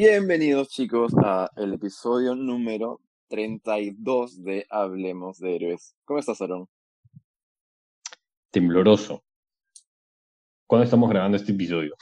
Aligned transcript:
Bienvenidos 0.00 0.68
chicos 0.68 1.12
a 1.24 1.50
el 1.56 1.74
episodio 1.74 2.36
número 2.36 3.00
32 3.30 4.44
de 4.44 4.64
Hablemos 4.70 5.40
de 5.40 5.56
Héroes. 5.56 5.96
¿Cómo 6.04 6.20
estás, 6.20 6.40
Aaron? 6.40 6.68
Tembloroso. 8.52 9.24
¿Cuándo 10.68 10.84
estamos 10.84 11.10
grabando 11.10 11.36
este 11.36 11.50
episodio? 11.50 11.96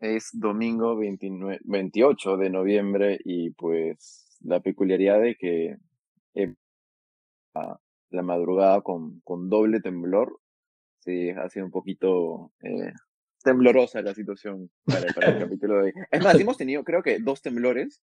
Es 0.00 0.30
domingo 0.32 0.96
29, 0.96 1.60
28 1.64 2.38
de 2.38 2.48
noviembre 2.48 3.18
y 3.22 3.50
pues 3.50 4.38
la 4.40 4.60
peculiaridad 4.60 5.20
de 5.20 5.36
que 5.36 5.76
eh, 6.32 6.54
la 8.08 8.22
madrugada 8.22 8.80
con, 8.80 9.20
con 9.20 9.50
doble 9.50 9.80
temblor, 9.80 10.40
sí, 11.00 11.28
ha 11.28 11.46
sido 11.50 11.66
un 11.66 11.72
poquito 11.72 12.52
eh, 12.62 12.94
temblorosa 13.44 14.02
la 14.02 14.12
situación 14.14 14.68
para, 14.84 15.06
para 15.14 15.28
el 15.28 15.38
capítulo 15.48 15.76
de 15.76 15.82
hoy. 15.84 15.92
Es 16.10 16.22
más, 16.22 16.34
hemos 16.40 16.56
tenido 16.56 16.82
creo 16.82 17.02
que 17.02 17.20
dos 17.20 17.40
temblores, 17.42 18.02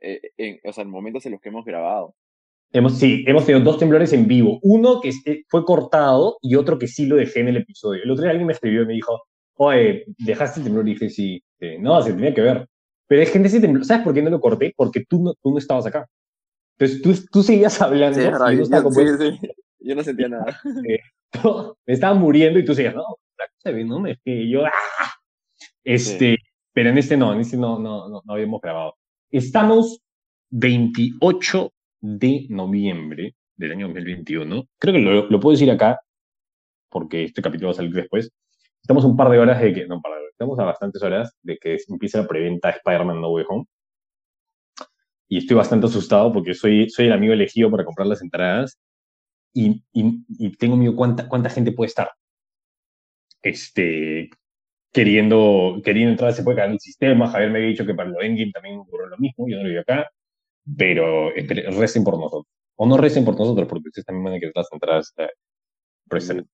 eh, 0.00 0.20
en, 0.36 0.58
o 0.64 0.72
sea, 0.72 0.82
en 0.82 0.90
momentos 0.90 1.24
en 1.26 1.32
los 1.32 1.40
que 1.40 1.50
hemos 1.50 1.64
grabado. 1.64 2.14
Hemos, 2.72 2.98
sí, 2.98 3.24
hemos 3.26 3.46
tenido 3.46 3.64
dos 3.64 3.78
temblores 3.78 4.12
en 4.12 4.26
vivo. 4.26 4.58
Uno 4.62 5.00
que 5.00 5.10
este- 5.10 5.44
fue 5.48 5.64
cortado 5.64 6.36
y 6.42 6.56
otro 6.56 6.78
que 6.78 6.86
sí 6.88 7.06
lo 7.06 7.16
dejé 7.16 7.40
en 7.40 7.48
el 7.48 7.56
episodio. 7.58 8.02
El 8.02 8.10
otro 8.10 8.22
día 8.22 8.30
alguien 8.32 8.46
me 8.46 8.52
escribió 8.52 8.82
y 8.82 8.86
me 8.86 8.92
dijo, 8.94 9.22
oye, 9.54 10.04
¿dejaste 10.18 10.60
el 10.60 10.64
temblor? 10.64 10.86
Y 10.88 10.92
dije, 10.94 11.08
sí. 11.08 11.42
Eh, 11.60 11.78
no, 11.80 12.02
se 12.02 12.12
tenía 12.12 12.34
que 12.34 12.42
ver. 12.42 12.66
Pero 13.06 13.22
es 13.22 13.30
que 13.30 13.38
en 13.38 13.46
ese 13.46 13.60
temblor, 13.60 13.84
¿sabes 13.86 14.04
por 14.04 14.12
qué 14.12 14.20
no 14.22 14.28
lo 14.30 14.40
corté? 14.40 14.74
Porque 14.76 15.04
tú 15.08 15.22
no, 15.22 15.32
tú 15.42 15.50
no 15.52 15.58
estabas 15.58 15.86
acá. 15.86 16.06
Entonces 16.78 17.00
tú, 17.00 17.14
tú 17.32 17.42
seguías 17.42 17.80
hablando 17.80 18.18
Sí, 18.20 18.26
y 18.26 18.56
yo 18.58 18.64
yo- 18.64 18.82
como, 18.82 19.00
sí, 19.00 19.06
sí. 19.18 19.48
Yo 19.80 19.94
no 19.94 20.04
sentía 20.04 20.28
nada. 20.28 20.60
me 21.86 21.94
estaba 21.94 22.14
muriendo 22.14 22.58
y 22.58 22.64
tú 22.64 22.74
seguías, 22.74 22.94
no, 22.94 23.04
la 23.38 23.48
cosa 23.48 23.70
ve, 23.74 23.84
no, 23.84 24.06
es 24.06 24.18
que 24.24 24.48
yo, 24.48 24.66
¡ah! 24.66 24.70
Este, 25.84 26.36
pero 26.72 26.90
en 26.90 26.98
este 26.98 27.16
no, 27.16 27.32
en 27.32 27.40
este 27.40 27.56
no, 27.56 27.78
no, 27.78 28.08
no, 28.08 28.22
no 28.24 28.32
habíamos 28.32 28.60
grabado. 28.60 28.96
Estamos 29.30 30.00
28 30.50 31.72
de 32.00 32.46
noviembre 32.50 33.34
del 33.56 33.72
año 33.72 33.86
2021. 33.86 34.64
Creo 34.78 34.94
que 34.94 35.00
lo, 35.00 35.28
lo 35.28 35.40
puedo 35.40 35.52
decir 35.52 35.70
acá, 35.70 36.00
porque 36.90 37.24
este 37.24 37.42
capítulo 37.42 37.68
va 37.68 37.72
a 37.72 37.76
salir 37.76 37.92
después. 37.92 38.30
Estamos 38.82 39.04
un 39.04 39.16
par 39.16 39.30
de 39.30 39.38
horas 39.38 39.60
de 39.60 39.72
que, 39.72 39.86
no, 39.86 40.00
par 40.00 40.12
de 40.12 40.18
horas, 40.18 40.30
estamos 40.32 40.58
a 40.58 40.64
bastantes 40.64 41.02
horas 41.02 41.32
de 41.42 41.58
que 41.58 41.78
empiece 41.88 42.18
la 42.18 42.26
preventa 42.26 42.68
de 42.68 42.76
Spider-Man 42.76 43.20
No 43.20 43.30
Way 43.30 43.44
Home. 43.48 43.64
Y 45.30 45.38
estoy 45.38 45.56
bastante 45.56 45.86
asustado 45.86 46.32
porque 46.32 46.54
soy, 46.54 46.88
soy 46.88 47.06
el 47.06 47.12
amigo 47.12 47.34
elegido 47.34 47.70
para 47.70 47.84
comprar 47.84 48.06
las 48.08 48.22
entradas 48.22 48.78
y, 49.52 49.84
y, 49.92 50.24
y 50.28 50.56
tengo 50.56 50.76
miedo 50.76 50.96
cuánta, 50.96 51.28
cuánta 51.28 51.50
gente 51.50 51.72
puede 51.72 51.88
estar 51.88 52.10
este, 53.48 54.30
queriendo, 54.92 55.80
queriendo 55.84 56.12
entrar, 56.12 56.32
se 56.32 56.42
puede 56.42 56.58
caer 56.58 56.72
el 56.72 56.80
sistema. 56.80 57.28
Javier 57.28 57.50
me 57.50 57.58
había 57.58 57.70
dicho 57.70 57.86
que 57.86 57.94
para 57.94 58.10
lo 58.10 58.20
Endgame 58.22 58.52
también 58.52 58.78
ocurrió 58.78 59.06
lo 59.08 59.18
mismo, 59.18 59.46
yo 59.48 59.56
no 59.58 59.64
lo 59.64 59.70
vi 59.70 59.78
acá, 59.78 60.10
pero 60.76 61.30
recen 61.78 62.04
por 62.04 62.18
nosotros. 62.18 62.46
O 62.76 62.86
no 62.86 62.96
recen 62.96 63.24
por 63.24 63.38
nosotros, 63.38 63.68
porque 63.68 63.88
ustedes 63.88 64.06
también 64.06 64.24
van 64.24 64.34
a 64.34 64.38
querer 64.40 64.52
las 64.54 64.68
entradas 64.72 65.14
presentes. 66.08 66.50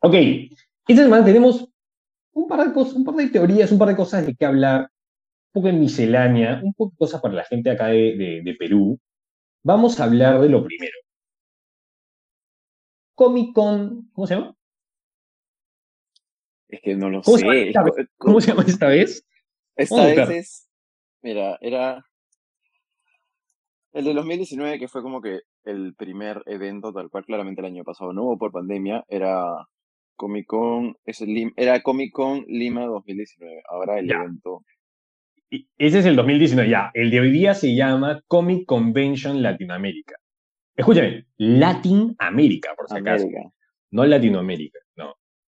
Ok, 0.00 0.14
esta 0.86 1.02
semana 1.02 1.24
tenemos 1.24 1.68
un 2.32 2.46
par 2.48 2.66
de 2.66 2.72
cosas, 2.72 2.94
un 2.94 3.04
par 3.04 3.14
de 3.16 3.28
teorías, 3.28 3.72
un 3.72 3.78
par 3.78 3.88
de 3.88 3.96
cosas 3.96 4.26
de 4.26 4.34
qué 4.34 4.44
hablar, 4.44 4.82
un 4.82 5.62
poco 5.62 5.66
de 5.68 5.72
miscelánea, 5.74 6.60
un 6.62 6.72
poco 6.74 6.92
de 6.92 6.96
cosas 6.98 7.20
para 7.20 7.34
la 7.34 7.44
gente 7.44 7.70
acá 7.70 7.88
de- 7.88 8.42
de 8.44 8.54
Perú. 8.54 8.98
Vamos 9.64 9.98
a 10.00 10.04
hablar 10.04 10.40
de 10.40 10.48
lo 10.48 10.64
primero. 10.64 10.94
Comic 13.14 13.52
Con, 13.52 14.08
¿cómo 14.12 14.26
se 14.26 14.34
llama? 14.36 14.54
Es 16.68 16.80
que 16.82 16.94
no 16.96 17.08
lo 17.10 17.22
¿Cómo 17.22 17.38
se 17.38 17.44
llama 17.44 17.54
sé. 17.54 17.64
vez? 17.64 18.08
¿Cómo 18.18 18.40
se 18.40 18.46
llama 18.50 18.64
esta 18.66 18.86
vez? 18.88 19.26
Esta 19.76 20.06
vez 20.06 20.16
buscar. 20.18 20.32
es, 20.36 20.68
mira, 21.22 21.58
era 21.60 22.04
el 23.92 24.04
de 24.04 24.14
2019 24.14 24.78
que 24.78 24.88
fue 24.88 25.02
como 25.02 25.20
que 25.20 25.40
el 25.64 25.94
primer 25.94 26.42
evento 26.46 26.92
tal 26.92 27.10
cual 27.10 27.24
claramente 27.24 27.60
el 27.60 27.66
año 27.66 27.84
pasado 27.84 28.12
no 28.12 28.24
hubo 28.24 28.38
por 28.38 28.52
pandemia, 28.52 29.04
era 29.08 29.44
Comic 30.16 30.46
Con, 30.46 30.96
es 31.04 31.20
Lim- 31.22 31.52
era 31.56 31.82
Comic 31.82 32.12
Con 32.12 32.44
Lima 32.48 32.84
2019, 32.86 33.62
ahora 33.68 33.98
el 33.98 34.08
Ya. 34.08 34.16
evento. 34.16 34.64
Y 35.50 35.66
Ese 35.78 36.00
es 36.00 36.06
el 36.06 36.16
2019, 36.16 36.68
ya. 36.68 36.90
El 36.92 37.10
de 37.10 37.20
hoy 37.20 37.30
día 37.30 37.54
se 37.54 37.74
llama 37.74 38.20
Comic 38.28 38.66
Convention 38.66 39.42
Latinoamérica. 39.42 40.16
Escúchame, 40.76 41.26
Latin 41.38 42.14
América, 42.18 42.74
por 42.76 42.88
si 42.88 42.98
acaso. 42.98 43.26
No 43.90 44.04
Latinoamérica, 44.04 44.78
no. 44.80 44.87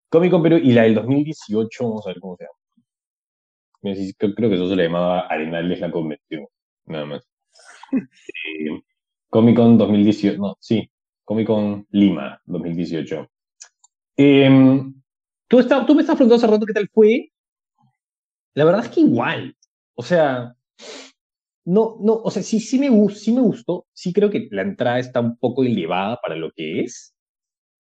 Comic 0.09 0.31
Con 0.31 0.43
Perú 0.43 0.57
y 0.57 0.71
la 0.73 0.83
del 0.83 0.95
2018, 0.95 1.83
vamos 1.83 2.05
a 2.05 2.09
ver 2.09 2.19
cómo 2.19 2.35
se 2.37 2.43
llama. 2.45 2.55
Creo, 4.35 4.49
que 4.49 4.55
eso 4.55 4.67
se 4.69 4.75
le 4.75 4.83
llamaba 4.83 5.21
Arenales 5.27 5.79
la 5.79 5.91
Convención, 5.91 6.45
nada 6.85 7.05
más. 7.05 7.23
Eh, 8.45 8.81
Comic 9.29 9.55
Con 9.55 9.77
2018, 9.77 10.37
no, 10.39 10.55
sí, 10.59 10.89
Comic 11.23 11.47
Con 11.47 11.87
Lima 11.91 12.41
2018. 12.45 13.27
Em, 14.17 14.93
tú, 15.47 15.59
está- 15.59 15.85
tú 15.85 15.95
me 15.95 16.01
estás 16.01 16.15
preguntando 16.15 16.35
hace 16.43 16.51
rato 16.53 16.65
qué 16.65 16.73
tal 16.73 16.89
fue. 16.93 17.31
La 18.55 18.65
verdad 18.65 18.85
es 18.85 18.89
que 18.89 19.01
igual. 19.01 19.55
O 19.95 20.03
sea, 20.03 20.55
no, 21.65 21.97
no, 22.01 22.13
o 22.15 22.31
sea, 22.31 22.41
sí, 22.43 22.59
sí 22.59 22.79
me, 22.79 22.89
gus- 22.89 23.19
sí 23.19 23.31
me 23.31 23.41
gustó. 23.41 23.85
Sí 23.93 24.11
creo 24.13 24.29
que 24.29 24.47
la 24.51 24.63
entrada 24.63 24.99
está 24.99 25.19
un 25.21 25.37
poco 25.37 25.63
elevada 25.63 26.19
para 26.21 26.35
lo 26.35 26.51
que 26.51 26.81
es. 26.81 27.15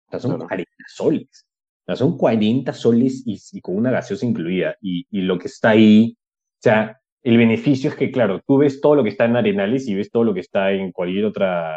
O 0.06 0.10
sea, 0.10 0.20
son 0.20 0.32
Claro. 0.32 0.48
40 0.48 0.72
soles. 0.88 1.28
O 1.44 1.45
sea, 1.86 1.96
son 1.96 2.16
40 2.16 2.72
soles 2.72 3.22
y, 3.26 3.40
y 3.52 3.60
con 3.60 3.76
una 3.76 3.90
gaseosa 3.90 4.26
incluida. 4.26 4.76
Y, 4.80 5.06
y 5.10 5.22
lo 5.22 5.38
que 5.38 5.48
está 5.48 5.70
ahí, 5.70 6.16
o 6.18 6.62
sea, 6.62 7.00
el 7.22 7.38
beneficio 7.38 7.90
es 7.90 7.96
que, 7.96 8.10
claro, 8.10 8.40
tú 8.46 8.58
ves 8.58 8.80
todo 8.80 8.94
lo 8.94 9.02
que 9.02 9.10
está 9.10 9.24
en 9.24 9.36
Arenales 9.36 9.88
y 9.88 9.94
ves 9.94 10.10
todo 10.10 10.24
lo 10.24 10.34
que 10.34 10.40
está 10.40 10.72
en 10.72 10.92
cualquier 10.92 11.24
otra, 11.26 11.74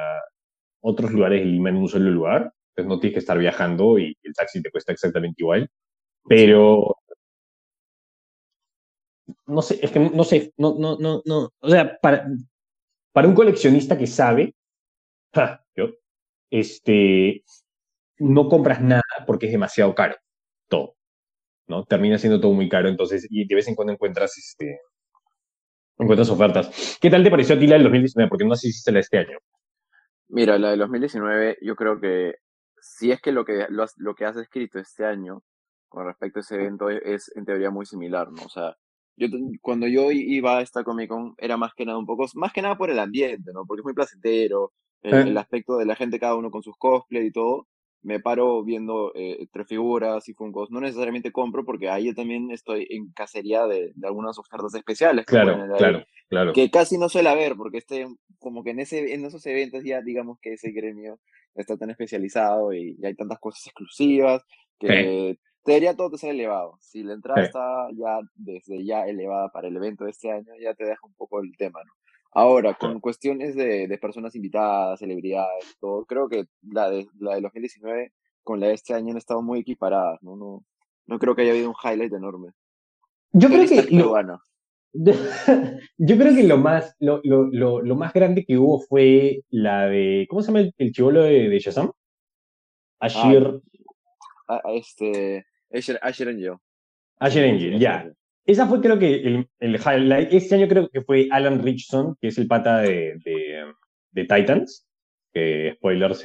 otros 0.82 1.12
lugares 1.12 1.42
de 1.42 1.46
Lima 1.46 1.70
en 1.70 1.78
un 1.78 1.88
solo 1.90 2.10
lugar. 2.12 2.54
Entonces 2.76 2.90
no 2.90 3.00
tienes 3.00 3.16
que 3.16 3.20
estar 3.20 3.38
viajando 3.38 3.98
y 4.00 4.16
el 4.24 4.34
taxi 4.34 4.62
te 4.62 4.72
cuesta 4.72 4.92
exactamente 4.94 5.42
igual. 5.42 5.70
Pero 6.28 6.96
no 9.48 9.62
sé, 9.62 9.80
es 9.82 9.92
que 9.92 10.00
no 10.00 10.24
sé, 10.24 10.54
no, 10.58 10.76
no, 10.78 10.98
no, 11.00 11.22
no. 11.26 11.52
O 11.60 11.70
sea, 11.70 11.98
para, 12.02 12.28
para 13.12 13.28
un 13.28 13.36
coleccionista 13.36 13.98
que 13.98 14.08
sabe, 14.08 14.56
ja, 15.34 15.66
yo, 15.76 15.90
este, 16.52 17.44
no 18.20 18.50
compras 18.50 18.82
nada 18.82 19.04
porque 19.28 19.48
es 19.48 19.52
demasiado 19.52 19.96
caro, 19.96 20.16
todo, 20.68 20.96
¿no? 21.68 21.86
Termina 21.86 22.18
siendo 22.18 22.40
todo 22.42 22.54
muy 22.54 22.70
caro, 22.70 22.90
entonces, 22.90 23.28
y 23.30 23.48
de 23.48 23.56
vez 23.56 23.68
en 23.68 23.76
cuando 23.76 23.94
encuentras, 23.94 24.38
este, 24.38 24.80
encuentras 25.98 26.30
ofertas. 26.30 26.98
¿Qué 27.02 27.10
tal 27.10 27.24
te 27.24 27.32
pareció 27.32 27.56
a 27.56 27.60
ti 27.60 27.68
la 27.68 27.76
del 27.76 27.84
2019? 27.84 28.30
Porque 28.30 28.46
no 28.46 28.56
sé 28.56 28.62
si 28.62 28.68
hiciste 28.70 28.92
la 28.92 28.96
de 28.98 29.02
este 29.02 29.18
año. 29.20 29.38
Mira, 30.30 30.58
la 30.60 30.72
de 30.72 30.78
2019, 30.78 31.58
yo 31.62 31.76
creo 31.76 32.00
que 32.00 32.36
si 32.82 33.12
es 33.12 33.22
que 33.22 33.32
lo 33.32 33.46
que, 33.46 33.66
lo, 33.70 33.84
has- 33.84 33.98
lo 33.98 34.16
que 34.16 34.26
has 34.26 34.38
escrito 34.38 34.80
este 34.80 35.06
año 35.06 35.42
con 35.90 36.06
respecto 36.06 36.40
a 36.40 36.42
ese 36.42 36.56
evento 36.56 36.90
es, 36.90 37.02
es 37.04 37.32
en 37.36 37.46
teoría 37.46 37.72
muy 37.72 37.86
similar, 37.86 38.32
¿no? 38.32 38.44
O 38.44 38.50
sea, 38.50 38.76
yo 39.18 39.28
cuando 39.62 39.88
yo 39.88 40.12
iba 40.12 40.60
a 40.60 40.62
esta 40.62 40.84
Comic 40.84 41.10
Con 41.10 41.34
era 41.38 41.58
más 41.58 41.74
que 41.76 41.86
nada 41.86 41.98
un 41.98 42.06
poco, 42.06 42.26
más 42.36 42.54
que 42.54 42.62
nada 42.62 42.78
por 42.78 42.90
el 42.90 43.00
ambiente, 43.00 43.52
¿no? 43.54 43.66
Porque 43.66 43.82
es 43.82 43.86
muy 43.86 43.94
placentero, 43.94 44.72
el, 45.02 45.14
Eh. 45.14 45.22
el 45.30 45.38
aspecto 45.38 45.78
de 45.78 45.86
la 45.86 45.96
gente, 45.96 46.20
cada 46.20 46.36
uno 46.36 46.52
con 46.52 46.62
sus 46.64 46.76
cosplay 46.78 47.28
y 47.28 47.32
todo. 47.32 47.68
Me 48.02 48.20
paro 48.20 48.64
viendo 48.64 49.12
eh, 49.16 49.48
tres 49.52 49.68
figuras 49.68 50.28
y 50.30 50.34
Funkos. 50.34 50.72
No 50.72 50.80
necesariamente 50.80 51.32
compro 51.32 51.66
porque 51.66 51.90
ahí 51.90 52.06
yo 52.08 52.16
también 52.16 52.50
estoy 52.52 52.88
en 52.90 53.12
cacería 53.12 53.68
de, 53.68 53.92
de 53.96 54.08
algunas 54.08 54.38
ofertas 54.40 54.74
especiales 54.74 55.26
que 55.26 55.32
Claro, 55.32 55.56
ahí 55.56 55.78
claro, 55.78 56.06
claro. 56.30 56.54
que 56.54 56.72
casi 56.72 56.98
no 56.98 57.10
suele 57.10 57.30
haber, 57.30 57.56
porque 57.56 57.78
este, 57.80 58.08
como 58.40 58.64
que 58.64 58.72
en 58.72 58.80
ese, 58.80 59.14
en 59.14 59.26
esos 59.26 59.46
eventos 59.46 59.84
ya 59.84 60.02
digamos 60.02 60.40
que 60.42 60.54
ese 60.54 60.72
gremio 60.72 61.20
está 61.56 61.76
tan 61.78 61.90
especializado 61.90 62.72
y, 62.74 62.96
y 62.98 63.06
hay 63.06 63.16
tantas 63.16 63.40
cosas 63.40 63.66
exclusivas 63.68 64.44
que 64.80 65.38
te 65.66 65.74
diría 65.74 65.94
todo 65.96 66.12
te 66.12 66.18
sale 66.18 66.34
elevado. 66.34 66.78
Si 66.80 67.04
la 67.04 67.14
entrada 67.14 67.42
Sí. 67.42 67.48
está 67.48 67.88
ya 67.94 68.20
desde 68.36 68.86
ya 68.86 69.06
elevada 69.08 69.50
para 69.50 69.68
el 69.68 69.76
evento 69.76 70.06
de 70.06 70.12
este 70.12 70.32
año, 70.32 70.54
ya 70.62 70.74
te 70.74 70.86
deja 70.86 71.06
un 71.06 71.14
poco 71.16 71.42
el 71.42 71.52
tema, 71.58 71.82
¿no? 71.84 71.92
Ahora, 72.32 72.76
con 72.76 73.00
cuestiones 73.00 73.56
de, 73.56 73.88
de 73.88 73.98
personas 73.98 74.36
invitadas, 74.36 75.00
celebridades, 75.00 75.76
todo, 75.80 76.06
creo 76.06 76.30
que 76.30 76.46
la 76.62 76.90
de, 76.90 77.08
la 77.20 77.36
de 77.36 77.42
2019 77.42 78.14
con 78.44 78.60
la 78.60 78.68
de 78.68 78.74
este 78.74 78.94
año 78.94 79.12
han 79.12 79.18
estado 79.18 79.42
muy 79.42 79.60
equiparadas, 79.60 80.22
¿no? 80.22 80.36
No, 80.36 80.66
no 81.08 81.20
creo 81.20 81.36
que 81.36 81.42
haya 81.42 81.52
habido 81.52 81.70
un 81.70 81.76
highlight 81.84 82.14
enorme. 82.14 82.52
Yo 83.32 83.48
creo 83.48 83.68
que 83.68 83.96
lo, 83.96 84.16
yo 85.98 86.18
creo 86.18 86.36
que 86.36 86.44
lo 86.44 86.58
más, 86.58 86.96
lo, 87.00 87.22
lo, 87.24 87.46
lo, 87.46 87.82
lo 87.82 87.96
más 87.96 88.12
grande 88.14 88.44
que 88.46 88.58
hubo 88.58 88.80
fue 88.80 89.42
la 89.50 89.88
de, 89.88 90.26
¿cómo 90.30 90.42
se 90.42 90.48
llama 90.48 90.62
el, 90.62 90.74
el 90.78 90.92
chivolo 90.92 91.24
de, 91.24 91.50
de 91.50 91.60
Shazam? 91.60 91.92
Ashir, 93.00 93.62
ah, 94.48 94.62
este, 94.74 95.46
Asher, 95.72 96.00
Asher 96.02 96.30
Angel. 96.30 96.56
Asher 97.20 97.46
Angel, 97.46 97.80
ya. 97.80 98.12
Esa 98.46 98.68
fue 98.68 98.82
creo 98.82 98.98
que 98.98 99.16
el, 99.16 99.48
el 99.60 99.76
highlight. 99.76 100.34
Este 100.34 100.56
año 100.56 100.68
creo 100.68 100.90
que 100.90 101.02
fue 101.02 101.28
Alan 101.32 101.62
Richardson, 101.62 102.16
que 102.20 102.30
es 102.30 102.38
el 102.38 102.48
pata 102.48 102.80
de, 102.80 103.20
de, 103.24 103.66
de 104.12 104.22
Titans. 104.24 104.88
Que 105.32 105.74
spoiler, 105.76 106.16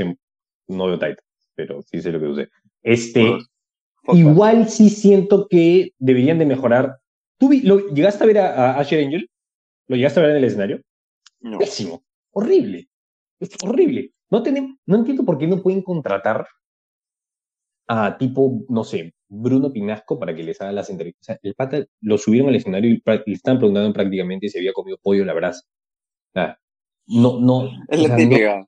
no 0.68 0.86
veo 0.86 0.98
Titans, 0.98 1.50
pero 1.54 1.82
sí 1.82 2.00
sé 2.00 2.10
lo 2.12 2.20
que 2.20 2.26
usé. 2.26 2.48
Este, 2.82 3.38
igual 4.12 4.68
sí 4.68 4.88
siento 4.88 5.46
que 5.48 5.92
deberían 5.98 6.38
de 6.38 6.46
mejorar 6.46 6.96
¿Tú 7.38 7.50
lo, 7.62 7.88
llegaste 7.88 8.24
a 8.24 8.26
ver 8.26 8.38
a, 8.38 8.78
Asher 8.78 9.04
Angel? 9.04 9.28
¿Lo 9.88 9.96
llegaste 9.96 10.20
a 10.20 10.22
ver 10.22 10.32
en 10.32 10.36
el 10.38 10.44
escenario? 10.44 10.80
No. 11.40 11.58
Pésimo. 11.58 12.02
Horrible. 12.30 12.88
Es 13.40 13.50
horrible. 13.62 14.12
No, 14.30 14.42
tenemos, 14.42 14.76
no 14.86 14.96
entiendo 14.96 15.24
por 15.24 15.38
qué 15.38 15.46
no 15.46 15.62
pueden 15.62 15.82
contratar 15.82 16.46
a 17.86 18.16
tipo, 18.16 18.64
no 18.68 18.82
sé, 18.82 19.13
Bruno 19.28 19.72
Pinasco 19.72 20.18
para 20.18 20.34
que 20.34 20.42
les 20.42 20.60
haga 20.60 20.72
las 20.72 20.90
entrevistas. 20.90 21.38
el 21.42 21.54
pata 21.54 21.84
lo 22.00 22.18
subieron 22.18 22.48
al 22.48 22.56
escenario 22.56 22.90
y 22.90 23.02
le 23.04 23.32
estaban 23.32 23.58
preguntando 23.58 23.92
prácticamente 23.92 24.48
si 24.48 24.58
había 24.58 24.72
comido 24.72 24.98
pollo 25.02 25.22
a 25.22 25.26
la 25.26 25.34
brasa. 25.34 25.62
no, 27.06 27.40
no. 27.40 27.70
Es 27.88 28.08
la 28.08 28.16
típica. 28.16 28.66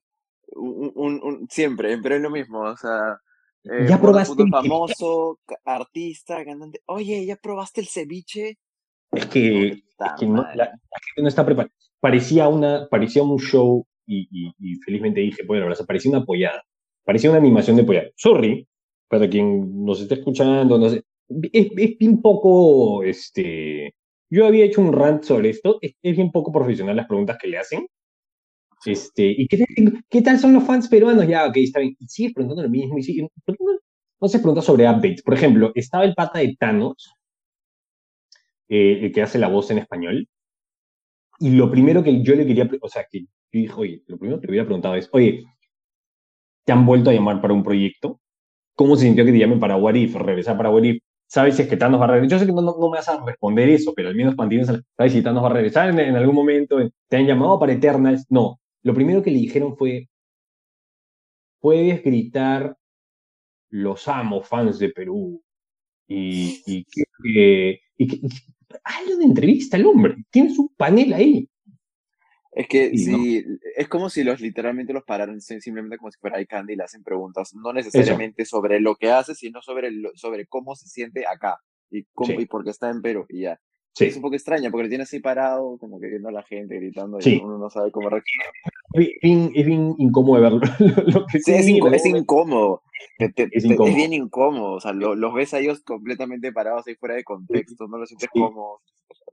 Un, 0.55 1.47
siempre, 1.51 1.99
pero 2.03 2.17
es 2.17 2.23
lo 2.23 2.31
mismo. 2.31 2.61
O 2.61 2.77
sea, 2.77 3.19
eh, 3.65 3.87
ya 3.89 4.01
probaste 4.01 4.43
el 4.43 4.49
famoso, 4.49 5.41
artista, 5.65 6.45
cantante. 6.45 6.81
Oye, 6.87 7.27
¿ya 7.27 7.37
probaste 7.37 7.81
el 7.81 7.89
ceviche? 7.89 8.59
Es 9.13 9.27
que, 9.27 9.69
es 9.69 9.83
que 10.19 10.27
no, 10.27 10.43
la, 10.55 10.67
gente 10.67 11.23
no 11.23 11.29
está 11.29 11.45
preparada. 11.45 11.73
Parecía, 12.01 12.49
una, 12.49 12.89
parecía 12.89 13.23
un 13.23 13.39
show 13.39 13.87
y, 14.07 14.29
y, 14.31 14.75
felizmente 14.85 15.21
dije, 15.21 15.43
la 15.49 15.67
verdad, 15.67 15.87
parecía 15.87 16.11
una 16.11 16.21
apoyada. 16.21 16.63
Parecía 17.05 17.31
una 17.31 17.39
animación 17.39 17.77
de 17.77 17.83
apoyada. 17.83 18.09
Sorry, 18.17 18.69
para 19.09 19.29
quien 19.29 19.85
nos 19.85 20.01
esté 20.01 20.15
escuchando, 20.17 20.79
no 20.79 20.89
sé. 20.89 21.05
Es, 21.53 21.69
es 21.77 21.99
bien 21.99 22.21
poco, 22.23 23.03
este... 23.03 23.95
Yo 24.29 24.47
había 24.47 24.65
hecho 24.65 24.81
un 24.81 24.93
rant 24.93 25.23
sobre 25.23 25.51
esto. 25.51 25.79
Es, 25.81 25.95
es 26.03 26.17
bien 26.17 26.33
poco 26.33 26.53
profesional 26.53 26.97
las 26.97 27.07
preguntas 27.07 27.39
que 27.41 27.49
le 27.49 27.59
hacen. 27.59 27.87
Este, 28.85 29.25
¿y 29.27 29.47
qué, 29.49 29.65
qué, 30.09 30.23
tal 30.23 30.39
son 30.39 30.53
los 30.53 30.65
fans 30.65 30.89
peruanos? 30.89 31.27
Ya, 31.27 31.47
ok, 31.47 31.57
está 31.59 31.81
bien. 31.81 31.97
Y 31.99 32.07
sigues 32.07 32.35
preguntando 32.35 32.63
lo 32.63 32.69
mismo. 32.69 32.99
Y 32.99 33.03
sigue, 33.03 33.29
no 34.21 34.29
se 34.29 34.39
pregunta 34.39 34.63
sobre 34.63 34.89
updates. 34.89 35.23
Por 35.23 35.35
ejemplo, 35.35 35.73
estaba 35.75 36.05
el 36.05 36.15
pata 36.15 36.41
de 36.41 36.57
Thanos, 36.59 37.13
eh, 38.69 39.01
el 39.03 39.13
que 39.13 39.23
hace 39.23 39.39
la 39.39 39.49
voz 39.49 39.71
en 39.71 39.79
español. 39.79 40.29
Y 41.39 41.51
lo 41.51 41.71
primero 41.71 42.03
que 42.03 42.23
yo 42.23 42.35
le 42.35 42.47
quería, 42.47 42.69
o 42.81 42.89
sea, 42.89 43.07
que 43.11 43.21
yo 43.21 43.27
dije, 43.53 43.75
oye, 43.77 44.03
lo 44.07 44.19
primero 44.19 44.41
que 44.41 44.47
le 44.47 44.53
hubiera 44.53 44.67
preguntado 44.67 44.95
es, 44.95 45.09
oye, 45.13 45.45
¿te 46.65 46.73
han 46.73 46.87
vuelto 46.87 47.11
a 47.11 47.13
llamar 47.13 47.41
para 47.41 47.55
un 47.55 47.63
proyecto? 47.63 48.21
¿Cómo 48.77 48.95
se 48.95 49.07
sintió 49.07 49.25
que 49.25 49.33
te 49.33 49.39
llamen 49.39 49.59
para 49.59 49.77
What 49.77 49.95
If, 49.95 50.15
regresar 50.17 50.57
para 50.57 50.71
What 50.71 50.85
If? 50.85 51.03
¿Sabes 51.27 51.57
si 51.57 51.63
es 51.63 51.69
que 51.69 51.77
Thanos 51.77 52.01
va 52.01 52.05
a 52.05 52.09
regresar? 52.09 52.39
Yo 52.39 52.39
sé 52.39 52.47
que 52.47 52.53
no, 52.53 52.63
me 52.63 52.99
vas 52.99 53.09
a 53.09 53.25
responder 53.25 53.69
eso, 53.71 53.93
pero 53.97 54.11
al 54.11 54.15
menos 54.15 54.37
mantienes, 54.37 54.69
¿sabes 54.97 55.13
si 55.13 55.23
Thanos 55.23 55.43
va 55.43 55.49
a 55.49 55.53
regresar 55.55 55.89
en, 55.99 56.15
algún 56.15 56.35
momento? 56.35 56.79
¿Te 57.09 57.17
han 57.17 57.27
llamado 57.27 57.59
para 57.59 57.73
Eternals? 57.73 58.27
No. 58.29 58.61
Lo 58.83 58.95
primero 58.95 59.23
que 59.23 59.31
le 59.31 59.39
dijeron 59.39 59.77
fue, 59.77 60.09
puedes 61.61 62.03
gritar, 62.05 62.77
los 63.71 64.07
amo, 64.09 64.43
fans 64.43 64.79
de 64.79 64.91
Perú. 64.91 65.43
Y, 66.07 66.63
y 66.67 66.85
que, 66.85 67.81
y 67.99 68.21
hazlo 68.85 69.17
de 69.17 69.25
entrevista 69.25 69.77
al 69.77 69.87
hombre, 69.87 70.17
tienes 70.31 70.59
un 70.59 70.69
panel 70.77 71.15
ahí. 71.15 71.49
Es 72.57 72.69
que 72.69 72.97
sí, 72.97 73.45
es 73.77 73.87
como 73.87 74.09
si 74.09 74.25
los 74.25 74.41
literalmente 74.41 74.95
los 74.95 75.05
pararan 75.05 75.43
simplemente 75.43 75.99
como 75.99 76.11
si 76.11 76.19
fuera 76.19 76.41
iCandy 76.41 76.73
y 76.73 76.77
le 76.77 76.85
hacen 76.85 77.03
preguntas, 77.03 77.55
no 77.55 77.75
necesariamente 77.75 78.47
sobre 78.47 78.81
lo 78.81 78.97
que 78.97 79.11
hace, 79.11 79.35
sino 79.35 79.61
sobre, 79.61 79.91
sobre 80.15 80.47
cómo 80.47 80.75
se 80.75 80.89
siente 80.89 81.27
acá 81.27 81.59
y, 81.91 82.05
cómo, 82.15 82.41
y 82.41 82.47
por 82.47 82.65
qué 82.65 82.71
está 82.71 82.89
en 82.89 83.03
Perú 83.03 83.27
y 83.29 83.43
ya. 83.43 83.61
Es 83.99 84.17
un 84.17 84.23
poco 84.23 84.37
extraña 84.37 84.71
porque 84.71 84.85
lo 84.85 84.89
tiene 84.89 85.05
así 85.05 85.21
parado, 85.21 85.77
como 85.77 86.01
que 86.01 86.07
viendo 86.09 86.31
a 86.31 86.33
la 86.33 86.43
gente 86.45 86.77
gritando 86.77 87.19
y 87.23 87.37
uno 87.43 87.59
no 87.59 87.69
sabe 87.69 87.91
cómo 87.91 88.09
reaccionar. 88.09 88.49
Es 88.95 89.67
bien, 89.67 89.95
incómodo 89.99 90.41
verlo. 90.41 90.61
sí, 91.45 91.53
es, 91.53 91.69
incómodo. 91.69 91.97
Es, 91.99 92.07
incómodo. 92.07 92.83
es 93.87 93.95
bien 93.95 94.13
incómodo. 94.15 94.73
O 94.77 94.81
sea, 94.81 94.95
los 94.95 95.35
ves 95.35 95.53
a 95.53 95.59
ellos 95.59 95.83
completamente 95.83 96.53
parados 96.53 96.87
ahí 96.87 96.95
fuera 96.95 97.17
de 97.17 97.25
contexto, 97.25 97.87
no 97.87 97.99
los 97.99 98.09
sientes 98.09 98.31
cómodos. 98.33 98.81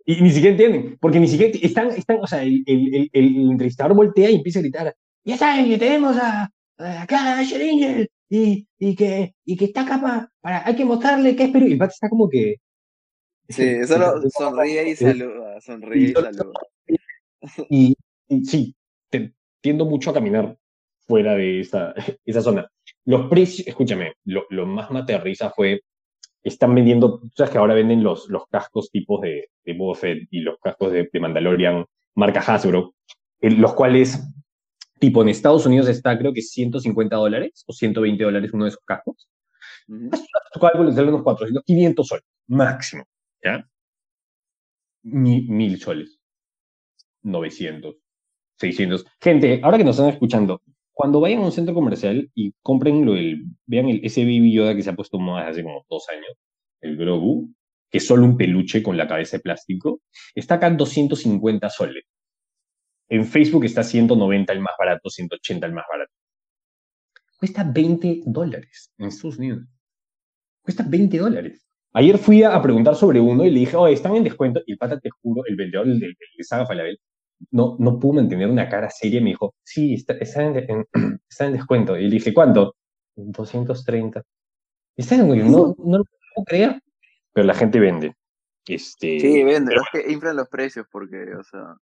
Y 0.06 0.22
ni 0.22 0.32
siquiera 0.32 0.52
entienden, 0.52 0.98
porque 1.00 1.20
ni 1.20 1.28
siquiera 1.28 1.58
están, 1.62 1.92
están 1.92 2.18
o 2.22 2.28
sea, 2.28 2.44
el, 2.44 2.64
el, 2.66 3.10
el, 3.14 3.52
entrevistador 3.52 3.96
voltea 3.96 4.30
y 4.30 4.36
empieza 4.36 4.60
a 4.60 4.62
gritar, 4.62 4.96
ya 5.24 5.38
saben 5.38 5.70
que 5.70 5.78
tenemos 5.78 6.18
a, 6.18 6.50
acá 6.78 7.38
a 7.38 7.40
Asher 7.40 7.62
Angel 7.62 8.10
y, 8.30 8.68
y, 8.80 8.96
que, 8.96 9.34
y 9.46 9.56
que 9.56 9.66
está 9.66 9.82
acá 9.82 10.30
para, 10.42 10.68
hay 10.68 10.76
que 10.76 10.84
mostrarle 10.84 11.36
que 11.36 11.46
es 11.46 11.52
Perú. 11.52 11.68
Y 11.68 11.74
el 11.74 11.78
pata 11.78 11.94
está 11.94 12.10
como 12.10 12.30
que, 12.30 12.58
Sí, 13.50 13.84
solo 13.86 14.22
sonríe 14.38 14.90
y 14.90 14.96
saluda, 14.96 15.60
sonríe 15.62 16.10
y 16.10 16.14
saluda. 16.14 16.60
Y, 17.70 17.94
sí, 18.46 18.74
tiendo 19.60 19.84
mucho 19.84 20.12
a 20.12 20.14
caminar 20.14 20.58
fuera 21.06 21.36
de 21.36 21.60
esa, 21.60 21.94
esa 22.26 22.42
zona. 22.42 22.70
Los 23.04 23.30
precios, 23.30 23.68
escúchame, 23.68 24.14
lo, 24.24 24.46
lo 24.50 24.66
más 24.66 24.90
me 24.92 25.00
aterriza 25.00 25.50
fue, 25.50 25.82
están 26.44 26.76
vendiendo, 26.76 27.22
sabes 27.36 27.52
que 27.52 27.58
ahora 27.58 27.74
venden 27.74 28.04
los, 28.04 28.30
los 28.30 28.48
cascos 28.48 28.92
tipos 28.92 29.22
de, 29.22 29.50
de 29.64 29.74
Boba 29.74 29.98
y 30.30 30.40
los 30.42 30.60
cascos 30.60 30.92
de, 30.92 31.10
de 31.12 31.20
Mandalorian, 31.20 31.86
marca 32.16 32.42
Hasbro, 32.42 32.96
los 33.40 33.74
cuales, 33.74 34.22
tipo, 35.00 35.22
en 35.22 35.30
Estados 35.30 35.66
Unidos 35.66 35.88
está 35.88 36.18
creo 36.18 36.34
que 36.34 36.42
150 36.42 37.16
dólares 37.16 37.64
o 37.68 37.74
120 37.74 38.24
dólares 38.24 38.52
uno 38.54 38.66
de 38.66 38.70
esos 38.70 38.84
cascos. 38.86 39.30
-huh. 39.88 40.60
cálculo 40.60 40.92
sale 40.92 41.10
unos 41.10 41.24
400, 41.24 41.64
500 41.64 42.08
soles, 42.08 42.26
máximo. 42.48 43.04
¿ya? 43.44 43.68
mil 45.04 45.80
soles, 45.80 46.20
900, 47.24 47.96
600. 48.58 49.06
Gente, 49.22 49.60
ahora 49.64 49.78
que 49.78 49.84
nos 49.84 49.98
están 49.98 50.12
escuchando, 50.12 50.62
cuando 50.94 51.20
vayan 51.20 51.42
a 51.42 51.46
un 51.46 51.52
centro 51.52 51.74
comercial 51.74 52.30
y 52.36 52.54
compren 52.62 53.06
lo 53.06 53.14
del, 53.14 53.46
vean 53.66 53.90
el, 53.90 54.02
ese 54.04 54.22
Baby 54.22 54.54
Yoda 54.54 54.76
que 54.76 54.84
se 54.84 54.92
ha 54.92 54.96
puesto 54.96 55.20
más 55.20 55.50
hace 55.50 55.64
como 55.64 55.86
dos 55.90 56.08
años, 56.10 56.38
el 56.82 56.98
Grogu, 56.98 57.50
que 57.90 57.98
es 57.98 58.08
solo 58.08 58.26
un 58.26 58.38
peluche 58.38 58.84
con 58.84 58.96
la 58.98 59.08
cabeza 59.08 59.38
de 59.38 59.44
plástico, 59.44 60.02
está 60.36 60.56
acá 60.56 60.68
en 60.68 60.78
250 60.78 61.70
soles. 61.70 62.04
En 63.10 63.26
Facebook 63.26 63.66
está 63.66 63.84
190 63.84 64.54
el 64.54 64.60
más 64.60 64.74
barato, 64.78 65.10
180 65.10 65.66
el 65.66 65.74
más 65.74 65.86
barato. 65.92 66.12
Cuesta 67.40 67.64
20 67.64 68.22
dólares 68.26 68.94
en 68.98 69.08
Estados 69.08 69.38
Unidos. 69.38 69.64
Cuesta 70.62 70.86
20 70.88 71.18
dólares. 71.18 71.68
Ayer 71.94 72.18
fui 72.18 72.42
a, 72.42 72.60
preguntar 72.62 72.96
sobre 72.96 73.20
uno 73.20 73.46
y 73.46 73.52
le 73.52 73.60
dije, 73.60 73.76
oye, 73.76 73.94
están 73.94 74.16
en 74.16 74.24
descuento. 74.24 74.62
Y 74.66 74.72
el 74.72 74.78
pata, 74.78 75.00
te 75.00 75.10
juro, 75.22 75.44
el 75.46 75.56
vendedor 75.56 75.86
del 75.86 76.00
de, 76.00 76.08
de 76.08 76.44
Saga 76.44 76.66
Falabel, 76.66 77.00
no, 77.52 77.76
no 77.80 78.00
pudo 78.00 78.14
mantener 78.14 78.50
una 78.50 78.70
cara 78.70 78.90
seria 78.90 79.20
y 79.20 79.24
me 79.24 79.30
dijo, 79.32 79.56
sí, 79.64 79.94
está, 79.94 80.14
está, 80.14 80.44
en, 80.44 80.86
está 81.30 81.46
en, 81.46 81.54
descuento. 81.54 81.98
Y 81.98 82.04
le 82.04 82.16
dije, 82.16 82.34
¿cuánto? 82.34 82.76
230. 83.16 84.24
Está 84.96 85.16
en, 85.16 85.28
no, 85.28 85.76
no 85.78 85.98
lo 85.98 86.06
puedo 86.06 86.46
creer. 86.46 86.82
Pero 87.34 87.48
la 87.48 87.56
gente 87.56 87.80
vende. 87.80 88.16
Este... 88.66 89.20
Sí, 89.20 89.44
vende. 89.44 89.76
Es 89.76 89.82
que 89.92 90.12
inflan 90.12 90.36
los 90.36 90.48
precios 90.50 90.86
porque, 90.92 91.34
o 91.36 91.44
sea, 91.44 91.76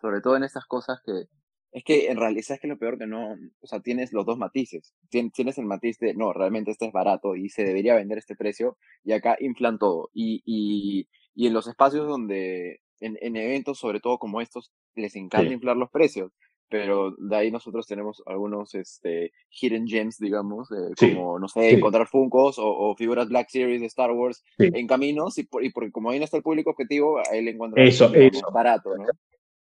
sobre 0.00 0.20
todo 0.20 0.36
en 0.36 0.44
estas 0.44 0.66
cosas 0.66 1.00
que 1.04 1.24
es 1.72 1.84
que 1.84 2.08
en 2.08 2.16
realidad, 2.16 2.44
¿sabes 2.44 2.60
que 2.60 2.68
lo 2.68 2.78
peor 2.78 2.98
que 2.98 3.06
no? 3.06 3.36
O 3.60 3.66
sea, 3.66 3.80
tienes 3.80 4.12
los 4.12 4.24
dos 4.24 4.38
matices. 4.38 4.94
tienes 5.10 5.58
el 5.58 5.66
matiz 5.66 5.98
de, 5.98 6.14
no, 6.14 6.32
realmente 6.32 6.70
este 6.70 6.86
es 6.86 6.92
barato 6.92 7.36
y 7.36 7.50
se 7.50 7.64
debería 7.64 7.94
vender 7.94 8.18
este 8.18 8.36
precio, 8.36 8.78
y 9.04 9.12
acá 9.12 9.36
inflan 9.40 9.78
todo. 9.78 10.10
Y, 10.14 10.42
y, 10.44 11.08
y 11.34 11.46
en 11.46 11.52
los 11.52 11.68
espacios 11.68 12.06
donde, 12.08 12.80
en, 13.00 13.18
en, 13.20 13.36
eventos, 13.36 13.78
sobre 13.78 14.00
todo 14.00 14.18
como 14.18 14.40
estos, 14.40 14.72
les 14.94 15.14
encanta 15.16 15.52
inflar 15.52 15.76
los 15.76 15.90
precios. 15.90 16.32
Pero 16.70 17.12
de 17.16 17.34
ahí 17.34 17.50
nosotros 17.50 17.86
tenemos 17.86 18.22
algunos 18.26 18.74
este, 18.74 19.32
hidden 19.48 19.86
gems, 19.86 20.18
digamos, 20.18 20.70
eh, 20.70 20.92
como, 20.98 21.38
no 21.38 21.48
sé, 21.48 21.70
encontrar 21.70 22.06
Funkos 22.06 22.58
o, 22.58 22.66
o, 22.68 22.94
figuras 22.94 23.30
Black 23.30 23.48
Series 23.48 23.80
de 23.80 23.86
Star 23.86 24.10
Wars 24.12 24.44
en 24.58 24.86
caminos, 24.86 25.38
y, 25.38 25.44
por, 25.44 25.64
y 25.64 25.70
porque 25.70 25.90
como 25.90 26.10
ahí 26.10 26.18
no 26.18 26.26
está 26.26 26.36
el 26.36 26.42
público 26.42 26.70
objetivo, 26.70 27.22
ahí 27.30 27.42
le 27.42 27.52
encuentran 27.52 27.86
eso, 27.86 28.12
eso. 28.14 28.46
barato, 28.52 28.94
¿no? 28.98 29.06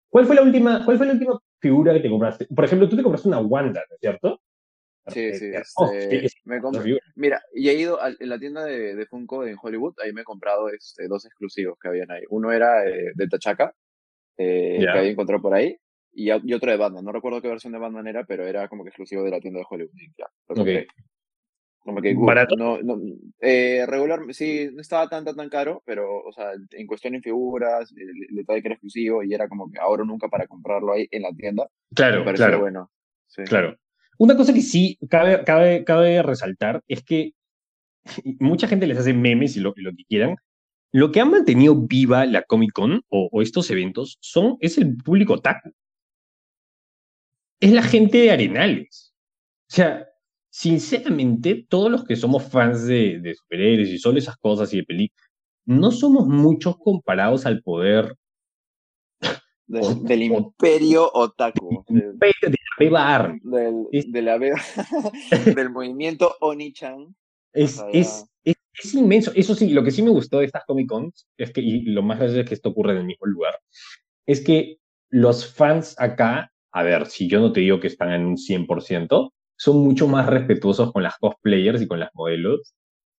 ¿Cuál 0.08 0.26
fue 0.26 0.34
la 0.34 0.42
última, 0.42 0.84
cuál 0.84 0.96
fue 0.96 1.06
la 1.06 1.12
última 1.12 1.38
figura 1.60 1.92
que 1.92 2.00
te 2.00 2.10
compraste? 2.10 2.46
Por 2.46 2.64
ejemplo, 2.64 2.88
tú 2.88 2.96
te 2.96 3.02
compraste 3.02 3.28
una 3.28 3.40
Wanda, 3.40 3.84
¿no 3.88 3.94
es 3.94 4.00
cierto? 4.00 4.40
Sí, 5.08 5.34
sí. 5.34 5.50
Oh, 5.76 5.90
este, 5.92 6.28
me 6.44 6.60
compré, 6.60 6.98
mira, 7.14 7.42
y 7.54 7.68
he 7.68 7.74
ido 7.74 8.00
a, 8.02 8.08
en 8.08 8.28
la 8.28 8.38
tienda 8.38 8.64
de, 8.64 8.94
de, 8.94 9.06
Funko 9.06 9.46
en 9.46 9.56
Hollywood, 9.60 9.94
ahí 10.04 10.12
me 10.12 10.22
he 10.22 10.24
comprado 10.24 10.68
este, 10.68 11.08
dos 11.08 11.24
exclusivos 11.24 11.78
que 11.80 11.88
habían 11.88 12.10
ahí. 12.10 12.22
Uno 12.30 12.52
era 12.52 12.86
eh, 12.86 13.12
de 13.14 13.28
Tachaca, 13.28 13.74
eh, 14.38 14.78
yeah. 14.80 14.92
que 14.92 14.98
había 14.98 15.10
encontrado 15.10 15.42
por 15.42 15.54
ahí, 15.54 15.76
y, 16.12 16.30
y, 16.30 16.54
otro 16.54 16.70
de 16.70 16.76
Batman. 16.76 17.04
No 17.04 17.12
recuerdo 17.12 17.42
qué 17.42 17.48
versión 17.48 17.72
de 17.72 17.78
Batman 17.78 18.06
era, 18.06 18.24
pero 18.24 18.46
era 18.46 18.68
como 18.68 18.82
que 18.82 18.88
exclusivo 18.88 19.22
de 19.22 19.30
la 19.30 19.40
tienda 19.40 19.60
de 19.60 19.66
Hollywood. 19.68 19.90
Ya, 20.16 20.26
okay. 20.48 20.86
Como 21.80 22.02
que, 22.02 22.14
¿Barato? 22.14 22.54
No, 22.56 22.82
no, 22.82 23.00
eh, 23.40 23.86
regular, 23.86 24.20
sí, 24.30 24.68
no 24.72 24.80
estaba 24.82 25.08
tan, 25.08 25.24
tan, 25.24 25.36
tan 25.36 25.48
caro, 25.48 25.82
pero, 25.86 26.22
o 26.22 26.32
sea, 26.32 26.50
en 26.72 26.86
cuestión 26.86 27.14
de 27.14 27.22
figuras, 27.22 27.94
el 27.96 28.36
detalle 28.36 28.60
que 28.60 28.68
era 28.68 28.74
exclusivo 28.74 29.22
y 29.22 29.32
era 29.32 29.48
como 29.48 29.70
que 29.70 29.78
ahora 29.78 30.02
o 30.02 30.06
nunca 30.06 30.28
para 30.28 30.46
comprarlo 30.46 30.92
ahí 30.92 31.08
en 31.10 31.22
la 31.22 31.32
tienda. 31.32 31.66
Claro, 31.94 32.24
claro. 32.34 32.60
bueno. 32.60 32.90
Sí. 33.28 33.44
Claro. 33.44 33.76
Una 34.18 34.36
cosa 34.36 34.52
que 34.52 34.60
sí 34.60 34.98
cabe, 35.08 35.44
cabe, 35.44 35.84
cabe 35.84 36.22
resaltar 36.22 36.82
es 36.88 37.02
que 37.04 37.32
mucha 38.40 38.66
gente 38.66 38.86
les 38.86 38.98
hace 38.98 39.14
memes 39.14 39.56
y 39.56 39.60
lo, 39.60 39.72
lo 39.76 39.92
que 39.92 40.04
quieran. 40.04 40.36
Lo 40.92 41.12
que 41.12 41.20
ha 41.20 41.24
mantenido 41.24 41.74
viva 41.74 42.24
la 42.26 42.42
Comic 42.42 42.72
Con 42.72 43.02
o, 43.08 43.28
o 43.30 43.42
estos 43.42 43.70
eventos 43.70 44.18
son, 44.20 44.56
es 44.60 44.78
el 44.78 44.96
público 44.96 45.38
taco. 45.40 45.70
Es 47.60 47.72
la 47.72 47.82
gente 47.82 48.18
de 48.18 48.30
Arenales. 48.30 49.12
O 49.70 49.74
sea, 49.74 50.08
sinceramente, 50.48 51.66
todos 51.68 51.90
los 51.90 52.04
que 52.04 52.16
somos 52.16 52.44
fans 52.44 52.86
de, 52.86 53.20
de 53.20 53.34
superhéroes 53.34 53.90
y 53.90 53.98
solo 53.98 54.18
esas 54.18 54.36
cosas 54.38 54.72
y 54.72 54.78
de 54.78 54.84
películas, 54.84 55.28
no 55.66 55.90
somos 55.90 56.26
muchos 56.26 56.78
comparados 56.78 57.44
al 57.44 57.62
poder 57.62 58.16
del, 59.68 60.22
imperio 60.22 61.10
otaku. 61.12 61.84
Del, 61.88 62.18
de 62.18 62.48
la 62.48 62.76
beba 62.78 63.34
Del, 63.42 63.86
de 63.90 64.22
la 64.22 64.38
del 65.54 65.70
movimiento 65.70 66.34
Oni-chan. 66.40 67.14
Es, 67.52 67.82
es, 67.92 68.26
es, 68.44 68.56
inmenso. 68.94 69.32
Eso 69.34 69.54
sí, 69.54 69.70
lo 69.70 69.82
que 69.82 69.90
sí 69.90 70.02
me 70.02 70.10
gustó 70.10 70.38
de 70.38 70.46
estas 70.46 70.64
Comic 70.66 70.88
Cons, 70.88 71.26
es 71.36 71.52
que, 71.52 71.60
y 71.60 71.82
lo 71.82 72.02
más 72.02 72.18
gracioso 72.18 72.40
es 72.40 72.48
que 72.48 72.54
esto 72.54 72.70
ocurre 72.70 72.92
en 72.92 72.98
el 72.98 73.04
mismo 73.04 73.26
lugar, 73.26 73.54
es 74.26 74.40
que 74.42 74.78
los 75.10 75.52
fans 75.54 75.94
acá, 75.98 76.52
a 76.72 76.82
ver, 76.82 77.06
si 77.06 77.28
yo 77.28 77.40
no 77.40 77.52
te 77.52 77.60
digo 77.60 77.80
que 77.80 77.86
están 77.86 78.12
en 78.12 78.26
un 78.26 78.36
100%, 78.36 79.32
son 79.56 79.78
mucho 79.78 80.06
más 80.06 80.26
respetuosos 80.26 80.92
con 80.92 81.02
las 81.02 81.16
cosplayers 81.18 81.82
y 81.82 81.88
con 81.88 81.98
las 81.98 82.10
modelos 82.14 82.74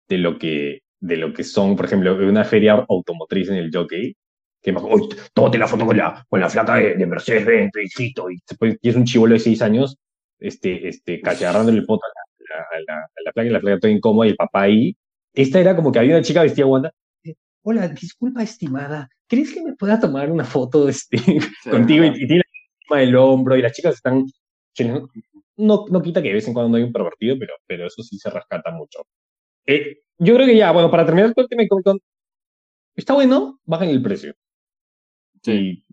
de 0.08 0.18
lo 0.18 0.38
que, 0.38 0.80
de 1.00 1.16
lo 1.16 1.32
que 1.32 1.44
son, 1.44 1.76
por 1.76 1.86
ejemplo, 1.86 2.14
una 2.16 2.44
feria 2.44 2.86
automotriz 2.88 3.48
en 3.48 3.56
el 3.56 3.70
jockey, 3.72 4.14
que 4.62 4.72
más, 4.72 4.82
uy, 4.84 5.08
tómate 5.32 5.58
la 5.58 5.68
foto 5.68 5.86
con 5.86 5.96
la, 5.96 6.24
con 6.28 6.40
la 6.40 6.48
flaca 6.48 6.76
de, 6.76 7.06
Mercedes-Benz, 7.06 7.72
y, 7.98 8.12
y 8.82 8.88
es 8.88 8.96
un 8.96 9.04
chivolo 9.04 9.34
de 9.34 9.40
seis 9.40 9.62
años, 9.62 9.96
este, 10.38 10.88
este, 10.88 11.20
cacharrándole 11.20 11.78
el 11.78 11.86
poto 11.86 12.04
a 12.06 12.08
la, 12.08 12.60
a, 12.60 12.80
la, 12.86 13.00
a 13.02 13.22
la 13.24 13.32
flaca 13.32 13.48
y 13.48 13.50
la 13.50 13.60
flaca 13.60 13.80
toda 13.80 13.92
incómoda 13.92 14.26
y 14.26 14.30
el 14.30 14.36
papá 14.36 14.62
ahí. 14.62 14.96
Esta 15.38 15.60
era 15.60 15.76
como 15.76 15.92
que 15.92 16.00
había 16.00 16.16
una 16.16 16.24
chica 16.24 16.42
vestida 16.42 16.66
Wanda. 16.66 16.92
Hola, 17.62 17.86
disculpa, 17.86 18.42
estimada, 18.42 19.08
¿crees 19.28 19.54
que 19.54 19.62
me 19.62 19.76
pueda 19.76 20.00
tomar 20.00 20.32
una 20.32 20.42
foto 20.42 20.88
este, 20.88 21.16
contigo? 21.70 22.04
Y, 22.06 22.26
tiene 22.26 22.42
la 22.90 22.96
del 22.96 23.14
hombro 23.14 23.56
y 23.56 23.62
las 23.62 23.72
chicas 23.72 23.94
están... 23.94 24.26
No, 25.56 25.84
no 25.88 26.02
quita 26.02 26.20
que 26.20 26.28
de 26.28 26.34
vez 26.34 26.48
en 26.48 26.54
cuando 26.54 26.70
no 26.70 26.76
hay 26.76 26.82
un 26.82 26.92
pervertido, 26.92 27.36
pero, 27.38 27.54
pero 27.68 27.86
eso 27.86 28.02
sí 28.02 28.18
se 28.18 28.30
rescata 28.30 28.72
mucho. 28.72 29.06
Eh, 29.64 30.00
yo 30.18 30.34
creo 30.34 30.46
que 30.46 30.56
ya, 30.56 30.72
bueno, 30.72 30.90
para 30.90 31.06
terminar 31.06 31.32
con 31.32 31.42
el 31.44 31.48
tema 31.48 31.62
de 31.62 31.68
Comic 31.68 31.84
Con, 31.84 32.00
está 32.96 33.14
bueno, 33.14 33.60
bajen 33.64 33.90
el 33.90 34.02
precio. 34.02 34.34
Sí. 35.40 35.84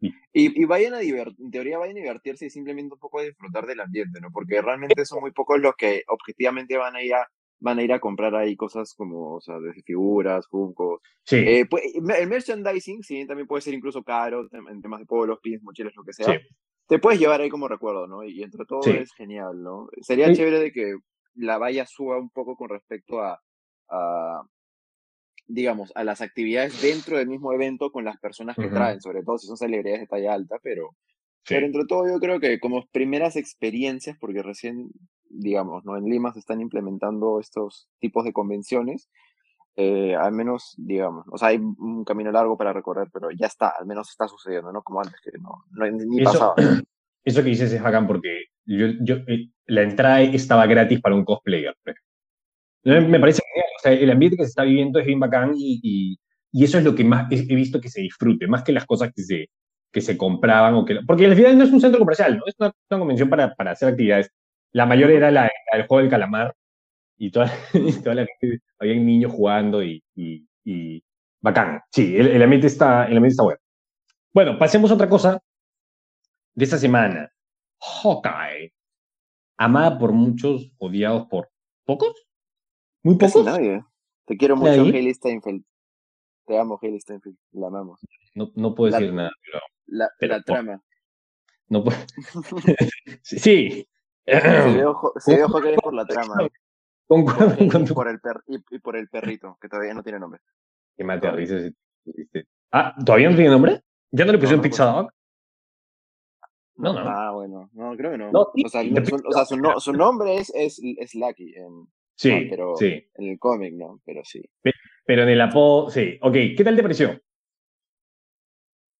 Y, 0.00 0.62
y, 0.62 0.64
vayan 0.64 0.94
a 0.94 1.00
divertir, 1.00 1.36
en 1.38 1.50
teoría 1.50 1.76
vayan 1.76 1.98
a 1.98 2.00
divertirse 2.00 2.46
y 2.46 2.50
simplemente 2.50 2.94
un 2.94 3.00
poco 3.00 3.18
a 3.18 3.24
disfrutar 3.24 3.66
del 3.66 3.80
ambiente, 3.80 4.20
¿no? 4.22 4.30
Porque 4.32 4.62
realmente 4.62 5.04
son 5.04 5.20
muy 5.20 5.32
pocos 5.32 5.60
los 5.60 5.74
que 5.76 6.02
objetivamente 6.08 6.78
van 6.78 6.96
a 6.96 7.02
ir 7.02 7.12
a, 7.12 7.28
van 7.58 7.78
a, 7.78 7.82
ir 7.82 7.92
a 7.92 8.00
comprar 8.00 8.34
ahí 8.34 8.56
cosas 8.56 8.94
como, 8.94 9.36
o 9.36 9.40
sea, 9.40 9.58
desde 9.58 9.82
figuras, 9.82 10.46
funcos. 10.48 11.00
Sí. 11.24 11.36
Eh, 11.36 11.66
pues, 11.68 11.82
el 11.94 12.28
merchandising, 12.28 13.02
sí, 13.02 13.26
también 13.26 13.46
puede 13.46 13.62
ser 13.62 13.74
incluso 13.74 14.02
caro 14.02 14.48
en 14.52 14.80
temas 14.80 15.00
de 15.00 15.06
polos, 15.06 15.38
pins, 15.42 15.62
mochilas, 15.62 15.94
lo 15.96 16.04
que 16.04 16.12
sea. 16.12 16.40
Te 16.88 16.98
puedes 16.98 17.18
llevar 17.18 17.40
ahí 17.40 17.48
como 17.48 17.66
recuerdo, 17.66 18.06
¿no? 18.06 18.22
Y 18.22 18.42
entre 18.42 18.64
todo 18.64 18.80
es 18.88 19.12
genial, 19.14 19.62
¿no? 19.62 19.88
Sería 20.02 20.32
chévere 20.32 20.60
de 20.60 20.72
que 20.72 20.96
la 21.34 21.58
valla 21.58 21.84
suba 21.86 22.18
un 22.18 22.30
poco 22.30 22.56
con 22.56 22.68
respecto 22.68 23.20
a, 23.20 23.40
a, 23.88 24.42
digamos, 25.46 25.92
a 25.94 26.04
las 26.04 26.20
actividades 26.20 26.80
dentro 26.82 27.18
del 27.18 27.28
mismo 27.28 27.52
evento 27.52 27.90
con 27.90 28.04
las 28.04 28.18
personas 28.18 28.56
que 28.56 28.68
traen, 28.68 29.00
sobre 29.00 29.22
todo 29.22 29.38
si 29.38 29.46
son 29.46 29.56
celebridades 29.56 30.00
de 30.00 30.06
talla 30.06 30.34
alta, 30.34 30.58
pero, 30.62 30.96
pero 31.48 31.66
entre 31.66 31.84
todo 31.86 32.06
yo 32.08 32.18
creo 32.18 32.40
que 32.40 32.58
como 32.58 32.86
primeras 32.90 33.36
experiencias, 33.36 34.16
porque 34.18 34.42
recién, 34.42 34.90
digamos, 35.28 35.84
¿no? 35.84 35.96
En 35.96 36.04
Lima 36.04 36.32
se 36.32 36.38
están 36.38 36.60
implementando 36.60 37.40
estos 37.40 37.88
tipos 37.98 38.24
de 38.24 38.32
convenciones, 38.32 39.10
eh, 39.76 40.14
al 40.14 40.32
menos, 40.32 40.74
digamos, 40.78 41.26
o 41.30 41.36
sea, 41.36 41.48
hay 41.48 41.58
un 41.58 42.04
camino 42.04 42.32
largo 42.32 42.56
para 42.56 42.72
recorrer, 42.72 43.08
pero 43.12 43.30
ya 43.30 43.46
está, 43.46 43.74
al 43.78 43.86
menos 43.86 44.08
está 44.10 44.26
sucediendo, 44.26 44.72
¿no? 44.72 44.82
Como 44.82 45.00
antes, 45.00 45.20
que 45.22 45.32
no, 45.38 45.64
no 45.70 45.90
ni 45.90 46.20
eso, 46.22 46.32
pasaba. 46.32 46.54
Eso 47.24 47.42
que 47.42 47.48
dices 47.48 47.72
es 47.72 47.82
bacán 47.82 48.06
porque 48.06 48.44
yo, 48.64 48.86
yo, 49.00 49.16
eh, 49.26 49.50
la 49.66 49.82
entrada 49.82 50.22
estaba 50.22 50.64
gratis 50.66 51.00
para 51.00 51.16
un 51.16 51.24
cosplayer. 51.24 51.74
Me 52.84 53.18
parece 53.18 53.42
que 53.42 53.60
o 53.60 53.80
sea, 53.82 53.92
el 53.92 54.10
ambiente 54.10 54.36
que 54.36 54.44
se 54.44 54.50
está 54.50 54.62
viviendo 54.62 55.00
es 55.00 55.06
bien 55.06 55.18
bacán 55.18 55.52
y, 55.56 55.80
y, 55.82 56.18
y 56.52 56.64
eso 56.64 56.78
es 56.78 56.84
lo 56.84 56.94
que 56.94 57.04
más 57.04 57.26
he, 57.30 57.54
visto 57.54 57.80
que 57.80 57.90
se 57.90 58.00
disfrute, 58.00 58.46
más 58.46 58.62
que 58.62 58.72
las 58.72 58.86
cosas 58.86 59.12
que 59.14 59.22
se, 59.22 59.50
que 59.92 60.00
se 60.00 60.16
compraban 60.16 60.74
o 60.74 60.84
que... 60.84 61.00
Porque 61.06 61.26
al 61.26 61.36
final 61.36 61.58
no 61.58 61.64
es 61.64 61.72
un 61.72 61.80
centro 61.80 61.98
comercial, 61.98 62.38
¿no? 62.38 62.44
Es 62.46 62.54
una, 62.58 62.72
una 62.90 62.98
convención 62.98 63.28
para, 63.28 63.54
para, 63.54 63.72
hacer 63.72 63.88
actividades. 63.88 64.30
La 64.76 64.84
mayor 64.84 65.10
era 65.10 65.30
la, 65.30 65.50
el 65.72 65.86
juego 65.86 66.02
del 66.02 66.10
calamar 66.10 66.54
y 67.16 67.30
toda, 67.30 67.50
toda 68.04 68.14
la 68.14 68.26
gente, 68.26 68.62
había 68.78 68.94
niños 68.96 69.32
jugando 69.32 69.82
y, 69.82 70.04
y, 70.14 70.46
y 70.64 71.02
bacán. 71.40 71.80
Sí, 71.90 72.14
el, 72.14 72.26
el, 72.26 72.42
ambiente 72.42 72.66
está, 72.66 73.06
el 73.06 73.16
ambiente 73.16 73.28
está 73.28 73.44
bueno. 73.44 73.60
Bueno, 74.34 74.58
pasemos 74.58 74.90
a 74.90 74.94
otra 74.94 75.08
cosa 75.08 75.42
de 76.54 76.64
esta 76.64 76.76
semana. 76.76 77.32
Hawkeye. 77.80 78.74
Amada 79.56 79.98
por 79.98 80.12
muchos, 80.12 80.70
odiados 80.76 81.26
por 81.28 81.48
pocos. 81.86 82.26
Muy 83.02 83.16
pocos. 83.16 83.46
nadie. 83.46 83.82
Te 84.26 84.36
quiero 84.36 84.56
mucho, 84.56 84.82
Hailey 84.82 85.14
Steinfeld. 85.14 85.64
Te 86.44 86.58
amo, 86.58 86.78
Hailey 86.82 87.00
Steinfeld. 87.00 87.38
La 87.52 87.68
amamos. 87.68 87.98
No, 88.34 88.52
no 88.54 88.74
puedo 88.74 88.92
decir 88.92 89.10
nada, 89.10 89.30
pero. 89.42 89.58
La, 89.86 90.10
la 90.20 90.42
trama. 90.42 90.82
No 91.68 91.82
puedo. 91.82 91.96
sí. 93.22 93.88
Se 94.26 94.74
dio 94.74 94.90
ojo, 94.90 95.12
se 95.16 95.36
dio 95.36 95.46
ojo 95.46 95.60
que 95.60 95.74
por 95.74 95.94
la 95.94 96.04
trama. 96.04 96.34
Y, 97.58 97.68
con 97.68 97.84
tu... 97.84 97.94
por 97.94 98.08
el 98.08 98.20
per, 98.20 98.42
y, 98.48 98.56
y, 98.70 98.78
por 98.80 98.96
el 98.96 99.08
perrito, 99.08 99.56
que 99.60 99.68
todavía 99.68 99.94
no 99.94 100.02
tiene 100.02 100.18
nombre. 100.18 100.40
Que 100.96 101.04
me 101.04 101.14
aterrices. 101.14 101.72
Ah, 102.72 102.94
¿todavía 103.04 103.30
no 103.30 103.36
tiene 103.36 103.50
nombre? 103.50 103.80
¿Ya 104.10 104.24
no 104.24 104.32
le 104.32 104.38
pusieron 104.38 104.58
no, 104.58 104.62
Pizza 104.62 104.84
Dog? 104.86 105.10
No, 106.76 106.92
no. 106.92 106.98
Ah, 106.98 107.30
bueno. 107.32 107.70
No, 107.72 107.96
creo 107.96 108.10
que 108.10 108.18
no. 108.18 108.32
no 108.32 108.40
o 108.40 108.68
sea, 108.68 108.82
su, 108.82 109.14
o 109.14 109.32
sea 109.32 109.44
su, 109.44 109.56
no, 109.56 109.78
su, 109.78 109.92
nombre 109.92 110.36
es, 110.36 110.52
es, 110.54 110.80
es 110.82 111.14
Lucky. 111.14 111.54
En, 111.54 111.86
sí, 112.16 112.30
no, 112.30 112.50
pero 112.50 112.76
sí. 112.76 113.08
En 113.14 113.28
el 113.30 113.38
cómic, 113.38 113.74
¿no? 113.74 114.00
Pero 114.04 114.22
sí. 114.24 114.42
Pero 115.04 115.22
en 115.22 115.28
el 115.28 115.40
apodo, 115.40 115.90
sí. 115.90 116.18
Ok, 116.20 116.34
¿qué 116.56 116.62
tal 116.64 116.76
te 116.76 116.82
pareció? 116.82 117.20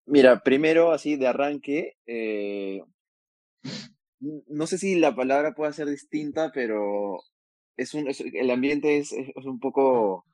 Mira, 0.06 0.40
primero, 0.40 0.92
así 0.92 1.16
de 1.16 1.26
arranque, 1.26 1.96
eh, 2.06 2.80
no 4.20 4.66
sé 4.66 4.78
si 4.78 4.94
la 4.96 5.14
palabra 5.14 5.54
puede 5.54 5.72
ser 5.72 5.88
distinta, 5.88 6.50
pero 6.52 7.18
es 7.76 7.94
un, 7.94 8.08
es, 8.08 8.20
el 8.20 8.50
ambiente 8.50 8.98
es, 8.98 9.12
es, 9.12 9.44
un 9.44 9.60
poco 9.60 10.24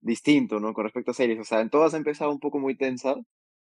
distinto, 0.00 0.60
¿no? 0.60 0.72
Con 0.72 0.84
respecto 0.84 1.12
a 1.12 1.14
series. 1.14 1.38
O 1.40 1.44
sea, 1.44 1.60
en 1.60 1.70
todas 1.70 1.94
ha 1.94 1.98
empezado 1.98 2.32
un 2.32 2.40
poco 2.40 2.58
muy 2.58 2.76
tensa, 2.76 3.16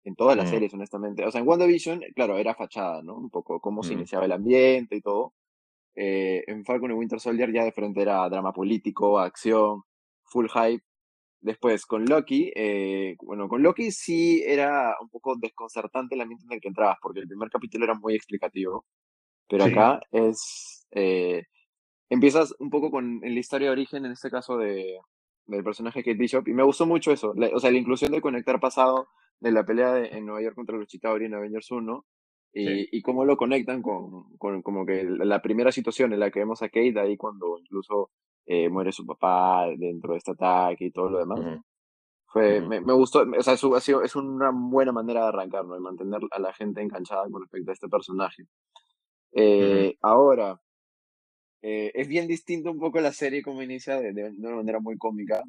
en 0.03 0.15
todas 0.15 0.37
las 0.37 0.47
mm. 0.47 0.51
series, 0.51 0.73
honestamente. 0.73 1.25
O 1.25 1.31
sea, 1.31 1.41
en 1.41 1.47
WandaVision, 1.47 2.01
claro, 2.15 2.37
era 2.37 2.55
fachada, 2.55 3.03
¿no? 3.03 3.15
Un 3.17 3.29
poco 3.29 3.59
cómo 3.59 3.81
mm. 3.81 3.83
se 3.83 3.93
iniciaba 3.93 4.25
el 4.25 4.31
ambiente 4.31 4.95
y 4.95 5.01
todo. 5.01 5.33
Eh, 5.95 6.43
en 6.47 6.63
Falcon 6.63 6.91
y 6.91 6.93
Winter 6.93 7.19
Soldier 7.19 7.51
ya 7.51 7.63
de 7.63 7.71
frente 7.71 8.01
era 8.01 8.29
drama 8.29 8.53
político, 8.53 9.19
acción, 9.19 9.81
full 10.23 10.47
hype. 10.47 10.83
Después, 11.41 11.85
con 11.85 12.05
Loki, 12.05 12.51
eh, 12.55 13.15
bueno, 13.21 13.47
con 13.47 13.61
Loki 13.61 13.91
sí 13.91 14.43
era 14.45 14.95
un 15.01 15.09
poco 15.09 15.35
desconcertante 15.37 16.15
el 16.15 16.21
ambiente 16.21 16.45
en 16.45 16.53
el 16.53 16.61
que 16.61 16.67
entrabas, 16.69 16.97
porque 17.01 17.19
el 17.21 17.27
primer 17.27 17.49
capítulo 17.49 17.85
era 17.85 17.93
muy 17.95 18.15
explicativo, 18.15 18.85
pero 19.47 19.65
sí. 19.65 19.71
acá 19.71 19.99
es... 20.11 20.87
Eh, 20.91 21.43
empiezas 22.09 22.55
un 22.59 22.69
poco 22.69 22.89
con 22.91 23.19
la 23.21 23.39
historia 23.39 23.67
de 23.67 23.73
origen, 23.73 24.05
en 24.05 24.13
este 24.13 24.29
caso 24.29 24.57
de, 24.57 24.97
del 25.45 25.63
personaje 25.63 26.03
Kate 26.03 26.17
Bishop, 26.17 26.47
y 26.47 26.53
me 26.53 26.63
gustó 26.63 26.85
mucho 26.85 27.11
eso, 27.11 27.33
la, 27.35 27.49
o 27.53 27.59
sea, 27.59 27.71
la 27.71 27.77
inclusión 27.77 28.11
de 28.11 28.21
conectar 28.21 28.59
pasado 28.59 29.09
de 29.39 29.51
la 29.51 29.65
pelea 29.65 29.93
de, 29.93 30.07
en 30.09 30.25
Nueva 30.25 30.41
York 30.41 30.55
contra 30.55 30.77
los 30.77 30.87
Chitauri 30.87 31.25
en 31.25 31.33
Avengers 31.33 31.69
1, 31.69 32.05
y, 32.53 32.65
sí. 32.65 32.89
y 32.91 33.01
cómo 33.01 33.25
lo 33.25 33.37
conectan 33.37 33.81
con, 33.81 34.35
con, 34.37 34.61
como 34.61 34.85
que 34.85 35.03
la 35.03 35.41
primera 35.41 35.71
situación 35.71 36.13
en 36.13 36.19
la 36.19 36.31
que 36.31 36.39
vemos 36.39 36.61
a 36.61 36.69
Kate, 36.69 36.99
ahí 36.99 37.17
cuando 37.17 37.57
incluso 37.59 38.09
eh, 38.45 38.69
muere 38.69 38.91
su 38.91 39.05
papá 39.05 39.67
dentro 39.77 40.13
de 40.13 40.17
este 40.19 40.31
ataque 40.31 40.85
y 40.85 40.91
todo 40.91 41.09
lo 41.09 41.19
demás. 41.19 41.39
Uh 41.39 41.43
-huh. 41.43 41.63
Fue, 42.27 42.59
uh 42.59 42.63
-huh. 42.63 42.67
me, 42.67 42.81
me, 42.81 42.93
gustó, 42.93 43.19
o 43.21 43.41
sea, 43.43 43.53
es, 43.53 43.63
ha 43.63 43.79
sido, 43.81 44.01
es 44.03 44.15
una 44.15 44.51
buena 44.53 44.91
manera 44.91 45.21
de 45.21 45.27
arrancar, 45.27 45.65
¿no? 45.65 45.75
De 45.75 45.81
mantener 45.81 46.21
a 46.31 46.39
la 46.39 46.53
gente 46.53 46.81
enganchada 46.81 47.29
con 47.29 47.41
respecto 47.41 47.71
a 47.71 47.73
este 47.73 47.89
personaje. 47.89 48.43
Eh. 49.33 49.95
Ahora, 50.01 50.59
eh, 51.61 51.91
es 51.93 52.07
bien 52.07 52.27
distinto 52.27 52.71
un 52.71 52.79
poco 52.79 52.99
la 53.01 53.11
serie 53.11 53.41
como 53.41 53.61
inicia 53.61 53.99
de, 53.99 54.13
de, 54.13 54.29
una 54.29 54.57
manera 54.57 54.79
muy 54.79 54.97
cómica, 54.97 55.43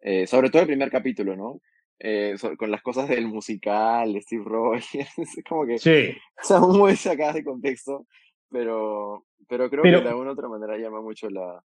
eh, 0.00 0.26
sobre 0.26 0.50
todo 0.50 0.62
el 0.62 0.68
primer 0.68 0.90
capítulo, 0.90 1.34
¿no? 1.34 1.60
Eh, 1.98 2.34
so, 2.36 2.56
con 2.56 2.70
las 2.70 2.82
cosas 2.82 3.08
del 3.08 3.26
musical, 3.26 4.20
Steve 4.20 4.44
Rogers, 4.44 5.08
como 5.48 5.66
que 5.66 5.78
sí. 5.78 6.14
son 6.42 6.76
muy 6.76 6.94
sacadas 6.94 7.36
de 7.36 7.44
contexto, 7.44 8.06
pero, 8.50 9.24
pero 9.48 9.70
creo 9.70 9.82
pero, 9.82 9.98
que 9.98 10.04
de 10.04 10.10
alguna 10.10 10.30
u 10.30 10.32
otra 10.34 10.48
manera 10.48 10.76
llama 10.76 11.00
mucho 11.00 11.30
la... 11.30 11.62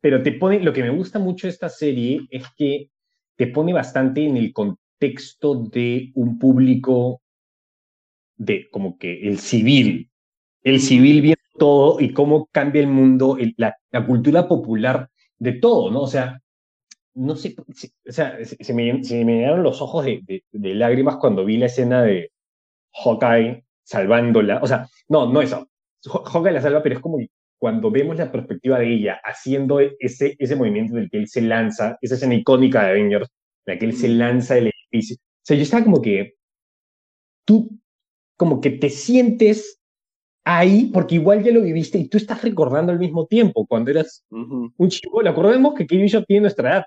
Pero 0.00 0.22
te 0.22 0.32
pone, 0.32 0.60
lo 0.60 0.72
que 0.72 0.82
me 0.82 0.90
gusta 0.90 1.18
mucho 1.18 1.46
de 1.46 1.52
esta 1.52 1.68
serie 1.68 2.20
es 2.30 2.44
que 2.56 2.90
te 3.36 3.48
pone 3.48 3.72
bastante 3.72 4.24
en 4.24 4.36
el 4.36 4.52
contexto 4.52 5.56
de 5.56 6.12
un 6.14 6.38
público 6.38 7.22
de 8.36 8.68
como 8.70 8.98
que 8.98 9.28
el 9.28 9.38
civil, 9.38 10.11
el 10.62 10.80
civil 10.80 11.22
viendo 11.22 11.42
todo 11.58 12.00
y 12.00 12.12
cómo 12.12 12.48
cambia 12.52 12.80
el 12.80 12.88
mundo, 12.88 13.36
el, 13.38 13.54
la, 13.56 13.76
la, 13.90 14.06
cultura 14.06 14.48
popular 14.48 15.10
de 15.38 15.52
todo, 15.54 15.90
¿no? 15.90 16.02
O 16.02 16.06
sea, 16.06 16.40
no 17.14 17.36
sé, 17.36 17.54
o 17.58 18.12
sea, 18.12 18.38
se 18.44 18.74
me, 18.74 19.04
se 19.04 19.24
me 19.24 19.34
llenaron 19.34 19.62
los 19.62 19.82
ojos 19.82 20.04
de, 20.04 20.20
de, 20.24 20.44
de, 20.50 20.74
lágrimas 20.74 21.16
cuando 21.16 21.44
vi 21.44 21.58
la 21.58 21.66
escena 21.66 22.02
de 22.02 22.32
Hawkeye 22.92 23.64
salvándola. 23.84 24.60
O 24.62 24.66
sea, 24.66 24.88
no, 25.08 25.30
no 25.30 25.42
eso. 25.42 25.68
Hawkeye 26.04 26.52
la 26.52 26.62
salva, 26.62 26.82
pero 26.82 26.96
es 26.96 27.00
como 27.00 27.18
cuando 27.58 27.90
vemos 27.90 28.16
la 28.16 28.32
perspectiva 28.32 28.78
de 28.78 28.92
ella 28.92 29.20
haciendo 29.22 29.78
ese, 29.78 30.34
ese 30.38 30.56
movimiento 30.56 30.96
del 30.96 31.08
que 31.08 31.18
él 31.18 31.28
se 31.28 31.42
lanza, 31.42 31.96
esa 32.00 32.16
escena 32.16 32.34
icónica 32.34 32.82
de 32.82 32.90
Avengers, 32.90 33.28
la 33.66 33.78
que 33.78 33.84
él 33.84 33.94
se 33.94 34.08
lanza 34.08 34.54
del 34.54 34.72
edificio. 34.90 35.16
O 35.20 35.44
sea, 35.44 35.56
yo 35.56 35.62
estaba 35.62 35.84
como 35.84 36.02
que, 36.02 36.34
tú, 37.44 37.78
como 38.36 38.60
que 38.60 38.70
te 38.70 38.90
sientes 38.90 39.81
ahí, 40.44 40.90
porque 40.92 41.16
igual 41.16 41.42
ya 41.42 41.52
lo 41.52 41.62
viviste 41.62 41.98
y 41.98 42.08
tú 42.08 42.16
estás 42.16 42.42
recordando 42.42 42.92
al 42.92 42.98
mismo 42.98 43.26
tiempo, 43.26 43.66
cuando 43.66 43.90
eras 43.90 44.24
un 44.30 44.88
chico. 44.88 45.26
Acordemos 45.26 45.74
que 45.74 45.86
Kate 45.86 46.02
Bishop 46.02 46.26
tiene 46.26 46.42
nuestra 46.42 46.70
edad. 46.70 46.86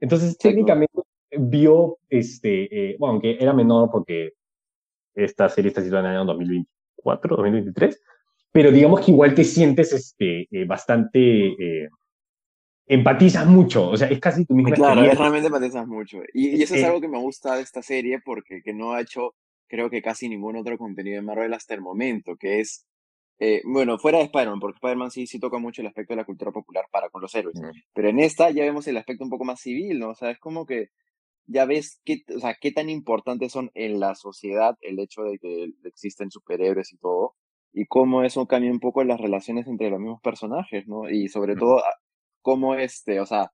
Entonces, 0.00 0.36
técnicamente 0.36 1.00
vio, 1.38 1.98
este, 2.08 2.90
eh, 2.90 2.96
bueno, 2.98 3.12
aunque 3.14 3.36
era 3.40 3.52
menor 3.52 3.88
porque 3.90 4.32
esta 5.14 5.48
serie 5.48 5.68
está 5.68 5.82
situada 5.82 6.04
en 6.04 6.10
el 6.10 6.16
año 6.18 6.26
2024, 6.26 7.36
2023, 7.36 8.02
pero 8.50 8.70
digamos 8.70 9.00
que 9.00 9.12
igual 9.12 9.34
te 9.34 9.44
sientes 9.44 9.92
este, 9.92 10.48
eh, 10.50 10.64
bastante... 10.64 11.46
Eh, 11.48 11.88
empatizas 12.84 13.46
mucho, 13.46 13.88
o 13.88 13.96
sea, 13.96 14.08
es 14.08 14.18
casi 14.18 14.44
tu 14.44 14.54
misma 14.54 14.74
Claro, 14.74 15.00
realmente 15.00 15.46
empatizas 15.46 15.86
mucho. 15.86 16.18
Y, 16.34 16.62
eso 16.62 16.74
es 16.74 16.84
algo 16.84 17.00
que 17.00 17.08
me 17.08 17.18
gusta 17.18 17.56
de 17.56 17.62
esta 17.62 17.80
serie 17.80 18.20
porque 18.22 18.60
que 18.62 18.74
no 18.74 18.92
ha 18.92 19.00
hecho, 19.00 19.34
creo 19.72 19.88
que 19.88 20.02
casi 20.02 20.28
ningún 20.28 20.56
otro 20.56 20.76
contenido 20.76 21.16
de 21.16 21.22
Marvel 21.22 21.54
hasta 21.54 21.72
el 21.72 21.80
momento, 21.80 22.36
que 22.36 22.60
es, 22.60 22.86
bueno, 23.64 23.98
fuera 23.98 24.18
de 24.18 24.24
Spider-Man, 24.24 24.60
porque 24.60 24.76
Spider-Man 24.76 25.10
sí, 25.10 25.26
sí 25.26 25.40
toca 25.40 25.56
mucho 25.56 25.80
el 25.80 25.88
aspecto 25.88 26.12
de 26.12 26.18
la 26.18 26.26
cultura 26.26 26.52
popular 26.52 26.84
para 26.92 27.08
con 27.08 27.22
los 27.22 27.34
héroes, 27.34 27.58
pero 27.94 28.10
en 28.10 28.20
esta 28.20 28.50
ya 28.50 28.64
vemos 28.64 28.86
el 28.86 28.98
aspecto 28.98 29.24
un 29.24 29.30
poco 29.30 29.46
más 29.46 29.60
civil, 29.60 29.98
¿no? 29.98 30.10
O 30.10 30.14
sea, 30.14 30.30
es 30.30 30.38
como 30.38 30.66
que 30.66 30.88
ya 31.46 31.64
ves 31.64 32.02
qué, 32.04 32.18
o 32.36 32.38
sea, 32.38 32.54
qué 32.60 32.70
tan 32.70 32.90
importantes 32.90 33.50
son 33.50 33.70
en 33.72 33.98
la 33.98 34.14
sociedad 34.14 34.76
el 34.82 35.00
hecho 35.00 35.22
de 35.22 35.38
que 35.38 35.72
existen 35.84 36.30
superhéroes 36.30 36.92
y 36.92 36.98
todo, 36.98 37.34
y 37.72 37.86
cómo 37.86 38.24
eso 38.24 38.46
cambia 38.46 38.70
un 38.70 38.78
poco 38.78 39.02
las 39.04 39.20
relaciones 39.22 39.66
entre 39.66 39.88
los 39.88 39.98
mismos 39.98 40.20
personajes, 40.20 40.86
¿no? 40.86 41.08
Y 41.08 41.28
sobre 41.28 41.56
todo, 41.56 41.78
ah, 41.78 41.96
cómo 42.42 42.74
este, 42.74 43.20
o 43.20 43.26
sea, 43.26 43.50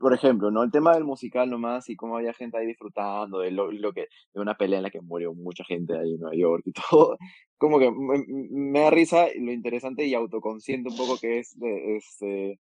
por 0.00 0.12
ejemplo, 0.12 0.50
¿no? 0.50 0.62
El 0.62 0.70
tema 0.70 0.94
del 0.94 1.04
musical 1.04 1.48
nomás 1.50 1.88
y 1.88 1.96
cómo 1.96 2.16
había 2.16 2.34
gente 2.34 2.58
ahí 2.58 2.66
disfrutando 2.66 3.40
de 3.40 3.50
lo, 3.52 3.70
que, 3.92 4.08
de 4.34 4.40
una 4.40 4.56
pelea 4.56 4.78
en 4.78 4.82
la 4.84 4.90
que 4.90 5.00
murió 5.00 5.32
mucha 5.34 5.64
gente 5.64 5.96
ahí 5.96 6.14
en 6.14 6.20
Nueva 6.20 6.36
York 6.36 6.62
y 6.66 6.72
todo, 6.90 7.16
como 7.58 7.78
que 7.78 7.90
me, 7.90 8.80
da 8.80 8.90
risa 8.90 9.26
lo 9.38 9.52
interesante 9.52 10.04
y 10.06 10.14
autoconsciente 10.14 10.90
un 10.90 10.96
poco 10.96 11.18
que 11.18 11.38
es 11.38 11.56
este, 11.60 12.58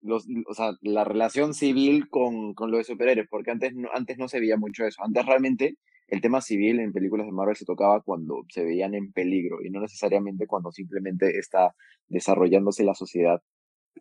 los, 0.00 0.26
o 0.46 0.54
sea, 0.54 0.72
la 0.82 1.04
relación 1.04 1.54
civil 1.54 2.08
con, 2.08 2.54
con 2.54 2.70
lo 2.70 2.78
de 2.78 2.84
superhéroes, 2.84 3.28
porque 3.28 3.50
antes 3.50 3.74
no, 3.74 3.88
antes 3.94 4.18
no 4.18 4.28
se 4.28 4.40
veía 4.40 4.56
mucho 4.56 4.84
eso. 4.84 5.02
Antes 5.04 5.26
realmente 5.26 5.76
el 6.08 6.20
tema 6.20 6.40
civil 6.40 6.80
en 6.80 6.92
películas 6.92 7.26
de 7.26 7.32
Marvel 7.32 7.56
se 7.56 7.64
tocaba 7.64 8.02
cuando 8.02 8.44
se 8.48 8.64
veían 8.64 8.94
en 8.94 9.12
peligro 9.12 9.62
y 9.64 9.70
no 9.70 9.80
necesariamente 9.80 10.46
cuando 10.46 10.72
simplemente 10.72 11.38
está 11.38 11.74
desarrollándose 12.08 12.84
la 12.84 12.94
sociedad 12.94 13.42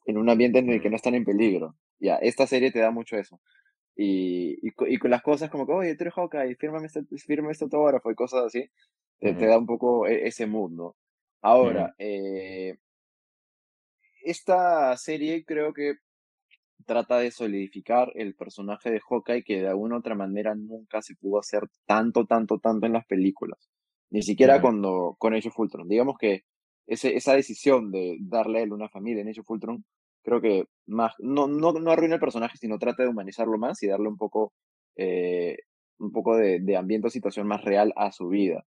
en 0.06 0.18
un 0.18 0.30
ambiente 0.30 0.60
en 0.60 0.70
el 0.70 0.82
que 0.82 0.90
no 0.90 0.96
están 0.96 1.16
en 1.16 1.26
peligro. 1.26 1.76
Ya, 2.02 2.16
esta 2.16 2.48
serie 2.48 2.72
te 2.72 2.80
da 2.80 2.92
mucho 2.92 3.16
eso. 3.16 3.40
Y, 3.96 4.58
y, 4.64 4.98
con 4.98 5.12
las 5.12 5.22
cosas 5.22 5.50
como 5.50 5.68
que, 5.68 5.74
oye, 5.74 5.96
tú 5.96 6.04
eres 6.04 6.16
Hawkeye, 6.16 6.56
fírmame 6.56 6.88
este, 6.88 7.04
fírmame 7.18 7.52
este 7.52 7.66
autógrafo 7.66 8.10
y 8.10 8.16
cosas 8.16 8.46
así, 8.46 8.70
te, 9.20 9.34
da 9.34 9.58
un 9.58 9.68
poco 9.68 10.08
e, 10.08 10.28
ese 10.28 10.48
mood, 10.48 10.72
¿no? 10.72 10.96
Ahora, 11.42 11.94
eh, 12.00 12.78
esta 14.24 14.98
serie 14.98 15.46
creo 15.46 15.74
que 15.74 15.96
trata 16.86 17.20
de 17.20 17.32
solidificar 17.32 18.12
el 18.16 18.36
personaje 18.36 18.92
de 18.92 19.00
Hawkeye 19.00 19.44
que 19.44 19.62
de 19.62 19.68
alguna 19.68 19.96
u 19.96 20.00
otra 20.00 20.16
manera 20.16 20.56
nunca 20.56 21.02
se 21.02 21.16
pudo 21.16 21.40
hacer 21.40 21.64
tanto, 21.86 22.26
tanto, 22.26 22.60
tanto 22.60 22.86
en 22.86 22.94
las 22.94 23.06
películas. 23.06 23.70
Ni 24.10 24.24
siquiera 24.24 24.62
cuando 24.62 25.16
con 25.20 25.34
Age 25.34 25.50
of 25.50 25.60
Ultron. 25.60 25.88
Digamos 25.88 26.18
que 26.20 26.44
ese, 26.88 27.16
esa 27.16 27.36
decisión 27.36 27.92
de 27.92 28.18
darle 28.22 28.60
a 28.60 28.64
él 28.64 28.74
una 28.74 28.90
familia 28.90 29.22
en 29.22 29.30
Age 29.30 29.42
of 29.42 29.50
Ultron, 29.50 29.86
creo 30.24 30.42
que 30.42 30.66
más, 30.88 31.14
no, 31.20 31.48
no, 31.48 31.74
no 31.74 31.92
arruina 31.92 32.16
el 32.16 32.22
personaje, 32.22 32.58
sino 32.58 32.80
trata 32.80 33.04
de 33.04 33.10
humanizarlo 33.10 33.58
más 33.58 33.82
y 33.84 33.88
darle 33.88 34.08
un 34.08 34.18
poco, 34.18 34.54
eh, 34.96 35.58
un 36.00 36.12
poco 36.12 36.36
de, 36.36 36.60
de 36.60 36.78
ambiente 36.78 37.08
o 37.08 37.10
situación 37.12 37.48
más 37.48 37.64
real 37.64 37.94
a 37.96 38.12
su 38.12 38.28
vida. 38.30 38.64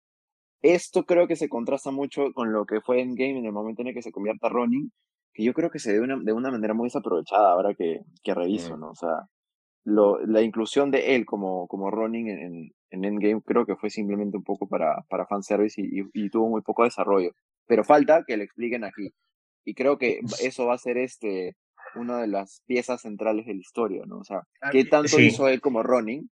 Esto 0.63 1.05
creo 1.05 1.27
que 1.27 1.37
se 1.37 1.49
contrasta 1.49 1.91
mucho 1.91 2.33
con 2.35 2.53
lo 2.53 2.67
que 2.67 2.81
fue 2.81 3.01
en 3.01 3.15
Game 3.15 3.39
en 3.39 3.47
el 3.47 3.53
momento 3.53 3.83
en 3.83 3.89
el 3.89 3.95
que 3.95 4.03
se 4.03 4.13
convierte 4.13 4.47
a 4.47 4.51
Ronin, 4.51 4.93
que 5.33 5.45
yo 5.45 5.55
creo 5.55 5.71
que 5.71 5.79
se 5.79 5.93
ve 5.93 5.99
de 5.99 6.05
una, 6.05 6.19
de 6.19 6.33
una 6.33 6.51
manera 6.51 6.75
muy 6.75 6.87
desaprovechada 6.87 7.53
ahora 7.53 7.75
que, 7.75 8.01
que 8.23 8.35
reviso, 8.35 8.77
¿no? 8.77 8.91
O 8.91 8.95
sea, 8.95 9.27
lo, 9.85 10.21
la 10.27 10.43
inclusión 10.43 10.91
de 10.91 11.15
él 11.15 11.25
como, 11.25 11.67
como 11.69 11.91
Ronin 11.91 12.29
en, 12.29 12.71
en 12.91 13.05
Endgame 13.05 13.43
creo 13.43 13.65
que 13.65 13.77
fue 13.77 13.91
simplemente 13.91 14.37
un 14.37 14.45
poco 14.45 14.69
para, 14.69 15.03
para 15.09 15.27
fanservice 15.27 15.81
y, 15.81 16.03
y, 16.13 16.31
tuvo 16.31 16.49
muy 16.49 16.63
poco 16.63 16.85
desarrollo. 16.85 17.33
Pero 17.67 17.85
falta 17.85 18.25
que 18.27 18.37
le 18.37 18.45
expliquen 18.45 18.85
aquí. 18.85 19.13
Y 19.65 19.75
creo 19.75 19.99
que 19.99 20.21
eso 20.43 20.67
va 20.67 20.75
a 20.75 20.79
ser 20.79 20.97
este 20.99 21.57
una 21.97 22.21
de 22.21 22.29
las 22.29 22.63
piezas 22.67 23.03
centrales 23.03 23.47
de 23.47 23.55
la 23.55 23.61
historia, 23.61 24.05
¿no? 24.07 24.19
O 24.19 24.25
sea, 24.25 24.43
ah, 24.61 24.71
¿qué 24.71 24.85
tanto 24.85 25.21
hizo 25.21 25.49
él 25.49 25.61
como 25.61 25.83
Ronin? 25.83 26.31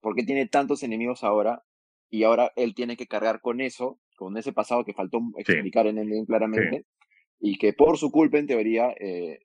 ¿Por 0.00 0.14
qué 0.14 0.22
tiene 0.22 0.46
tantos 0.46 0.82
enemigos 0.82 1.24
ahora? 1.24 1.62
Y 2.10 2.24
ahora 2.24 2.52
él 2.56 2.74
tiene 2.74 2.96
que 2.96 3.06
cargar 3.06 3.40
con 3.40 3.60
eso, 3.60 3.98
con 4.16 4.36
ese 4.36 4.52
pasado 4.52 4.84
que 4.84 4.94
faltó 4.94 5.20
explicar 5.36 5.86
en 5.86 5.98
Endgame 5.98 6.26
claramente 6.26 6.84
y 7.40 7.56
que 7.56 7.72
por 7.72 7.98
su 7.98 8.10
culpa, 8.10 8.38
en 8.38 8.46
teoría, 8.46 8.94
eh, 8.98 9.40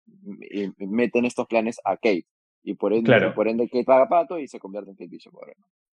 meten 0.77 1.25
estos 1.25 1.47
planes 1.47 1.79
a 1.83 1.95
Kate. 1.95 2.25
Y 2.63 2.75
por 2.75 2.93
ende, 2.93 3.31
por 3.31 3.47
ende 3.47 3.67
Kate 3.67 3.83
paga 3.83 4.07
pato 4.07 4.39
y 4.39 4.47
se 4.47 4.59
convierte 4.59 4.91
en 4.91 4.95
Kate 4.95 5.09
Bishop. 5.09 5.33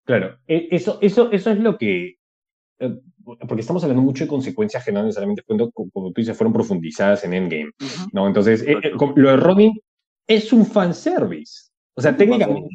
Claro, 0.04 0.38
e, 0.46 0.68
eso, 0.70 0.98
eso, 1.02 1.30
eso 1.32 1.50
es 1.50 1.58
lo 1.58 1.76
que... 1.76 2.16
Eh, 2.80 2.98
porque 3.24 3.60
estamos 3.60 3.82
hablando 3.84 4.02
mucho 4.02 4.24
de 4.24 4.28
consecuencias 4.28 4.84
que 4.84 4.90
no 4.90 5.02
necesariamente, 5.02 5.42
como 5.42 6.12
tú 6.12 6.14
dices, 6.16 6.36
fueron 6.36 6.52
profundizadas 6.52 7.24
en 7.24 7.34
Endgame. 7.34 7.70
¿no? 8.12 8.26
Entonces, 8.26 8.64
eh, 8.66 8.76
lo 9.14 9.30
de 9.30 9.36
Robin 9.36 9.78
es 10.26 10.52
un 10.52 10.64
fanservice. 10.64 11.70
O 11.94 12.00
sea, 12.00 12.16
técnicamente, 12.16 12.68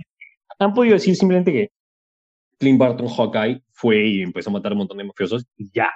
han 0.59 0.73
podido 0.73 0.93
decir 0.93 1.15
simplemente 1.15 1.51
que 1.51 1.71
Clint 2.59 2.79
Barton 2.79 3.07
Hawkeye 3.07 3.63
fue 3.71 4.07
y 4.07 4.21
empezó 4.21 4.49
a 4.49 4.53
matar 4.53 4.71
un 4.73 4.79
montón 4.79 4.97
de 4.97 5.03
mafiosos 5.03 5.45
y 5.57 5.69
ya, 5.73 5.89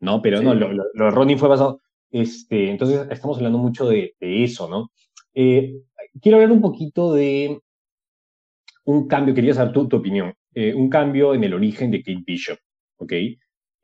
¿no? 0.00 0.20
Pero 0.20 0.42
no, 0.42 0.54
lo, 0.54 0.72
lo, 0.72 0.84
de 0.94 1.10
Ronin 1.10 1.38
fue 1.38 1.48
basado, 1.48 1.80
este, 2.10 2.70
entonces, 2.70 3.06
estamos 3.10 3.38
hablando 3.38 3.58
mucho 3.58 3.88
de, 3.88 4.14
eso, 4.20 4.68
¿no? 4.68 4.90
Eh, 5.32 5.74
quiero 6.20 6.36
hablar 6.36 6.52
un 6.52 6.60
poquito 6.60 7.14
de 7.14 7.60
un 8.84 9.06
cambio, 9.06 9.34
quería 9.34 9.54
saber 9.54 9.72
tu, 9.72 9.88
tu 9.88 9.96
opinión, 9.96 10.34
eh, 10.54 10.74
un 10.74 10.90
cambio 10.90 11.34
en 11.34 11.44
el 11.44 11.54
origen 11.54 11.90
de 11.90 12.02
Kate 12.02 12.24
Bishop, 12.26 12.58
¿ok? 12.98 13.12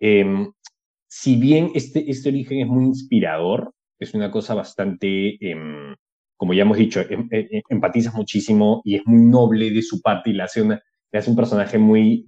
Em, 0.00 0.52
si 1.08 1.36
bien 1.36 1.70
este, 1.74 2.10
este 2.10 2.28
origen 2.28 2.60
es 2.60 2.66
muy 2.66 2.84
inspirador, 2.84 3.72
es 3.98 4.14
una 4.14 4.30
cosa 4.30 4.54
bastante, 4.54 5.36
em, 5.40 5.94
como 6.36 6.54
ya 6.54 6.62
hemos 6.62 6.78
dicho, 6.78 7.00
em, 7.00 7.28
empatizas 7.68 8.14
muchísimo 8.14 8.82
y 8.84 8.96
es 8.96 9.02
muy 9.06 9.22
noble 9.26 9.70
de 9.70 9.82
su 9.82 10.00
parte 10.00 10.30
y 10.30 10.34
le 10.34 10.42
hace, 10.44 10.62
una, 10.62 10.80
le 11.12 11.18
hace 11.18 11.30
un 11.30 11.36
personaje 11.36 11.78
muy, 11.78 12.26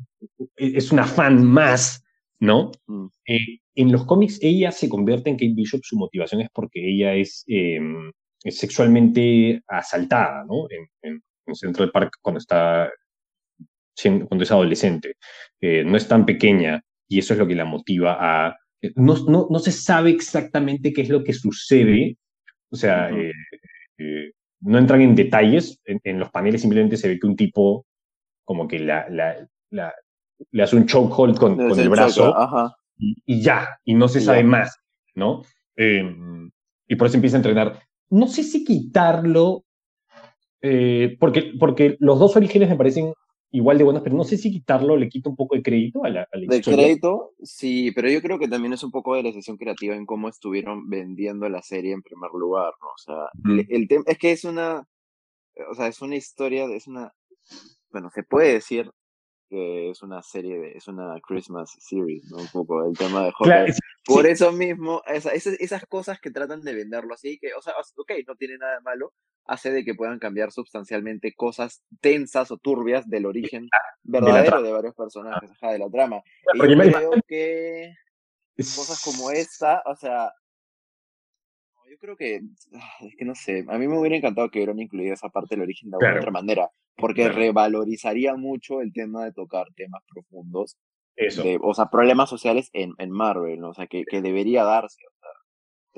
es 0.56 0.90
una 0.92 1.04
fan 1.04 1.44
más, 1.44 2.02
¿no? 2.40 2.72
Mm. 2.86 3.06
Eh, 3.26 3.58
en 3.76 3.92
los 3.92 4.04
cómics 4.04 4.38
ella 4.42 4.72
se 4.72 4.88
convierte 4.88 5.30
en 5.30 5.36
Kate 5.36 5.52
Bishop, 5.54 5.80
su 5.84 5.96
motivación 5.96 6.40
es 6.40 6.48
porque 6.52 6.80
ella 6.82 7.14
es, 7.14 7.44
em, 7.46 8.10
sexualmente 8.44 9.62
asaltada, 9.68 10.44
¿no? 10.46 10.66
En, 10.70 11.22
Central 11.52 11.90
Park 11.90 12.18
cuando 12.22 12.38
está 12.38 12.88
cuando 14.28 14.44
es 14.44 14.52
adolescente. 14.52 15.16
Eh, 15.60 15.84
no 15.84 15.96
es 15.96 16.06
tan 16.06 16.24
pequeña 16.24 16.80
y 17.10 17.18
eso 17.18 17.34
es 17.34 17.38
lo 17.38 17.46
que 17.46 17.56
la 17.56 17.64
motiva 17.64 18.16
a... 18.18 18.56
Eh, 18.80 18.92
no, 18.94 19.16
no, 19.26 19.48
no 19.50 19.58
se 19.58 19.72
sabe 19.72 20.10
exactamente 20.10 20.92
qué 20.92 21.02
es 21.02 21.08
lo 21.10 21.22
que 21.24 21.32
sucede, 21.34 22.16
o 22.70 22.76
sea, 22.76 23.10
no 24.60 24.78
entran 24.78 25.02
en 25.02 25.16
detalles, 25.16 25.80
en, 25.84 26.20
los 26.20 26.30
paneles 26.30 26.60
simplemente 26.60 26.96
se 26.96 27.08
ve 27.08 27.18
que 27.18 27.26
un 27.26 27.36
tipo 27.36 27.84
como 28.44 28.68
que 28.68 28.78
la, 28.78 29.08
la, 29.10 29.36
la 29.70 29.92
le 30.52 30.62
hace 30.62 30.76
un 30.76 30.86
chokehold 30.86 31.36
con, 31.36 31.56
con 31.56 31.78
el 31.78 31.88
brazo 31.88 32.34
y, 32.96 33.42
ya, 33.42 33.68
y 33.84 33.94
no 33.94 34.08
se 34.08 34.20
sabe 34.20 34.44
más, 34.44 34.78
¿no? 35.14 35.42
Em, 35.76 36.50
y 36.86 36.96
por 36.96 37.08
eso 37.08 37.16
empieza 37.16 37.36
a 37.36 37.40
entrenar. 37.40 37.82
No 38.10 38.28
sé 38.28 38.44
si 38.44 38.64
quitarlo, 38.64 39.64
eh, 40.62 41.16
porque, 41.18 41.52
porque 41.58 41.96
los 41.98 42.18
dos 42.18 42.36
orígenes 42.36 42.68
me 42.68 42.76
parecen 42.76 43.12
igual 43.52 43.78
de 43.78 43.84
buenos, 43.84 44.02
pero 44.02 44.16
no 44.16 44.24
sé 44.24 44.36
si 44.36 44.50
quitarlo 44.50 44.96
le 44.96 45.08
quita 45.08 45.28
un 45.28 45.36
poco 45.36 45.56
de 45.56 45.62
crédito 45.62 46.04
a 46.04 46.08
la, 46.08 46.22
a 46.22 46.38
De 46.38 46.60
crédito, 46.60 47.32
sí, 47.42 47.90
pero 47.92 48.08
yo 48.08 48.22
creo 48.22 48.38
que 48.38 48.48
también 48.48 48.72
es 48.72 48.82
un 48.82 48.90
poco 48.90 49.16
de 49.16 49.22
la 49.22 49.32
sesión 49.32 49.56
creativa 49.56 49.94
en 49.94 50.06
cómo 50.06 50.28
estuvieron 50.28 50.88
vendiendo 50.88 51.48
la 51.48 51.62
serie 51.62 51.92
en 51.92 52.02
primer 52.02 52.30
lugar, 52.32 52.72
¿no? 52.80 52.88
O 52.88 52.98
sea, 52.98 53.64
el, 53.68 53.88
tema 53.88 54.04
es 54.06 54.18
que 54.18 54.32
es 54.32 54.44
una, 54.44 54.86
o 55.70 55.74
sea, 55.74 55.88
es 55.88 56.00
una 56.00 56.16
historia, 56.16 56.64
es 56.66 56.86
una, 56.86 57.12
bueno, 57.90 58.10
se 58.10 58.22
puede 58.22 58.52
decir 58.54 58.90
que 59.50 59.90
es 59.90 60.02
una 60.02 60.22
serie 60.22 60.58
de, 60.60 60.72
es 60.76 60.86
una 60.86 61.20
Christmas 61.26 61.76
series, 61.80 62.24
¿no? 62.30 62.36
Un 62.38 62.48
poco 62.48 62.86
el 62.86 62.96
tema 62.96 63.24
de 63.24 63.32
Hawkeye. 63.32 63.74
Por 64.06 64.26
eso 64.26 64.52
mismo, 64.52 65.02
esas, 65.06 65.34
esas 65.34 65.84
cosas 65.86 66.20
que 66.20 66.30
tratan 66.30 66.62
de 66.62 66.72
venderlo 66.72 67.14
así, 67.14 67.36
que, 67.38 67.52
o 67.54 67.60
sea, 67.60 67.74
ok, 67.96 68.12
no 68.28 68.36
tiene 68.36 68.58
nada 68.58 68.76
de 68.76 68.80
malo, 68.82 69.12
hace 69.44 69.72
de 69.72 69.84
que 69.84 69.94
puedan 69.96 70.20
cambiar 70.20 70.52
sustancialmente 70.52 71.34
cosas 71.34 71.82
tensas 72.00 72.52
o 72.52 72.58
turbias 72.58 73.08
del 73.08 73.26
origen 73.26 73.68
verdadero 74.04 74.62
de, 74.62 74.72
varios 74.72 74.94
personajes, 74.94 75.50
de 75.60 75.78
la 75.78 75.90
trama. 75.90 76.22
Y 76.54 76.58
yo 76.58 76.78
creo 76.78 77.10
que 77.26 77.92
cosas 78.56 79.02
como 79.04 79.32
esta, 79.32 79.82
o 79.84 79.96
sea, 79.96 80.32
creo 82.00 82.16
que, 82.16 82.40
ah, 82.74 82.90
es 83.06 83.14
que 83.16 83.24
no 83.24 83.34
sé, 83.34 83.64
a 83.68 83.78
mí 83.78 83.86
me 83.88 83.98
hubiera 83.98 84.16
encantado 84.16 84.50
que 84.50 84.58
hubieran 84.58 84.80
incluido 84.80 85.14
esa 85.14 85.28
parte 85.28 85.54
del 85.54 85.62
origen 85.62 85.90
de 85.90 85.96
alguna 85.96 86.10
Claro, 86.10 86.20
otra 86.22 86.32
manera, 86.32 86.70
porque 86.96 87.24
claro. 87.24 87.34
revalorizaría 87.36 88.34
mucho 88.36 88.80
el 88.80 88.92
tema 88.92 89.24
de 89.24 89.32
tocar 89.32 89.66
temas 89.76 90.02
profundos, 90.12 90.76
Eso, 91.16 91.42
de, 91.42 91.58
o 91.62 91.74
sea, 91.74 91.86
problemas 91.90 92.28
sociales 92.30 92.70
en, 92.72 92.94
en 92.98 93.10
Marvel, 93.10 93.60
¿no? 93.60 93.70
O 93.70 93.74
sea, 93.74 93.86
que, 93.86 94.04
que 94.04 94.20
debería 94.22 94.64
darse, 94.64 95.00
o 95.06 95.12
sea, 95.20 95.30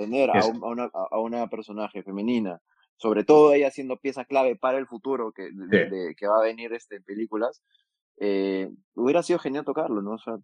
tener 0.05 0.31
a, 0.31 0.39
eso. 0.39 0.53
un- 0.53 0.65
a 0.65 0.69
una, 0.69 0.91
a 0.93 1.21
una 1.21 1.49
personaje 1.49 2.03
femenina, 2.03 2.61
sobre 2.97 3.25
todo 3.25 3.53
ella 3.53 3.71
siendo 3.71 3.97
pieza 3.99 4.25
clave 4.25 4.57
para 4.57 4.79
el 4.79 4.87
futuro 4.87 5.33
que, 5.33 5.45
de, 5.45 5.51
Sí, 5.71 5.97
de- 5.97 6.15
que 6.17 6.27
va 6.27 6.39
a 6.39 6.43
venir 6.43 6.73
este, 6.73 6.97
en 6.97 7.05
películas, 7.05 7.63
eh, 8.19 8.71
hubiera 8.95 9.23
sido 9.23 9.39
genial 9.39 9.65
tocarlo, 9.65 10.03
¿no? 10.03 10.13
O 10.13 10.19
sea, 10.19 10.37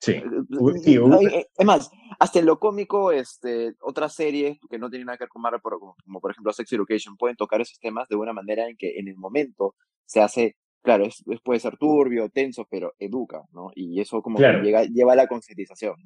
sí. 0.00 0.14
Hu- 0.14 0.80
ay, 1.18 1.26
eh, 1.26 1.46
Es 1.56 1.66
más, 1.66 1.90
hasta 2.18 2.38
en 2.38 2.46
lo 2.46 2.58
cómico, 2.58 3.12
este, 3.12 3.74
otras 3.80 4.14
series 4.14 4.58
que 4.70 4.78
no 4.78 4.90
tienen 4.90 5.06
nada 5.06 5.18
que 5.18 5.24
ver 5.24 5.28
con 5.28 5.42
Marvel, 5.42 5.60
pero 5.62 5.78
como, 5.80 5.96
como 6.04 6.20
por 6.20 6.30
ejemplo 6.30 6.52
Sex 6.52 6.72
Education, 6.72 7.16
pueden 7.16 7.36
tocar 7.36 7.60
esos 7.60 7.78
temas 7.78 8.08
de 8.08 8.16
una 8.16 8.32
manera 8.32 8.68
en 8.68 8.76
que 8.76 8.98
en 8.98 9.08
el 9.08 9.16
momento 9.16 9.74
se 10.04 10.20
hace, 10.20 10.56
claro, 10.82 11.04
es, 11.04 11.22
puede 11.42 11.60
ser 11.60 11.76
turbio, 11.76 12.28
tenso, 12.30 12.66
pero 12.70 12.94
educa, 12.98 13.42
¿no? 13.52 13.70
Y 13.74 14.00
eso 14.00 14.22
como 14.22 14.38
que 14.60 14.64
llega, 14.66 14.84
lleva 14.84 15.12
a 15.12 15.16
la 15.16 15.26
concientización. 15.26 15.96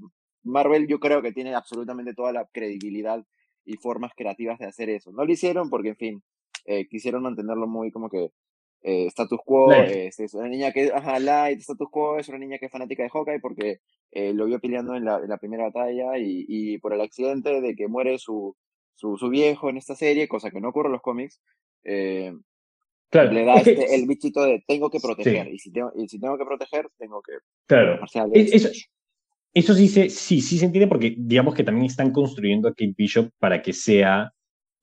Marvel 0.45 0.87
yo 0.89 0.99
creo 0.99 1.23
que 1.23 1.33
tiene 1.33 1.55
absolutamente 1.55 2.15
toda 2.15 2.33
la 2.33 2.47
credibilidad 2.53 3.25
y 3.65 3.77
formas 3.77 4.13
creativas 4.17 4.59
de 4.59 4.67
hacer 4.67 4.91
eso. 4.91 5.13
No 5.13 5.25
lo 5.25 5.33
hicieron 5.33 5.71
porque, 5.71 5.91
en 5.91 5.97
fin, 5.97 6.23
eh, 6.65 6.89
quisieron 6.89 7.23
mantenerlo 7.23 7.69
muy 7.69 7.93
como 7.93 8.09
que 8.09 8.31
eh, 8.83 9.07
status 9.07 9.41
quo, 9.45 9.87
eh, 9.87 10.09
es 10.09 10.21
es 10.21 10.35
una 10.35 10.49
niña 10.49 10.73
que, 10.73 10.91
ajá, 10.93 11.19
light, 11.21 11.61
status 11.61 11.89
quo, 11.91 12.19
es 12.19 12.29
una 12.29 12.39
niña 12.39 12.59
que 12.59 12.67
es 12.67 12.73
fanática 12.73 13.03
de 13.03 13.11
Hawkeye 13.11 13.41
porque 13.41 13.81
eh, 14.11 14.33
lo 14.35 14.47
vio 14.47 14.61
peleando 14.61 14.95
en 14.97 15.05
la, 15.05 15.19
en 15.19 15.29
la 15.29 15.39
primera 15.39 15.65
batalla 15.65 16.19
y, 16.19 16.45
y 16.49 16.79
por 16.79 16.93
el 16.95 17.01
accidente 17.01 17.61
de 17.61 17.75
que 17.77 17.89
muere 17.89 18.19
su, 18.19 18.57
su, 18.95 19.17
su 19.17 19.29
viejo 19.29 19.71
en 19.71 19.77
esta 19.79 19.95
serie, 19.95 20.29
cosa 20.29 20.51
que 20.51 20.61
no 20.61 20.69
ocurre 20.71 20.89
en 20.89 20.93
los 20.93 21.03
cómics, 21.03 21.41
eh, 21.85 22.33
claro. 23.11 23.33
le 23.33 23.45
da 23.45 23.55
este, 23.57 23.95
el 23.95 24.07
bichito 24.07 24.43
de 24.45 24.63
tengo 24.67 24.91
que 24.91 25.01
proteger, 25.01 25.47
sí, 25.47 25.53
y 25.55 25.59
si 25.59 25.73
tengo, 25.73 25.93
y 25.97 26.09
si 26.09 26.19
tengo 26.21 26.37
que 26.39 26.45
proteger, 26.45 26.89
tengo 26.99 27.23
que 27.23 27.33
claro. 27.67 28.01
marcial 28.01 28.31
de 28.31 28.41
Es- 28.41 28.53
ese 28.55 28.69
Eso, 28.69 28.81
eso 29.55 29.75
sí 29.75 29.89
se, 29.89 30.09
sí, 30.11 30.41
sí 30.41 30.59
se 30.59 30.65
entiende 30.67 30.89
porque 30.89 31.15
digamos 31.19 31.55
que 31.55 31.65
también 31.65 31.87
están 31.87 32.11
construyendo 32.11 32.69
a 32.69 32.73
Kate 32.73 32.95
Bishop 32.97 33.31
para 33.39 33.61
que 33.63 33.73
sea 33.73 34.33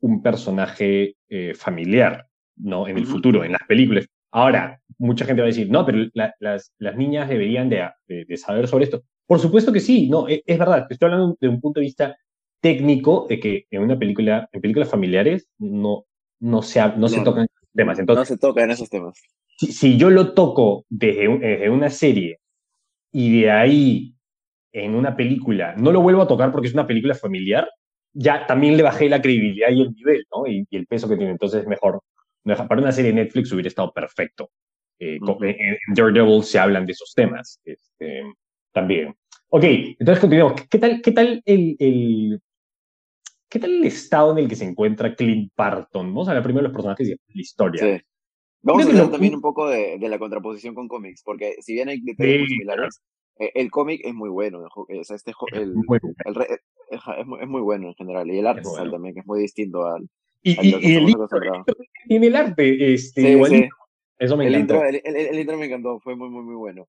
un 0.01 0.21
personaje 0.21 1.15
eh, 1.27 1.53
familiar, 1.55 2.27
¿no? 2.59 2.87
En 2.87 2.97
el 2.97 3.05
futuro, 3.05 3.43
en 3.43 3.53
las 3.53 3.63
películas. 3.67 4.05
Ahora, 4.31 4.79
mucha 4.99 5.25
gente 5.25 5.41
va 5.41 5.45
a 5.47 5.53
decir, 5.53 5.69
no, 5.71 5.85
pero 5.85 6.05
la- 6.13 6.33
las, 6.39 6.71
las 6.77 6.95
niñas 6.95 7.27
deberían 7.29 7.69
de, 7.69 7.89
de- 8.07 8.25
de 8.25 8.37
saber 8.37 8.67
sobre 8.67 8.83
esto. 8.85 9.01
Por 9.25 9.39
supuesto 9.39 9.71
que 9.73 9.79
sí, 9.79 10.09
no, 10.09 10.27
e- 10.27 10.43
es, 10.45 10.57
verdad. 10.59 10.85
Estoy 10.89 11.07
hablando 11.07 11.37
de 11.39 11.47
un 11.49 11.59
punto 11.61 11.79
de 11.79 11.85
vista 11.85 12.15
técnico 12.61 13.25
de 13.29 13.39
que 13.39 13.65
en 13.71 13.81
una 13.83 13.97
película, 13.97 14.47
en 14.51 14.61
películas 14.61 14.89
familiares, 14.89 15.47
no, 15.57 16.05
no 16.39 16.61
se, 16.61 16.81
no 16.97 17.07
se 17.07 17.21
tocan 17.21 17.45
esos 17.45 17.69
temas. 17.73 17.97
no 17.97 18.01
Entonces, 18.01 18.27
se 18.27 18.37
tocan 18.37 18.69
esos 18.71 18.89
temas. 18.89 19.15
si, 19.57 19.71
si 19.71 19.97
yo 19.97 20.09
lo 20.09 20.33
toco 20.33 20.85
desde, 20.89 21.27
desde 21.39 21.69
una 21.69 21.89
serie 21.89 22.39
y 23.11 23.41
de 23.41 23.51
ahí 23.51 24.13
en 24.73 24.93
una 24.95 25.15
película 25.15 25.73
no 25.77 25.91
lo 25.91 26.01
vuelvo 26.01 26.21
a 26.21 26.27
tocar 26.27 26.51
porque 26.51 26.67
es 26.67 26.73
una 26.73 26.85
película 26.85 27.15
familiar, 27.15 27.67
ya 28.13 28.45
también 28.45 28.77
le 28.77 28.83
bajé 28.83 29.09
la 29.09 29.21
credibilidad 29.21 29.69
y 29.71 29.81
el 29.81 29.91
nivel, 29.93 30.23
¿no? 30.35 30.45
Y, 30.47 30.65
y 30.69 30.77
el 30.77 30.85
peso 30.85 31.07
que 31.09 31.15
tiene. 31.15 31.31
Entonces 31.31 31.61
es 31.61 31.67
mejor. 31.67 32.01
Para 32.55 32.81
una 32.81 32.91
serie 32.91 33.11
de 33.11 33.23
Netflix 33.23 33.51
hubiera 33.51 33.67
estado 33.67 33.91
perfecto. 33.93 34.49
Eh, 34.99 35.17
en, 35.21 35.55
en 35.55 35.77
Daredevil 35.95 36.43
se 36.43 36.59
hablan 36.59 36.85
de 36.85 36.91
esos 36.91 37.13
temas 37.15 37.59
este, 37.63 38.23
también. 38.73 39.15
Ok, 39.49 39.63
entonces 39.63 40.19
continuamos. 40.19 40.61
¿Qué 40.69 40.77
tal, 40.77 41.01
qué 41.01 41.11
tal 41.11 41.41
el, 41.45 41.75
el- 41.79 42.41
qué 43.49 43.59
tal 43.59 43.71
el 43.71 43.85
estado 43.85 44.31
en 44.33 44.39
el 44.39 44.47
que 44.49 44.55
se 44.55 44.65
encuentra 44.65 45.15
Clint 45.15 45.51
Barton? 45.55 46.07
Vamos 46.07 46.27
a 46.27 46.31
hablar 46.31 46.43
primero 46.43 46.63
de 46.63 46.67
los 46.69 46.75
personajes 46.75 47.07
y 47.07 47.11
de 47.11 47.19
la 47.33 47.41
historia. 47.41 47.81
Sí. 47.81 48.03
Vamos 48.61 48.81
a 48.81 48.85
Creo 48.85 48.91
hablar 48.91 49.05
lo- 49.07 49.11
también 49.11 49.35
un 49.35 49.41
poco 49.41 49.69
de, 49.69 49.97
de 49.97 50.09
la 50.09 50.19
contraposición 50.19 50.75
con 50.75 50.87
cómics, 50.87 51.23
porque 51.23 51.55
si 51.61 51.73
bien 51.73 51.89
hay 51.89 52.01
detalles 52.01 52.41
Sí, 52.41 52.47
similares, 52.55 53.01
eh, 53.39 53.51
el 53.55 53.71
cómic 53.71 54.01
es 54.03 54.13
muy 54.13 54.29
bueno. 54.29 54.59
o 54.75 55.03
sea, 55.03 55.15
este, 55.15 55.31
muy 55.39 55.49
el 55.55 55.69
es, 56.91 57.47
muy, 57.47 57.61
bueno 57.61 57.87
en 57.87 57.93
general. 57.95 58.29
Y 58.29 58.39
el 58.39 58.47
arte 58.47 58.63
bueno. 58.67 58.91
también, 58.91 59.13
que 59.13 59.21
es 59.21 59.25
muy 59.25 59.39
distinto 59.39 59.85
al, 59.85 60.09
Y, 60.41 60.51
y- 60.51 60.75
y 60.79 60.95
el 60.95 61.03
intro, 61.09 61.09
el 61.09 61.15
acostumbrados. 61.15 61.57
intro 61.59 61.75
tiene 62.07 62.27
el 62.27 62.35
arte 62.35 62.93
este, 62.93 63.21
Sí, 63.21 63.27
igualito. 63.27 63.63
sí. 63.65 63.69
Eso 64.19 64.37
me 64.37 64.47
El 64.47 64.55
encantó. 64.55 64.73
intro, 64.75 64.89
el, 64.89 65.01
el- 65.03 65.27
el 65.27 65.39
intro 65.39 65.57
me 65.57 65.65
encantó, 65.65 65.99
fue 65.99 66.15
muy, 66.15 66.29
muy, 66.29 66.43
muy 66.43 66.55
bueno. 66.55 66.87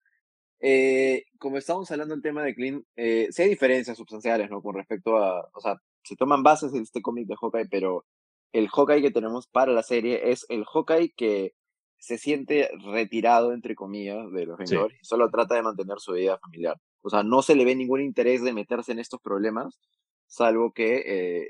Eh, 0.61 1.25
como 1.39 1.59
estábamos 1.59 1.91
hablando 1.91 2.15
del 2.15 2.23
tema 2.23 2.43
de 2.43 2.55
Clint, 2.55 2.85
eh, 2.97 3.29
sí 3.31 3.43
hay 3.43 3.49
diferencias 3.51 3.97
sustanciales, 3.99 4.51
¿no? 4.51 4.63
Con 4.63 4.75
respecto 4.77 5.17
a, 5.19 5.49
o 5.53 5.61
sea, 5.61 5.77
se 6.03 6.17
toman 6.17 6.43
bases 6.43 6.73
de 6.73 6.81
este 6.81 7.03
cómic 7.03 7.27
de 7.27 7.35
Hawkeye, 7.37 7.67
pero 7.71 8.05
el 8.53 8.69
Hawkeye 8.69 9.03
que 9.03 9.11
tenemos 9.11 9.47
para 9.47 9.73
la 9.73 9.83
serie 9.83 10.31
es 10.31 10.47
el 10.49 10.65
Hawkeye 10.65 11.13
que 11.17 11.53
se 11.99 12.19
siente 12.19 12.71
retirado, 12.93 13.53
entre 13.53 13.75
comillas, 13.75 14.31
de 14.33 14.47
los 14.47 14.57
Sí. 14.59 14.65
Vengadores 14.75 14.99
y 15.01 15.05
solo 15.05 15.31
trata 15.31 15.55
de 15.55 15.63
mantener 15.63 15.99
su 15.99 16.13
vida 16.13 16.39
familiar. 16.39 16.77
O 17.03 17.11
sea, 17.11 17.23
no 17.23 17.43
se 17.43 17.55
le 17.57 17.65
ve 17.65 17.75
ningún 17.75 18.01
interés 18.01 18.43
de 18.43 18.53
meterse 18.53 18.93
en 18.93 18.99
estos 18.99 19.21
problemas, 19.21 19.81
salvo 20.27 20.73
que 20.73 21.03
eh, 21.07 21.47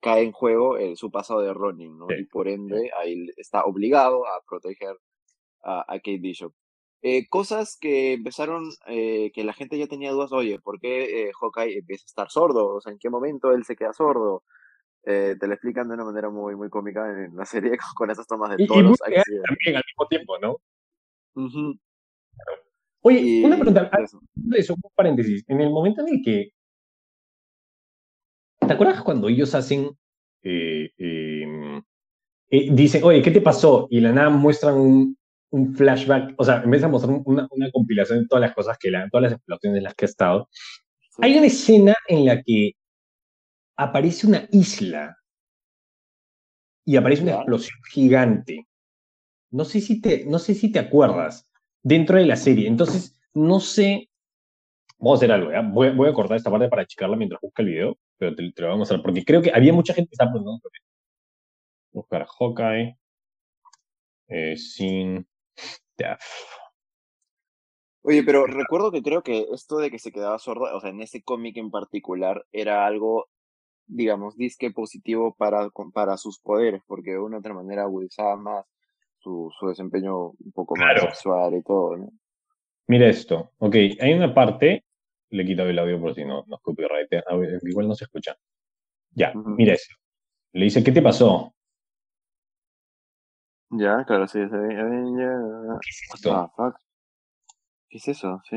cae 0.00 0.22
en 0.22 0.32
juego 0.32 0.76
eh, 0.76 0.96
su 0.96 1.10
pasado 1.10 1.40
de 1.40 1.52
Ronin, 1.52 1.98
¿no? 1.98 2.06
Sí, 2.08 2.16
Y 2.20 2.24
por 2.24 2.48
ende, 2.48 2.90
ahí 2.98 3.26
está 3.36 3.64
obligado 3.64 4.26
a 4.26 4.42
proteger 4.48 4.96
a, 5.62 5.80
a 5.86 5.96
Kate 5.98 6.18
Bishop. 6.18 6.52
Eh, 7.00 7.28
cosas 7.28 7.78
que 7.80 8.14
empezaron, 8.14 8.70
eh, 8.88 9.30
que 9.32 9.44
la 9.44 9.52
gente 9.52 9.78
ya 9.78 9.86
tenía 9.86 10.10
dudas, 10.10 10.32
oye, 10.32 10.58
¿por 10.58 10.80
qué 10.80 11.30
Hawkeye 11.40 11.78
empieza 11.78 12.04
a 12.04 12.10
estar 12.10 12.30
sordo? 12.30 12.74
O 12.74 12.80
sea, 12.80 12.92
¿en 12.92 12.98
qué 12.98 13.08
momento 13.08 13.52
él 13.52 13.64
se 13.64 13.76
queda 13.76 13.92
sordo? 13.92 14.42
Te 15.04 15.38
lo 15.40 15.54
explican 15.54 15.88
de 15.88 15.94
una 15.94 16.04
manera 16.04 16.28
muy, 16.28 16.54
muy 16.54 16.68
cómica 16.68 17.08
en 17.08 17.34
la 17.34 17.46
serie 17.46 17.72
con, 17.96 18.10
esas 18.10 18.26
tomas 18.26 18.54
de 18.54 18.66
todos 18.66 18.82
los 18.82 19.00
accidentes. 19.00 19.42
también 19.48 19.76
al 19.76 19.84
mismo 19.86 20.06
tiempo, 20.06 20.38
¿no? 20.38 20.56
Oye, 23.00 23.42
una 23.44 23.56
pregunta, 23.56 23.90
eso. 24.04 24.74
un 24.74 24.90
paréntesis. 24.94 25.44
En 25.48 25.60
el 25.60 25.70
momento 25.70 26.02
en 26.02 26.08
el 26.14 26.22
que. 26.22 26.50
¿Te 28.68 28.74
acuerdas 28.74 29.02
cuando 29.02 29.28
ellos 29.28 29.54
hacen. 29.54 29.90
eh, 30.42 30.90
eh, 30.98 31.80
eh, 32.50 32.68
dicen, 32.72 33.02
oye, 33.04 33.22
¿qué 33.22 33.30
te 33.32 33.40
pasó? 33.40 33.88
Y 33.90 34.00
la 34.00 34.12
nada 34.12 34.30
muestran 34.30 34.74
un, 34.76 35.18
un 35.50 35.74
flashback, 35.74 36.34
o 36.38 36.44
sea, 36.44 36.62
en 36.62 36.70
vez 36.70 36.82
de 36.82 36.88
mostrar 36.88 37.14
un- 37.14 37.22
una, 37.26 37.48
una 37.50 37.70
compilación 37.72 38.20
de 38.20 38.26
todas 38.28 38.42
las 38.42 38.54
cosas 38.54 38.78
que 38.78 38.90
la, 38.90 39.08
todas 39.10 39.24
las 39.24 39.32
explosiones 39.34 39.78
en 39.78 39.84
las 39.84 39.94
que 39.94 40.04
ha 40.04 40.08
estado, 40.08 40.48
Sí. 41.00 41.16
hay 41.22 41.38
una 41.38 41.46
escena 41.48 41.96
en 42.08 42.24
la 42.26 42.42
que 42.42 42.72
aparece 43.76 44.26
una 44.26 44.46
isla 44.52 45.16
y 46.84 46.96
aparece 46.96 47.22
una 47.22 47.34
explosión 47.36 47.78
gigante. 47.90 48.66
No 49.50 49.64
sé 49.64 49.80
si 49.80 50.00
te, 50.00 50.24
no 50.26 50.38
sé 50.38 50.54
si 50.54 50.72
te 50.72 50.78
acuerdas 50.78 51.48
dentro 51.82 52.18
de 52.18 52.26
la 52.26 52.36
serie. 52.36 52.68
Entonces, 52.68 53.18
no 53.34 53.60
sé. 53.60 54.08
Vamos 54.98 55.16
a 55.16 55.18
hacer 55.20 55.32
algo, 55.32 55.52
¿ya? 55.52 55.62
Voy, 55.62 55.90
voy 55.90 56.08
a 56.08 56.12
cortar 56.14 56.36
esta 56.36 56.50
parte 56.50 56.68
para 56.68 56.86
checarla 56.86 57.16
mientras 57.16 57.40
busca 57.40 57.62
el 57.62 57.68
video, 57.68 57.98
pero 58.18 58.34
te, 58.34 58.52
te 58.52 58.62
lo 58.62 58.68
voy 58.68 58.74
a 58.74 58.78
mostrar 58.78 59.02
porque 59.02 59.24
creo 59.24 59.40
que 59.40 59.52
había 59.52 59.72
mucha 59.72 59.94
gente 59.94 60.10
que 60.10 60.14
estaba 60.14 60.32
preguntando 60.32 60.60
por. 60.60 60.72
Buscar 61.90 62.26
Hawkeye 62.26 62.98
eh, 64.28 64.56
sin 64.56 65.26
Death. 65.96 66.20
Oye, 68.02 68.22
pero 68.22 68.46
recuerdo 68.46 68.92
que 68.92 69.02
creo 69.02 69.22
que 69.22 69.46
esto 69.52 69.78
de 69.78 69.90
que 69.90 69.98
se 69.98 70.12
quedaba 70.12 70.38
sordo, 70.38 70.64
o 70.74 70.80
sea, 70.80 70.90
en 70.90 71.00
ese 71.00 71.22
cómic 71.22 71.56
en 71.56 71.70
particular, 71.70 72.44
era 72.52 72.86
algo, 72.86 73.28
digamos, 73.86 74.36
disque 74.36 74.70
positivo 74.70 75.34
para, 75.36 75.68
para 75.92 76.16
sus 76.16 76.38
poderes, 76.38 76.82
porque 76.86 77.12
de 77.12 77.18
una 77.18 77.36
u 77.36 77.40
otra 77.40 77.54
manera 77.54 77.82
agudizaba 77.82 78.36
más 78.36 78.64
su, 79.18 79.50
su 79.58 79.68
desempeño 79.68 80.28
un 80.30 80.52
poco 80.54 80.76
más 80.76 81.00
sexual 81.00 81.54
y 81.54 81.62
todo, 81.62 81.96
¿no? 81.96 82.10
Mira 82.86 83.08
esto. 83.08 83.50
Ok, 83.58 83.74
hay 84.00 84.14
una 84.14 84.32
parte. 84.32 84.84
Le 85.30 85.44
quito 85.44 85.62
el 85.64 85.78
audio 85.78 86.00
por 86.00 86.14
si 86.14 86.24
no, 86.24 86.44
no 86.46 86.56
es 86.56 86.62
copyright. 86.62 87.12
eh, 87.12 87.22
Igual 87.62 87.88
no 87.88 87.94
se 87.94 88.04
escucha. 88.04 88.36
Ya, 89.12 89.32
Ujú. 89.34 89.50
mira 89.50 89.74
esto. 89.74 89.94
Le 90.52 90.64
dice, 90.64 90.82
¿qué 90.82 90.92
te 90.92 91.02
pasó? 91.02 91.54
Ya, 93.70 94.02
claro, 94.06 94.26
sí, 94.26 94.38
sí, 94.38 94.54
Avenger. 94.54 95.36
¿Qué 95.82 95.90
es 95.90 96.02
esto? 96.14 96.32
Ah, 96.34 96.50
fuck. 96.56 96.76
¿Qué 97.90 97.98
es 97.98 98.08
eso? 98.08 98.40
Sí. 98.48 98.56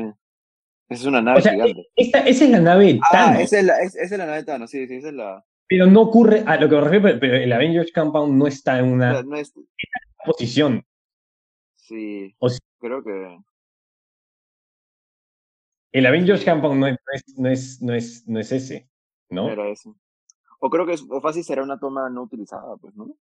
Esa 0.88 1.02
es 1.02 1.06
una 1.06 1.20
nave 1.22 1.38
o 1.38 1.42
sea, 1.42 1.52
gigante. 1.52 1.86
esta, 1.96 2.18
esa 2.20 2.44
es 2.44 2.50
la 2.50 2.60
nave 2.60 2.84
de 2.94 3.00
Ah, 3.12 3.36
esa 3.40 3.58
es 3.58 3.64
la, 3.64 3.78
es- 3.80 3.94
esa 3.96 4.14
es 4.14 4.18
la 4.18 4.26
nave 4.26 4.38
de 4.38 4.44
Thanos, 4.44 4.70
sí, 4.70 4.86
sí, 4.86 4.96
esa 4.96 5.08
es 5.08 5.14
la. 5.14 5.44
Pero 5.66 5.86
no 5.86 6.02
ocurre, 6.02 6.42
a 6.46 6.56
lo 6.60 6.68
que 6.68 6.74
me 6.74 6.80
refiero, 6.82 7.02
pero- 7.04 7.20
pero 7.20 7.34
el 7.36 7.52
Avengers 7.52 7.92
Compound 7.92 8.34
no 8.36 8.46
está 8.46 8.78
en 8.78 8.90
o 8.90 8.92
una 8.94 9.12
sea, 9.12 9.22
no 9.22 9.36
es. 9.36 9.54
posición. 10.24 10.84
Sí, 11.76 12.34
O 12.38 12.48
sea, 12.48 12.58
creo 12.78 13.02
que. 13.02 13.38
El 15.92 16.06
Avengers 16.06 16.40
Sí. 16.40 16.46
Compound 16.46 16.80
no 16.80 16.86
es, 16.86 16.96
no 17.36 17.48
es, 17.50 17.82
no 17.82 17.94
es, 17.94 18.28
no 18.28 18.38
es, 18.40 18.52
ese, 18.52 18.88
¿no? 19.30 19.48
Era 19.48 19.68
ese. 19.68 19.90
O 20.60 20.70
creo 20.70 20.86
que 20.86 20.92
es, 20.94 21.04
o 21.08 21.20
fácil 21.20 21.44
será 21.44 21.62
una 21.62 21.78
toma 21.78 22.08
no 22.08 22.22
utilizada, 22.22 22.76
pues, 22.76 22.94
¿no? 22.94 23.16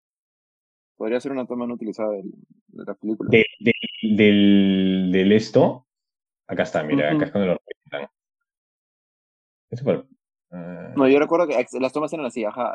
Podría 0.96 1.20
ser 1.20 1.32
una 1.32 1.46
toma 1.46 1.66
no 1.66 1.74
utilizada 1.74 2.10
del- 2.12 2.30
de, 2.68 2.84
la 2.84 2.94
película. 2.94 3.30
De- 3.30 3.46
de- 3.60 3.72
del, 4.16 5.10
del 5.12 5.32
esto. 5.32 5.86
Acá 6.46 6.64
está, 6.64 6.82
mira, 6.82 7.10
acá 7.12 7.24
es 7.26 7.30
cuando 7.32 7.52
lo 7.54 7.58
representan. 7.58 8.10
Fue- 9.82 10.04
Ah. 10.52 10.92
No, 10.96 11.06
yo 11.08 11.20
recuerdo 11.20 11.46
que 11.46 11.64
las 11.78 11.92
tomas 11.92 12.12
eran 12.12 12.26
así, 12.26 12.44
ajá. 12.44 12.74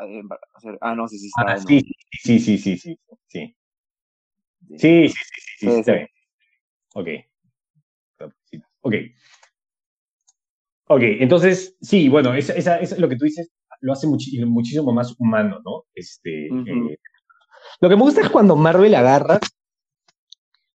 Ah, 0.80 0.94
no, 0.94 1.06
sí, 1.08 1.18
sí, 1.18 1.28
Ah, 1.36 1.54
estaba, 1.56 1.58
sí, 1.58 1.80
sí, 2.10 2.38
sí, 2.38 2.58
sí, 2.58 2.78
sí, 2.78 2.78
sí. 2.78 2.98
Sí, 3.28 3.56
sí, 4.78 4.78
sí, 4.78 5.08
sí, 5.08 5.10
sí, 5.10 5.12
Sí, 5.58 5.66
está 5.68 5.92
sí. 5.92 5.98
bien. 5.98 6.08
Ok. 6.94 7.08
Ok. 8.80 8.94
Ok, 10.88 11.00
entonces, 11.02 11.76
sí, 11.80 12.08
bueno, 12.08 12.34
esa, 12.34 12.54
esa, 12.54 12.78
esa- 12.78 12.96
lo 12.98 13.08
que 13.08 13.16
tú 13.16 13.24
dices 13.24 13.50
lo 13.80 13.92
hace 13.92 14.06
muchísimo 14.06 14.92
más 14.92 15.14
humano, 15.18 15.60
¿no? 15.64 15.84
Este, 15.94 16.46
eh, 16.46 16.98
lo 17.80 17.88
que 17.88 17.96
me 17.96 18.02
gusta 18.02 18.20
es 18.22 18.30
cuando 18.30 18.56
Marvel 18.56 18.94
agarra 18.94 19.38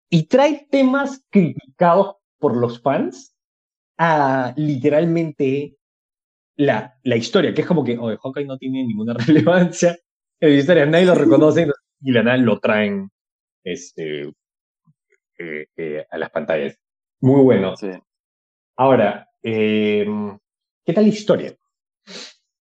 y 0.09 0.23
trae 0.23 0.67
temas 0.69 1.23
criticados 1.29 2.15
por 2.39 2.57
los 2.57 2.81
fans 2.81 3.35
a 3.97 4.53
literalmente 4.57 5.77
la, 6.57 6.97
la 7.03 7.15
historia, 7.15 7.53
que 7.53 7.61
es 7.61 7.67
como 7.67 7.83
que, 7.83 7.97
oye, 7.97 8.17
Hawkeye 8.21 8.45
no 8.45 8.57
tiene 8.57 8.83
ninguna 8.85 9.13
relevancia 9.27 9.97
en 10.39 10.49
la 10.49 10.55
historia, 10.55 10.85
nadie 10.85 11.05
lo 11.05 11.15
reconoce 11.15 11.67
y 12.01 12.11
la 12.11 12.23
nada 12.23 12.37
lo 12.37 12.59
traen 12.59 13.09
este, 13.63 14.23
eh, 15.37 15.67
eh, 15.77 16.05
a 16.09 16.17
las 16.17 16.29
pantallas. 16.31 16.77
Muy 17.21 17.41
bueno. 17.43 17.75
Sí. 17.77 17.89
Ahora, 18.77 19.28
eh, 19.43 20.05
¿qué 20.85 20.93
tal 20.93 21.03
la 21.05 21.09
historia? 21.09 21.55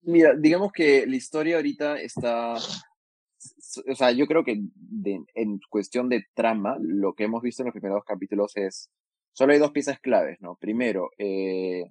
Mira, 0.03 0.35
digamos 0.35 0.73
que 0.73 1.07
la 1.07 1.17
historia 1.17 1.57
ahorita 1.57 2.01
está, 2.01 2.55
o 2.55 3.95
sea, 3.95 4.11
yo 4.13 4.27
creo 4.27 4.45
que 4.45 4.59
de- 4.75 5.25
en 5.35 5.61
cuestión 5.69 6.09
de 6.09 6.25
trama, 6.35 6.77
lo 6.81 7.15
que 7.15 7.25
hemos 7.25 7.43
visto 7.43 7.63
en 7.63 7.67
los 7.67 7.73
primeros 7.75 8.05
capítulos 8.05 8.57
es, 8.57 8.91
solo 9.33 9.53
hay 9.53 9.59
dos 9.59 9.73
piezas 9.73 10.01
claves, 10.01 10.39
¿no? 10.41 10.57
Primero, 10.57 11.11
eh, 11.19 11.85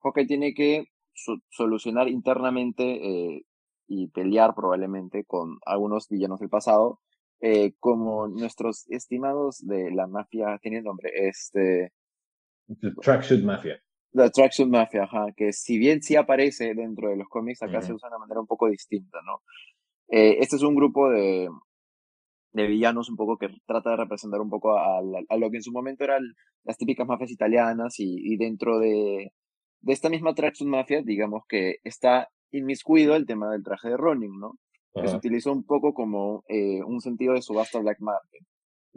Hawkeye 0.00 0.26
tiene 0.26 0.54
que 0.54 0.84
so- 1.14 1.40
solucionar 1.50 2.08
internamente 2.08 2.84
eh, 2.84 3.42
y 3.88 4.08
pelear 4.08 4.54
probablemente 4.54 5.24
con 5.24 5.58
algunos 5.64 6.08
villanos 6.08 6.40
del 6.40 6.48
pasado, 6.48 7.00
eh, 7.40 7.74
como 7.80 8.28
nuestros 8.28 8.86
estimados 8.90 9.58
de 9.66 9.90
la 9.90 10.06
mafia, 10.06 10.58
tiene 10.62 10.82
nombre, 10.82 11.10
este, 11.14 11.92
The 12.80 12.92
Tracksuit 13.02 13.44
Mafia. 13.44 13.80
La 14.12 14.30
Tracksuit 14.30 14.68
Mafia, 14.68 15.04
ajá, 15.04 15.26
que 15.36 15.52
si 15.52 15.78
bien 15.78 16.02
sí 16.02 16.16
aparece 16.16 16.74
dentro 16.74 17.10
de 17.10 17.16
los 17.16 17.28
cómics, 17.28 17.62
acá 17.62 17.80
se 17.82 17.88
Ujú. 17.92 17.96
usa 17.96 18.08
de 18.08 18.14
una 18.16 18.20
manera 18.20 18.40
un 18.40 18.46
poco 18.46 18.68
distinta, 18.68 19.18
¿no? 19.24 19.42
Eh, 20.08 20.36
este 20.40 20.56
es 20.56 20.62
un 20.62 20.74
grupo 20.74 21.10
de, 21.10 21.48
de 22.52 22.66
villanos 22.66 23.08
un 23.10 23.16
poco 23.16 23.36
que 23.36 23.48
trata 23.66 23.90
de 23.90 23.96
representar 23.96 24.40
un 24.40 24.48
poco 24.50 24.78
a, 24.78 25.02
la- 25.02 25.22
a 25.28 25.36
lo 25.36 25.50
que 25.50 25.58
en 25.58 25.62
su 25.62 25.72
momento 25.72 26.04
eran 26.04 26.22
las 26.64 26.78
típicas 26.78 27.06
mafias 27.06 27.30
italianas 27.30 27.98
y, 28.00 28.16
y 28.32 28.36
dentro 28.36 28.78
de, 28.78 29.32
de 29.80 29.92
esta 29.92 30.08
misma 30.08 30.34
Tracksuit 30.34 30.68
Mafia, 30.68 31.02
digamos 31.02 31.42
que 31.48 31.76
está 31.84 32.28
inmiscuido 32.52 33.14
el 33.16 33.26
tema 33.26 33.50
del 33.50 33.62
traje 33.62 33.88
de 33.90 33.96
Ronin, 33.96 34.38
¿no? 34.38 34.52
Que 34.94 35.08
se 35.08 35.16
utilizó 35.16 35.52
un 35.52 35.64
poco 35.64 35.92
como 35.92 36.42
eh, 36.48 36.82
un 36.82 37.02
sentido 37.02 37.34
de 37.34 37.42
subasta 37.42 37.78
black 37.80 38.00
market. 38.00 38.42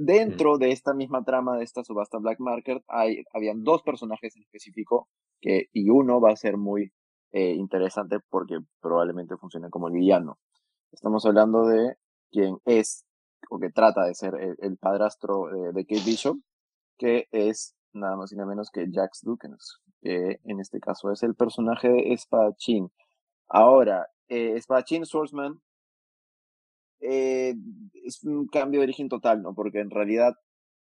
Dentro 0.01 0.57
de 0.57 0.71
esta 0.71 0.93
misma 0.93 1.25
trama 1.25 1.57
de 1.57 1.65
esta 1.65 1.83
subasta 1.83 2.19
black 2.19 2.39
market, 2.39 2.81
hay, 2.87 3.25
habían 3.33 3.65
dos 3.65 3.83
personajes 3.83 4.33
en 4.37 4.43
específico 4.43 5.09
que, 5.41 5.65
y 5.73 5.89
uno 5.89 6.21
va 6.21 6.31
a 6.31 6.37
ser 6.37 6.55
muy 6.55 6.93
eh, 7.33 7.51
interesante 7.51 8.19
porque 8.29 8.59
probablemente 8.79 9.35
funcione 9.35 9.69
como 9.69 9.89
el 9.89 9.95
villano. 9.95 10.39
Estamos 10.93 11.25
hablando 11.25 11.65
de 11.65 11.95
quien 12.31 12.59
es 12.63 13.03
o 13.49 13.59
que 13.59 13.71
trata 13.71 14.05
de 14.05 14.15
ser 14.15 14.35
el, 14.35 14.55
el 14.59 14.77
padrastro 14.77 15.49
de, 15.51 15.73
de 15.73 15.85
Kate 15.85 16.05
Bishop, 16.05 16.37
que 16.97 17.27
es 17.31 17.75
nada 17.91 18.15
más 18.15 18.31
y 18.31 18.37
nada 18.37 18.47
menos 18.47 18.69
que 18.71 18.87
Jax 18.89 19.19
Dukens, 19.23 19.81
que 19.99 20.39
en 20.45 20.61
este 20.61 20.79
caso 20.79 21.11
es 21.11 21.23
el 21.23 21.35
personaje 21.35 21.89
de 21.89 22.13
Espadachín. 22.13 22.89
Ahora, 23.49 24.07
eh, 24.29 24.53
Espadachín 24.55 25.05
Swordsman 25.05 25.59
eh, 27.01 27.55
es 28.03 28.23
un 28.23 28.47
cambio 28.47 28.79
de 28.79 28.85
origen 28.85 29.09
total, 29.09 29.41
¿no? 29.41 29.53
Porque 29.53 29.79
en 29.79 29.89
realidad, 29.89 30.33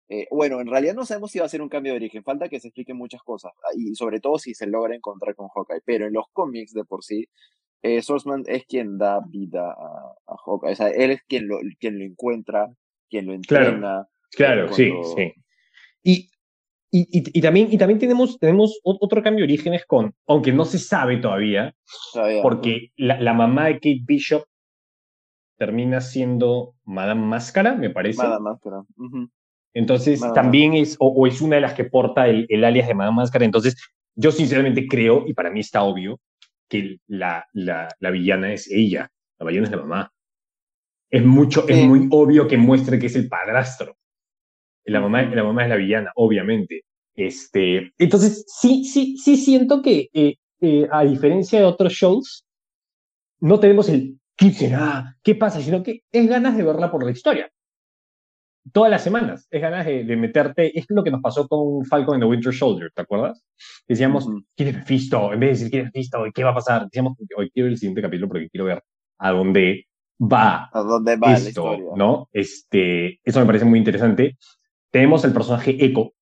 eh, 0.10 0.28
bueno, 0.32 0.60
en 0.60 0.68
realidad 0.68 0.94
no 0.96 1.06
sabemos 1.06 1.32
si 1.32 1.40
va 1.40 1.46
a 1.46 1.50
ser 1.50 1.62
un 1.62 1.70
cambio 1.70 1.94
de 1.94 1.98
origen, 1.98 2.24
falta 2.24 2.50
que 2.50 2.60
se 2.60 2.68
expliquen 2.68 2.98
muchas 2.98 3.22
cosas, 3.24 3.52
ah, 3.64 3.74
y 3.78 3.96
sobre 3.96 4.20
todo 4.20 4.38
si 4.40 4.54
se 4.54 4.68
logra 4.68 4.96
encontrar 4.96 5.36
con 5.36 5.48
Hawkeye, 5.50 5.82
pero 5.86 6.08
en 6.08 6.14
los 6.14 6.26
cómics 6.34 6.74
de 6.74 6.84
por 6.84 7.04
sí, 7.04 7.28
eh, 7.84 8.02
Swordsman 8.02 8.44
es 8.48 8.66
quien 8.66 8.98
da 8.98 9.22
vida 9.28 9.72
a, 9.72 10.14
a 10.28 10.36
Hawkeye, 10.46 10.74
o 10.74 10.76
sea, 10.76 10.90
él 10.90 11.12
es 11.12 11.22
quien 11.28 11.48
lo, 11.48 11.60
quien 11.80 11.98
lo 11.98 12.06
encuentra, 12.06 12.68
quien 13.10 13.26
lo 13.26 13.34
entrena. 13.34 14.08
Claro, 14.32 14.72
sí, 14.74 14.90
cuando- 14.90 15.16
sí. 15.16 15.34
Y, 16.04 16.30
y, 16.94 17.02
y, 17.20 17.40
y 17.40 17.42
también, 17.42 17.70
y 17.72 17.78
también 17.78 18.00
tenemos, 18.00 18.38
tenemos 18.38 18.80
ot- 18.84 18.98
otro 19.00 19.24
cambio 19.24 19.46
de 19.46 19.54
orígenes 19.54 19.86
con, 19.86 20.14
aunque 20.28 20.52
no 20.52 20.66
se 20.66 20.78
sabe 20.78 21.18
todavía, 21.18 21.74
todavía, 22.14 22.42
porque 22.42 22.90
la, 22.98 23.20
la 23.20 23.34
mamá 23.34 23.68
de 23.68 23.76
Kate 23.76 24.02
Bishop 24.06 24.44
termina 25.62 26.02
siendo 26.02 26.74
Madame 26.86 27.22
Máscara, 27.22 27.76
me 27.76 27.92
parece. 27.92 28.24
Nada 28.24 28.40
más, 28.40 28.58
pero. 28.64 28.88
ujú. 28.98 29.30
Entonces, 29.76 30.20
Madame 30.20 30.34
también 30.34 30.74
es, 30.74 30.96
o, 31.00 31.10
o 31.10 31.28
es 31.28 31.40
una 31.40 31.58
de 31.58 31.62
las 31.62 31.76
que 31.76 31.84
porta 31.84 32.28
el, 32.28 32.48
el 32.50 32.64
alias 32.64 32.88
de 32.88 32.96
Madame 32.96 33.18
Máscara. 33.18 33.46
Entonces, 33.46 33.76
yo 34.16 34.32
sinceramente 34.32 34.88
creo, 34.88 35.24
y 35.28 35.36
para 35.36 35.52
mí 35.52 35.60
está 35.60 35.84
obvio, 35.84 36.20
que 36.68 36.98
la, 37.06 37.46
la, 37.54 37.90
la 38.00 38.10
villana 38.10 38.52
es 38.52 38.72
ella. 38.72 39.12
La 39.38 39.46
villana 39.46 39.68
es 39.68 39.72
la 39.72 39.78
mamá. 39.78 40.12
Es 41.12 41.24
mucho, 41.24 41.68
es 41.68 41.86
muy 41.86 42.08
obvio 42.10 42.48
que 42.48 42.58
muestre 42.58 42.98
que 42.98 43.06
es 43.06 43.16
el 43.16 43.30
padrastro. 43.30 43.96
La 44.86 45.00
mamá, 45.00 45.22
la 45.22 45.44
mamá 45.44 45.62
es 45.62 45.70
la 45.70 45.76
villana, 45.76 46.12
obviamente. 46.16 46.86
Este, 47.14 47.94
entonces, 48.00 48.46
sí, 48.48 48.84
sí, 48.84 49.16
sí 49.20 49.38
siento 49.38 49.84
que, 49.84 50.10
eh, 50.12 50.38
eh, 50.60 50.88
a 50.92 51.04
diferencia 51.04 51.60
de 51.60 51.66
otros 51.66 51.94
shows, 51.94 52.48
no 53.40 53.60
tenemos 53.60 53.90
el 53.90 54.18
¿qué 54.42 54.52
será? 54.52 55.18
¿Qué 55.22 55.36
pasa? 55.36 55.62
Sino 55.62 55.84
que 55.84 56.04
es 56.12 56.28
ganas 56.28 56.58
de 56.58 56.64
verla 56.64 56.90
por 56.90 57.06
la 57.06 57.12
historia. 57.12 57.52
Todas 58.74 58.90
las 58.92 59.04
semanas, 59.04 59.48
es 59.50 59.62
ganas 59.62 59.86
de, 59.86 60.04
de 60.04 60.16
meterte. 60.16 60.78
Es 60.78 60.86
lo 60.90 61.04
que 61.04 61.12
nos 61.12 61.22
pasó 61.22 61.48
con 61.48 61.86
Falcon 61.86 62.16
and 62.16 62.24
the 62.24 62.28
Winter 62.28 62.54
Soldier, 62.54 62.92
¿te 62.94 63.02
acuerdas? 63.02 63.44
Decíamos, 63.88 64.26
Ujú. 64.26 64.44
¿quién 64.56 64.70
es 64.70 64.76
Mephisto? 64.78 65.34
En 65.34 65.40
vez 65.40 65.50
de 65.50 65.54
decir 65.54 65.70
quién 65.70 65.82
es 65.82 65.86
Mephisto, 65.94 66.24
¿qué 66.34 66.44
va 66.44 66.52
a 66.52 66.56
pasar? 66.56 66.84
Decíamos, 66.86 67.18
hoy 67.38 67.52
quiero 67.52 67.70
el 67.70 67.78
siguiente 67.78 68.02
capítulo 68.02 68.28
porque 68.30 68.50
quiero 68.50 68.66
ver 68.66 68.84
a 69.20 69.32
dónde 69.32 69.88
va 70.20 70.70
¿A 70.72 70.82
dónde 70.82 71.16
va 71.18 71.32
la 71.32 71.38
esto, 71.38 71.50
historia? 71.50 71.92
¿no? 71.96 72.30
Este, 72.32 73.20
eso 73.24 73.40
me 73.40 73.46
parece 73.46 73.66
muy 73.66 73.80
interesante. 73.80 74.38
Tenemos 74.92 75.24
el 75.24 75.34
personaje 75.34 75.78
Echo, 75.84 76.14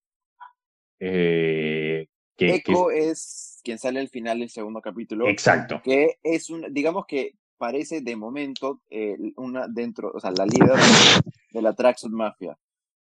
eh, 1.00 2.08
que, 2.38 2.48
que 2.48 2.56
Echo 2.56 2.92
es 2.92 3.60
quien 3.64 3.78
sale 3.78 4.00
al 4.00 4.10
final 4.10 4.40
del 4.40 4.50
segundo 4.50 4.82
capítulo. 4.82 5.26
es, 5.26 5.34
exacto, 5.34 5.82
que 5.84 6.16
es 6.24 6.50
un, 6.50 6.74
digamos 6.74 7.06
que 7.06 7.34
parece 7.60 8.02
de 8.02 8.16
momento 8.16 8.82
eh, 8.90 9.16
una 9.36 9.68
dentro, 9.68 10.12
o 10.14 10.20
sea, 10.20 10.32
la 10.32 10.46
líder 10.48 10.74
de 11.52 11.62
la 11.62 11.74
Tracksuit 11.74 12.12
Mafia. 12.12 12.58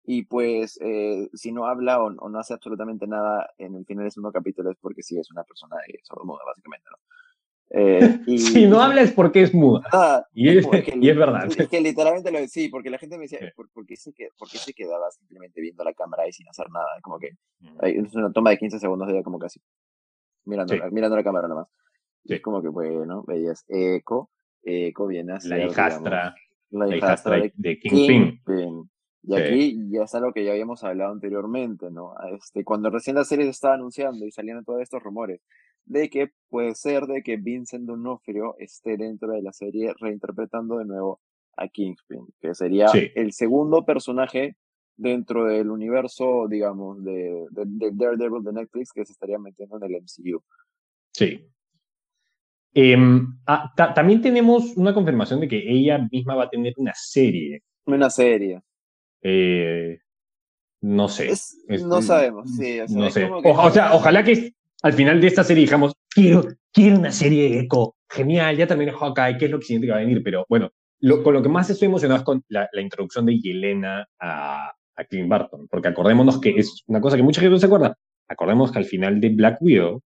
Y 0.06 0.24
pues, 0.24 0.78
eh, 0.82 1.28
si 1.34 1.52
no 1.52 1.66
habla 1.66 2.02
o, 2.02 2.06
o 2.16 2.30
no 2.30 2.40
hace 2.40 2.54
absolutamente 2.54 3.08
nada 3.08 3.50
en 3.58 3.76
el 3.76 3.86
final 3.86 4.04
del 4.06 4.12
segundo 4.12 4.32
capítulo 4.32 4.70
es 4.72 4.78
porque 4.80 5.02
sí 5.04 5.18
es 5.18 5.32
una 5.32 5.44
persona 5.44 5.76
eh, 5.88 6.00
sordomuda, 6.04 6.42
básicamente, 6.46 6.86
¿no? 6.92 6.98
Eh, 7.72 8.20
y, 8.28 8.38
si 8.38 8.68
no 8.68 8.80
habla 8.82 9.02
es 9.02 9.12
porque 9.12 9.42
es 9.42 9.54
muda. 9.54 9.82
Ah, 9.92 10.24
Y 10.34 10.58
es, 10.60 10.66
como 10.68 10.80
que 10.84 10.94
y 11.02 11.10
es 11.10 11.18
verdad. 11.18 11.46
Es 11.58 11.68
que 11.68 11.82
literalmente 11.82 12.32
lo 12.32 12.38
sí, 12.48 12.70
porque 12.70 12.92
la 12.92 13.00
gente 13.00 13.18
me 13.18 13.24
decía. 13.24 13.40
¿por, 13.56 13.68
por 13.72 13.86
qué 13.88 13.96
se 13.96 14.12
qued- 14.14 14.32
por 14.38 14.48
qué 14.48 14.60
se 14.60 14.74
quedaba 14.74 15.10
simplemente 15.10 15.60
viendo 15.60 15.84
la 15.84 15.94
cámara 15.94 16.28
y 16.28 16.32
sin 16.32 16.48
hacer 16.48 16.70
nada? 16.70 16.86
Como 17.02 17.18
que 17.18 17.32
es 17.82 18.14
una 18.14 18.32
toma 18.32 18.52
de 18.52 18.60
15 18.60 18.78
segundos 18.80 19.08
de 19.08 19.16
ella 19.16 19.24
como 19.24 19.40
casi 19.40 19.60
mirando, 20.46 20.76
Sí. 20.76 20.80
mirando 20.92 21.16
la 21.18 21.24
cámara 21.24 21.48
nomás. 21.48 21.68
Sí. 22.26 22.36
es 22.36 22.42
como 22.42 22.62
que, 22.62 22.70
bueno, 22.70 23.24
veías 23.28 23.66
Viene 24.66 25.34
a 25.34 25.40
ser, 25.40 25.52
La 25.60 25.66
hijastra, 25.66 26.36
la 26.72 26.86
la 26.88 26.98
hijastra 26.98 27.38
de 27.38 27.54
de 27.56 27.80
Kingpin. 27.80 28.90
Y 29.28 29.28
Sí. 29.28 29.42
aquí 29.42 29.78
ya 29.90 30.04
es 30.04 30.14
algo 30.16 30.34
que 30.34 30.44
ya 30.44 30.52
habíamos 30.52 30.84
hablado 30.84 31.12
anteriormente, 31.12 31.90
¿no? 31.90 32.14
Este, 32.36 32.64
cuando 32.64 32.90
recién 32.90 33.16
la 33.16 33.24
serie 33.24 33.46
se 33.46 33.52
estaba 33.52 33.74
anunciando 33.76 34.26
y 34.26 34.32
salían 34.32 34.64
todos 34.64 34.82
estos 34.82 35.02
rumores 35.02 35.42
de 35.86 36.10
que 36.10 36.32
puede 36.50 36.76
ser 36.76 37.06
de 37.06 37.22
que 37.24 37.38
Vincent 37.38 37.86
D'Onofrio 37.86 38.56
esté 38.60 38.98
dentro 38.98 39.32
de 39.34 39.42
la 39.42 39.52
serie 39.54 39.94
reinterpretando 40.00 40.78
de 40.80 40.86
nuevo 40.86 41.22
a 41.58 41.68
Kingpin, 41.68 42.28
que 42.40 42.54
sería 42.54 42.88
Sí. 42.90 43.12
el 43.16 43.32
segundo 43.34 43.86
personaje 43.86 44.56
dentro 44.98 45.46
del 45.46 45.70
universo, 45.72 46.48
digamos, 46.48 47.04
de, 47.04 47.46
de, 47.52 47.64
de 47.66 47.92
Daredevil 47.94 48.44
de 48.44 48.54
Netflix 48.54 48.92
que 48.94 49.06
se 49.06 49.12
estaría 49.14 49.38
metiendo 49.40 49.78
en 49.78 49.84
el 49.84 49.96
MCU. 50.02 50.44
Sí. 51.14 51.48
Em, 52.78 53.26
ah, 53.48 53.72
ta- 53.76 53.94
también 53.94 54.22
tenemos 54.22 54.76
una 54.76 54.94
confirmación 54.94 55.40
de 55.40 55.48
que 55.48 55.64
ella 55.66 55.98
misma 56.12 56.36
va 56.36 56.44
a 56.44 56.50
tener 56.50 56.74
una 56.78 56.92
serie. 56.94 57.64
Una 57.86 58.10
serie. 58.10 58.62
Eh, 59.22 59.98
no 60.82 61.08
sé. 61.08 61.30
Es- 61.30 61.58
Es- 61.68 61.84
no 61.84 62.02
sabemos, 62.02 62.50
sí, 62.58 62.80
o 62.82 62.88
sea, 62.88 62.98
no 63.00 63.08
es 63.08 63.14
sé. 63.14 63.22
que- 63.22 63.50
Oja- 63.50 63.64
o 63.66 63.72
sea, 63.72 63.94
ojalá 63.96 64.24
que 64.24 64.54
al 64.84 64.94
final 64.94 65.20
de 65.22 65.28
esta 65.28 65.44
serie 65.44 65.64
digamos, 65.64 65.94
quiero, 66.14 66.44
quiero 66.72 67.00
una 67.00 67.12
serie 67.12 67.50
de 67.50 67.60
Echo. 67.62 67.96
Genial, 68.10 68.56
ya 68.58 68.68
terminé 68.68 68.92
Hawkeye, 68.92 69.38
¿qué 69.38 69.46
es 69.46 69.52
lo 69.52 69.62
siguiente 69.62 69.88
que 69.88 69.92
va 69.92 69.98
a 69.98 70.02
venir? 70.02 70.22
Pero 70.24 70.46
bueno, 70.50 70.70
lo- 71.00 71.24
con 71.24 71.34
lo 71.34 71.42
que 71.42 71.50
más 71.50 71.70
estoy 71.70 71.88
emocionado 71.88 72.20
es 72.20 72.26
con 72.26 72.44
la, 72.50 72.70
la 72.72 72.82
introducción 72.82 73.26
de 73.26 73.40
Yelena 73.40 74.06
a, 74.20 74.72
a 74.96 75.04
Clint 75.06 75.28
Barton. 75.30 75.68
Porque 75.70 75.88
acordémonos 75.88 76.40
que 76.40 76.52
es 76.52 76.84
una 76.88 77.02
cosa 77.02 77.16
que 77.18 77.24
mucha 77.24 77.42
gente 77.42 77.52
no 77.54 77.58
se 77.60 77.66
acuerda. 77.66 77.98
Acordemos 78.28 78.72
que 78.72 78.78
al 78.80 78.86
final 78.86 79.20
de 79.20 79.30
Black 79.30 79.58
Widow, 79.62 80.02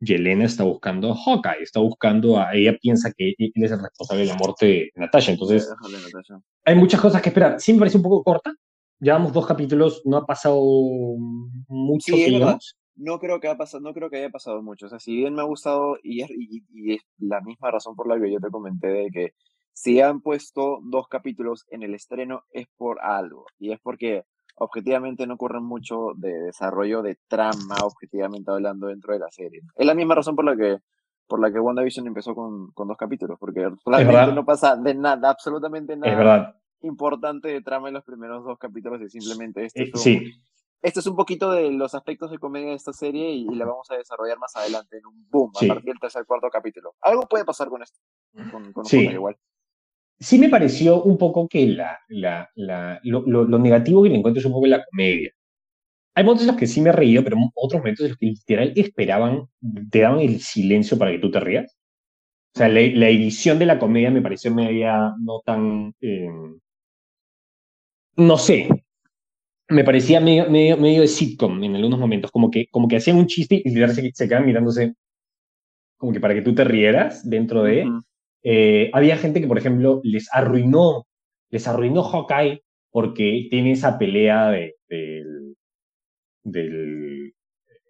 Yelena 0.00 0.46
está 0.46 0.64
buscando 0.64 1.12
a 1.12 1.16
Hawkeye, 1.16 1.62
está 1.62 1.80
buscando 1.80 2.38
a. 2.38 2.54
Ella 2.54 2.76
piensa 2.80 3.12
que 3.12 3.34
él 3.36 3.52
es 3.54 3.70
el 3.70 3.82
responsable 3.82 4.22
de 4.22 4.28
la 4.28 4.36
muerte 4.36 4.66
de 4.66 4.92
Natasha. 4.96 5.32
Entonces, 5.32 5.70
hay 6.64 6.74
muchas 6.74 7.00
cosas 7.00 7.20
que 7.20 7.28
esperar. 7.28 7.60
Sí, 7.60 7.74
me 7.74 7.80
parece 7.80 7.98
un 7.98 8.02
poco 8.02 8.24
corta. 8.24 8.54
Llevamos 8.98 9.32
dos 9.32 9.46
capítulos, 9.46 10.02
no 10.04 10.16
ha 10.18 10.26
pasado 10.26 10.60
mucho, 11.68 12.14
sí, 12.14 12.38
No 12.96 13.18
creo, 13.18 13.40
que 13.40 13.48
ha 13.48 13.56
pasado, 13.56 13.82
no 13.82 13.94
creo 13.94 14.10
que 14.10 14.18
haya 14.18 14.30
pasado 14.30 14.62
mucho. 14.62 14.86
O 14.86 14.88
sea, 14.88 14.98
si 14.98 15.16
bien 15.16 15.34
me 15.34 15.42
ha 15.42 15.46
gustado, 15.46 15.96
y 16.02 16.22
es, 16.22 16.30
y, 16.30 16.94
es 16.94 17.00
la 17.18 17.40
misma 17.40 17.70
razón 17.70 17.94
por 17.94 18.08
la 18.08 18.20
que 18.20 18.30
yo 18.30 18.40
te 18.40 18.50
comenté 18.50 18.88
de 18.88 19.10
que 19.10 19.34
si 19.72 20.00
han 20.00 20.20
puesto 20.20 20.80
dos 20.82 21.08
capítulos 21.08 21.66
en 21.70 21.82
el 21.82 21.94
estreno 21.94 22.44
es 22.52 22.66
por 22.76 23.00
algo. 23.02 23.46
Y 23.58 23.72
es 23.72 23.80
porque 23.80 24.24
objetivamente 24.56 25.26
no 25.26 25.34
ocurre 25.34 25.60
mucho 25.60 26.12
de 26.16 26.32
desarrollo 26.32 27.02
de 27.02 27.18
trama, 27.28 27.76
objetivamente 27.82 28.50
hablando, 28.50 28.88
dentro 28.88 29.12
de 29.12 29.20
la 29.20 29.30
serie. 29.30 29.62
Es 29.74 29.86
la 29.86 29.94
misma 29.94 30.14
razón 30.14 30.36
por 30.36 30.44
la 30.44 30.56
que 30.56 30.78
por 31.26 31.40
la 31.40 31.52
que 31.52 31.60
WandaVision 31.60 32.08
empezó 32.08 32.34
con, 32.34 32.72
con 32.72 32.88
dos 32.88 32.96
capítulos, 32.96 33.38
porque 33.38 33.70
realmente 33.86 34.32
no 34.34 34.44
pasa 34.44 34.74
de 34.74 34.94
nada, 34.94 35.30
absolutamente 35.30 35.96
nada 35.96 36.60
importante 36.82 37.48
de 37.48 37.62
trama 37.62 37.88
en 37.88 37.94
los 37.94 38.04
primeros 38.04 38.44
dos 38.44 38.58
capítulos 38.58 39.00
y 39.02 39.08
simplemente 39.08 39.64
este 39.64 39.84
es, 39.84 40.06
un, 40.06 40.22
este 40.82 41.00
es 41.00 41.06
un 41.06 41.16
poquito 41.16 41.50
de 41.52 41.70
los 41.70 41.94
aspectos 41.94 42.30
de 42.30 42.38
comedia 42.38 42.70
de 42.70 42.74
esta 42.74 42.92
serie 42.92 43.30
y, 43.32 43.44
la 43.54 43.66
vamos 43.66 43.90
a 43.90 43.96
desarrollar 43.96 44.38
más 44.38 44.56
adelante 44.56 44.98
en 44.98 45.06
un 45.06 45.28
boom 45.30 45.52
a 45.54 45.66
partir 45.66 45.84
del 45.84 46.00
tercer 46.00 46.24
cuarto 46.24 46.48
capítulo. 46.50 46.94
Algo 47.00 47.22
puede 47.28 47.44
pasar 47.44 47.68
con 47.68 47.82
esto, 47.82 48.00
con, 48.50 48.72
con 48.72 48.84
sí. 48.84 49.06
igual 49.06 49.36
sí 50.20 50.38
me 50.38 50.48
pareció 50.48 51.02
un 51.02 51.18
poco 51.18 51.48
que 51.48 51.66
la, 51.66 51.98
la, 52.08 52.50
la, 52.54 53.00
lo, 53.04 53.22
lo, 53.22 53.58
negativo 53.58 54.02
que 54.02 54.10
le 54.10 54.16
encuentro 54.16 54.40
es 54.40 54.46
un 54.46 54.52
poco 54.52 54.66
la 54.66 54.84
comedia. 54.84 55.30
Hay 56.14 56.24
momentos 56.24 56.44
en 56.44 56.48
los 56.48 56.56
que 56.58 56.66
sí 56.66 56.80
me 56.80 56.90
he 56.90 56.92
reído, 56.92 57.24
pero 57.24 57.36
otros 57.54 57.80
momentos 57.80 58.04
en 58.04 58.10
los 58.10 58.18
que 58.18 58.26
literal 58.26 58.72
esperaban, 58.76 59.46
te 59.90 60.00
daban 60.00 60.20
el 60.20 60.40
silencio 60.40 60.98
para 60.98 61.12
que 61.12 61.18
tú 61.18 61.30
te 61.30 61.40
rías. 61.40 61.76
O 62.54 62.58
sea, 62.58 62.68
la, 62.68 62.80
la 62.80 63.08
edición 63.08 63.58
de 63.58 63.66
la 63.66 63.78
comedia 63.78 64.10
me 64.10 64.22
pareció 64.22 64.52
media 64.54 65.14
no 65.20 65.40
tan... 65.44 65.94
Em, 66.00 66.58
no 68.16 68.36
sé, 68.38 68.68
me 69.68 69.84
parecía 69.84 70.20
medio, 70.20 70.50
medio, 70.50 70.76
medio, 70.76 71.00
de 71.02 71.08
sitcom 71.08 71.62
en 71.64 71.76
algunos 71.76 71.98
momentos, 71.98 72.30
como 72.30 72.50
que, 72.50 72.66
como 72.70 72.88
que 72.88 72.96
hacían 72.96 73.16
un 73.16 73.26
chiste 73.26 73.62
y 73.64 73.70
se, 73.70 74.12
se 74.12 74.28
quedaban 74.28 74.46
mirándose 74.46 74.94
como 75.96 76.12
que 76.12 76.20
para 76.20 76.34
que 76.34 76.42
tú 76.42 76.54
te 76.54 76.64
rieras 76.64 77.28
dentro 77.28 77.62
de... 77.62 77.86
Eh, 78.42 78.90
había 78.92 79.16
gente 79.16 79.40
que, 79.40 79.46
por 79.46 79.58
ejemplo, 79.58 80.00
les 80.02 80.28
arruinó, 80.32 81.06
les 81.50 81.66
arruinó 81.68 82.02
Hawkeye 82.02 82.62
porque 82.90 83.48
tiene 83.50 83.72
esa 83.72 83.98
pelea 83.98 84.50
de, 84.50 84.74
del, 86.42 87.34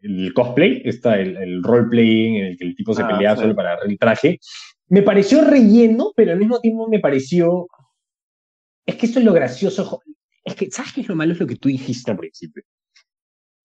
el 0.03 0.35
cosplay, 0.35 0.83
está 0.85 1.19
el, 1.19 1.37
el 1.37 1.63
roleplaying 1.63 2.37
en 2.37 2.45
el 2.47 2.59
que 2.59 2.65
el 2.65 2.75
tipo 2.75 2.95
se 2.95 3.03
ah, 3.03 3.09
pelea 3.09 3.37
solo 3.37 3.55
para 3.55 3.79
el 3.87 3.99
traje. 3.99 4.39
Me 4.89 5.03
pareció 5.03 5.45
relleno, 5.45 6.13
pero 6.17 6.33
al 6.33 6.39
mismo 6.39 6.61
tiempo 6.61 6.89
me 6.89 6.99
pareció... 6.99 7.69
Es 8.85 8.97
que 8.97 9.07
esto 9.07 9.21
es 9.21 9.25
lo 9.25 9.33
gracioso. 9.33 10.01
Es 10.45 10.55
que, 10.55 10.71
¿sabes 10.71 10.93
qué 10.93 11.03
es 11.03 11.09
lo 11.09 11.15
malo? 11.15 11.33
Es 11.33 11.41
lo 11.41 11.47
que 11.47 11.57
tú 11.57 11.69
dijiste 11.69 12.11
al 12.11 12.17
principio. 12.17 12.65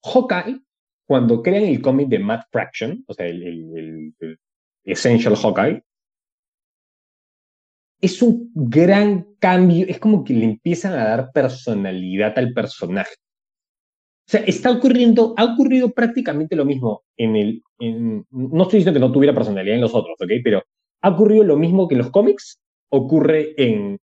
Hawkeye, 0.04 0.60
cuando 1.08 1.42
crean 1.42 1.64
el 1.64 1.82
cómic 1.82 2.10
de 2.10 2.20
Matt 2.20 2.44
Fraction, 2.52 3.04
o 3.08 3.14
sea, 3.14 3.26
el, 3.26 3.44
el 3.44 4.40
Essential 4.84 5.36
Hawkeye, 5.36 5.82
es 8.02 8.22
un 8.22 8.52
gran 8.54 9.36
cambio, 9.40 9.86
es 9.88 10.00
como 10.00 10.24
que 10.24 10.34
le 10.34 10.46
empiezan 10.46 10.94
a 10.94 11.06
dar 11.06 11.32
personalidad 11.32 12.38
al 12.38 12.54
personaje. 12.54 13.16
O 14.28 14.32
sea, 14.32 14.42
está 14.42 14.72
ocurriendo, 14.72 15.34
ha 15.38 15.44
ocurrido 15.46 15.92
prácticamente 15.92 16.56
lo 16.56 16.66
mismo 16.66 17.04
en 17.16 17.36
el, 17.36 17.64
no 17.80 18.64
estoy 18.64 18.80
diciendo 18.80 18.94
que 18.94 19.06
no 19.06 19.12
tuviera 19.12 19.36
personalidad 19.36 19.76
en 19.76 19.82
los 19.82 19.94
otros, 19.94 20.16
¿ok? 20.20 20.32
Pero 20.44 20.64
ha 21.02 21.10
ocurrido 21.10 21.44
lo 21.44 21.58
mismo 21.58 21.88
que 21.88 21.96
en 21.96 22.00
los 22.00 22.10
cómics, 22.10 22.60
ocurre 22.90 23.54
en 23.58 24.00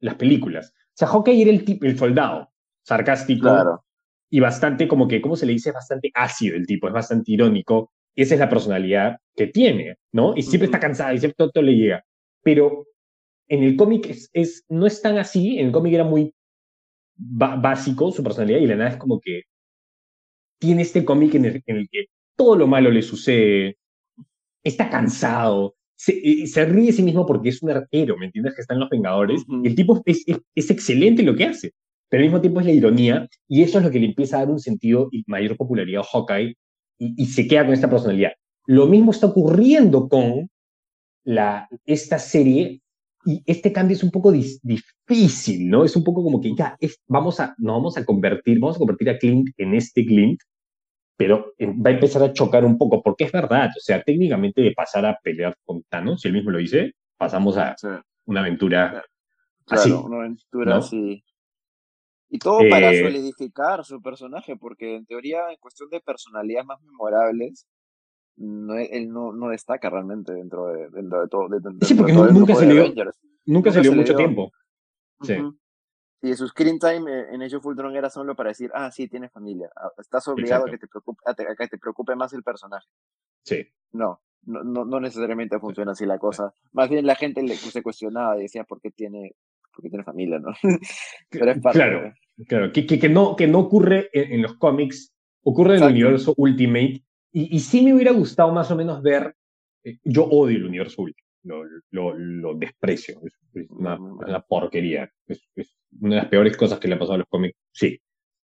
las 0.00 0.14
películas. 0.16 0.72
O 0.76 0.92
sea, 0.94 1.08
Hawkeye 1.08 1.42
era 1.42 1.50
el, 1.50 1.64
tipo, 1.64 1.86
el 1.86 1.96
soldado, 1.98 2.50
sarcástico 2.82 3.84
y 4.30 4.40
bastante 4.40 4.88
como 4.88 5.06
que, 5.06 5.20
¿cómo 5.20 5.36
se 5.36 5.46
le 5.46 5.52
dice? 5.52 5.72
Bastante 5.72 6.10
ácido 6.14 6.56
el 6.56 6.66
tipo, 6.66 6.88
es 6.88 6.94
bastante 6.94 7.32
irónico. 7.32 7.92
Esa 8.16 8.34
es 8.34 8.40
la 8.40 8.48
personalidad 8.48 9.18
que 9.36 9.46
tiene, 9.46 9.96
¿no? 10.12 10.36
Y 10.36 10.42
siempre 10.42 10.66
está 10.66 10.80
cansado 10.80 11.14
y 11.14 11.18
siempre 11.18 11.48
todo 11.52 11.62
le 11.62 11.76
llega. 11.76 12.04
Pero 12.42 12.86
en 13.50 13.64
el 13.64 13.76
cómic 13.76 14.16
es, 14.32 14.64
no 14.68 14.86
es 14.86 15.02
tan 15.02 15.18
así, 15.18 15.58
en 15.58 15.66
el 15.66 15.72
cómic 15.72 15.92
era 15.92 16.04
muy 16.04 16.32
básico 17.16 18.12
su 18.12 18.22
personalidad 18.22 18.60
y 18.60 18.66
la 18.66 18.76
nada 18.76 18.90
es 18.90 18.96
como 18.96 19.20
que 19.20 19.42
tiene 20.58 20.82
este 20.82 21.04
cómic 21.04 21.34
en 21.34 21.46
el, 21.46 21.62
que 21.90 22.06
todo 22.36 22.54
lo 22.54 22.66
malo 22.66 22.90
le 22.90 23.02
sucede, 23.02 23.76
está 24.62 24.88
cansado, 24.88 25.74
se, 25.96 26.14
ríe 26.64 26.86
de 26.86 26.92
sí 26.92 27.02
mismo 27.02 27.26
porque 27.26 27.48
es 27.48 27.60
un 27.62 27.70
arquero, 27.70 28.16
¿me 28.16 28.26
entiendes? 28.26 28.54
Que 28.54 28.60
están 28.62 28.78
los 28.78 28.88
Vengadores. 28.88 29.44
el 29.64 29.74
tipo 29.74 30.00
es, 30.06 30.24
es, 30.54 30.70
excelente 30.70 31.24
lo 31.24 31.34
que 31.34 31.44
hace, 31.44 31.72
pero 32.08 32.20
al 32.20 32.26
mismo 32.26 32.40
tiempo 32.40 32.60
es 32.60 32.66
la 32.66 32.72
ironía 32.72 33.28
y 33.48 33.62
eso 33.62 33.78
es 33.78 33.84
lo 33.84 33.90
que 33.90 33.98
le 33.98 34.06
empieza 34.06 34.36
a 34.36 34.40
dar 34.40 34.50
un 34.50 34.60
sentido 34.60 35.08
y 35.10 35.24
mayor 35.26 35.56
popularidad 35.56 36.02
a 36.02 36.04
Hawkeye 36.04 36.56
y, 36.98 37.14
y 37.20 37.26
se 37.26 37.48
queda 37.48 37.64
con 37.64 37.74
esta 37.74 37.90
personalidad. 37.90 38.32
Lo 38.66 38.86
mismo 38.86 39.10
está 39.10 39.26
ocurriendo 39.26 40.08
con 40.08 40.48
la, 41.24 41.68
esta 41.84 42.18
serie 42.18 42.79
y 43.24 43.42
este 43.46 43.72
cambio 43.72 43.96
es 43.96 44.02
un 44.02 44.10
poco 44.10 44.32
difícil, 44.32 45.68
¿no? 45.68 45.84
Es 45.84 45.94
un 45.96 46.04
poco 46.04 46.22
como 46.22 46.40
que 46.40 46.54
ya 46.54 46.76
es, 46.80 47.00
vamos 47.06 47.40
a, 47.40 47.54
no 47.58 47.74
vamos 47.74 47.96
a 47.96 48.04
convertir, 48.04 48.58
vamos 48.58 48.76
a 48.76 48.78
convertir 48.78 49.10
a 49.10 49.18
Clint 49.18 49.50
en 49.58 49.74
este 49.74 50.04
Clint, 50.06 50.40
pero 51.16 51.52
eh, 51.58 51.66
va 51.66 51.90
a 51.90 51.94
empezar 51.94 52.22
a 52.22 52.32
chocar 52.32 52.64
un 52.64 52.78
poco, 52.78 53.02
porque 53.02 53.24
es 53.24 53.32
verdad, 53.32 53.68
o 53.76 53.80
sea, 53.80 54.02
técnicamente 54.02 54.62
de 54.62 54.72
pasar 54.72 55.04
a 55.04 55.18
pelear 55.22 55.54
con 55.64 55.82
Thanos, 55.82 56.22
si 56.22 56.28
él 56.28 56.34
mismo 56.34 56.50
lo 56.50 56.58
dice, 56.58 56.94
pasamos 57.18 57.58
a 57.58 57.76
una 58.24 58.40
aventura 58.40 59.04
así. 59.66 59.92
una 59.92 60.18
aventura 60.18 60.76
así. 60.78 61.22
Y 62.32 62.38
todo 62.38 62.60
para 62.70 62.92
eh, 62.92 63.02
solidificar 63.02 63.84
su 63.84 64.00
personaje, 64.00 64.56
porque 64.56 64.94
en 64.94 65.04
teoría, 65.04 65.50
en 65.50 65.58
cuestión 65.58 65.90
de 65.90 66.00
personalidades 66.00 66.66
más 66.66 66.80
memorables, 66.80 67.66
no, 68.40 68.74
él 68.74 69.10
no, 69.10 69.32
no, 69.32 69.48
destaca 69.48 69.90
realmente 69.90 70.32
dentro 70.32 70.68
de, 70.68 70.88
dentro 70.88 71.20
de 71.20 71.28
todo. 71.28 71.48
sí, 71.82 71.94
porque 71.94 72.14
nunca, 72.14 72.54
se 72.54 72.66
dio, 72.66 72.84
nunca, 73.44 73.70
se 73.70 73.82
dio 73.82 73.92
mucho 73.92 74.16
tiempo. 74.16 74.50
Sí. 75.20 75.36
Y 76.22 76.34
su 76.34 76.48
screen 76.48 76.78
time 76.78 77.10
eh, 77.10 77.26
en 77.32 77.42
Age 77.42 77.56
of 77.56 77.66
Ultron 77.66 77.94
era 77.94 78.08
solo 78.08 78.34
para 78.34 78.48
decir, 78.48 78.70
ah, 78.74 78.90
sí, 78.90 79.08
tiene 79.08 79.28
familia. 79.28 79.70
Ah, 79.76 79.90
estás 79.98 80.26
obligado 80.28 80.66
a 80.66 80.70
que, 80.70 80.78
te 80.78 80.86
preocupe, 80.86 81.22
a, 81.26 81.34
que 81.34 81.68
te 81.68 81.78
preocupe 81.78 82.14
más 82.14 82.32
el 82.32 82.42
personaje. 82.42 82.86
Sí. 83.44 83.66
No, 83.92 84.22
no, 84.44 84.84
no, 84.86 85.00
necesariamente 85.00 85.58
funciona 85.58 85.92
así 85.92 86.06
la 86.06 86.18
cosa. 86.18 86.54
Más 86.72 86.88
bien 86.88 87.04
la 87.06 87.16
gente 87.16 87.42
le, 87.42 87.56
se 87.56 87.82
cuestionaba 87.82 88.38
y 88.38 88.42
decía, 88.42 88.64
¿por 88.64 88.80
qué 88.80 88.90
tiene, 88.90 89.34
por 89.74 89.82
qué 89.82 89.90
tiene 89.90 90.04
familia? 90.04 90.38
¿no? 90.38 90.52
Pero 91.30 91.50
es 91.50 91.60
parte 91.60 91.78
claro, 91.78 92.14
claro. 92.48 92.72
Que, 92.72 92.86
que, 92.86 93.08
no, 93.10 93.36
que 93.36 93.46
no 93.46 93.58
ocurre 93.58 94.08
en, 94.14 94.40
los 94.40 94.54
cómics, 94.54 95.14
ocurre 95.42 95.76
en 95.76 95.82
el 95.82 95.90
universo 95.90 96.32
Ultimate 96.38 97.04
y, 97.32 97.56
y, 97.56 97.60
sí 97.60 97.82
me 97.82 97.94
hubiera 97.94 98.12
gustado 98.12 98.52
más 98.52 98.70
o 98.70 98.76
menos 98.76 99.02
ver, 99.02 99.34
eh, 99.84 99.98
yo 100.04 100.24
odio 100.24 100.56
el 100.56 100.66
universo 100.66 101.04
lo, 101.42 101.64
lo, 101.90 102.14
lo 102.14 102.54
desprecio, 102.54 103.20
es, 103.24 103.38
una, 103.70 103.98
porquería, 104.46 105.10
es, 105.26 105.48
una 106.00 106.16
de 106.16 106.20
las 106.22 106.30
peores 106.30 106.56
cosas 106.56 106.78
que 106.78 106.88
le 106.88 106.94
ha 106.94 106.98
pasado 106.98 107.14
a 107.14 107.18
los 107.18 107.28
cómics, 107.28 107.56
sí. 107.72 108.00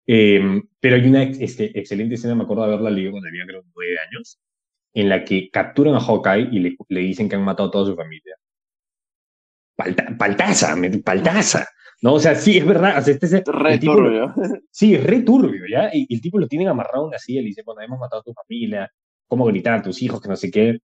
Em, 0.04 0.62
pero 0.80 0.96
hay 0.96 1.06
una 1.06 1.22
este, 1.22 1.78
excelente 1.78 2.16
escena, 2.16 2.34
me 2.34 2.42
acuerdo 2.42 2.66
de 2.66 2.72
haberla 2.72 2.90
leído 2.90 3.12
cuando 3.12 3.28
tenía 3.28 3.46
creo 3.46 3.62
nueve 3.74 3.96
años, 3.98 4.40
en 4.94 5.08
la 5.08 5.24
que 5.24 5.48
capturan 5.50 5.94
a 5.94 6.00
Hawkeye 6.00 6.48
y 6.50 6.58
le, 6.58 6.76
le 6.88 7.00
dicen 7.00 7.28
que 7.28 7.36
han 7.36 7.44
matado 7.44 7.68
a 7.68 7.72
toda 7.72 7.86
su 7.86 7.96
familia. 7.96 8.36
Palta, 9.76 10.16
paltaza, 10.18 10.76
paltaza. 11.04 11.66
No, 12.02 12.14
o 12.14 12.20
sea, 12.20 12.34
sí, 12.34 12.58
es 12.58 12.66
verdad. 12.66 12.98
O 12.98 13.02
sea, 13.02 13.14
este 13.14 13.26
es 13.26 13.44
re 13.46 13.78
turbio. 13.78 14.34
sí, 14.70 14.94
es 14.94 15.04
re 15.04 15.22
turbio, 15.22 15.64
¿ya? 15.70 15.90
Y, 15.92 16.12
el 16.12 16.20
tipo 16.20 16.38
lo 16.38 16.48
tienen 16.48 16.68
amarrado 16.68 17.08
en 17.10 17.18
y 17.28 17.34
le 17.34 17.42
dice, 17.42 17.62
bueno, 17.64 17.80
hemos 17.80 17.98
matado 17.98 18.20
a 18.20 18.24
tu 18.24 18.34
familia, 18.34 18.90
cómo 19.28 19.44
gritar 19.46 19.74
a 19.74 19.82
tus 19.82 20.02
hijos, 20.02 20.20
que 20.20 20.28
no 20.28 20.36
sé 20.36 20.50
qué. 20.50 20.78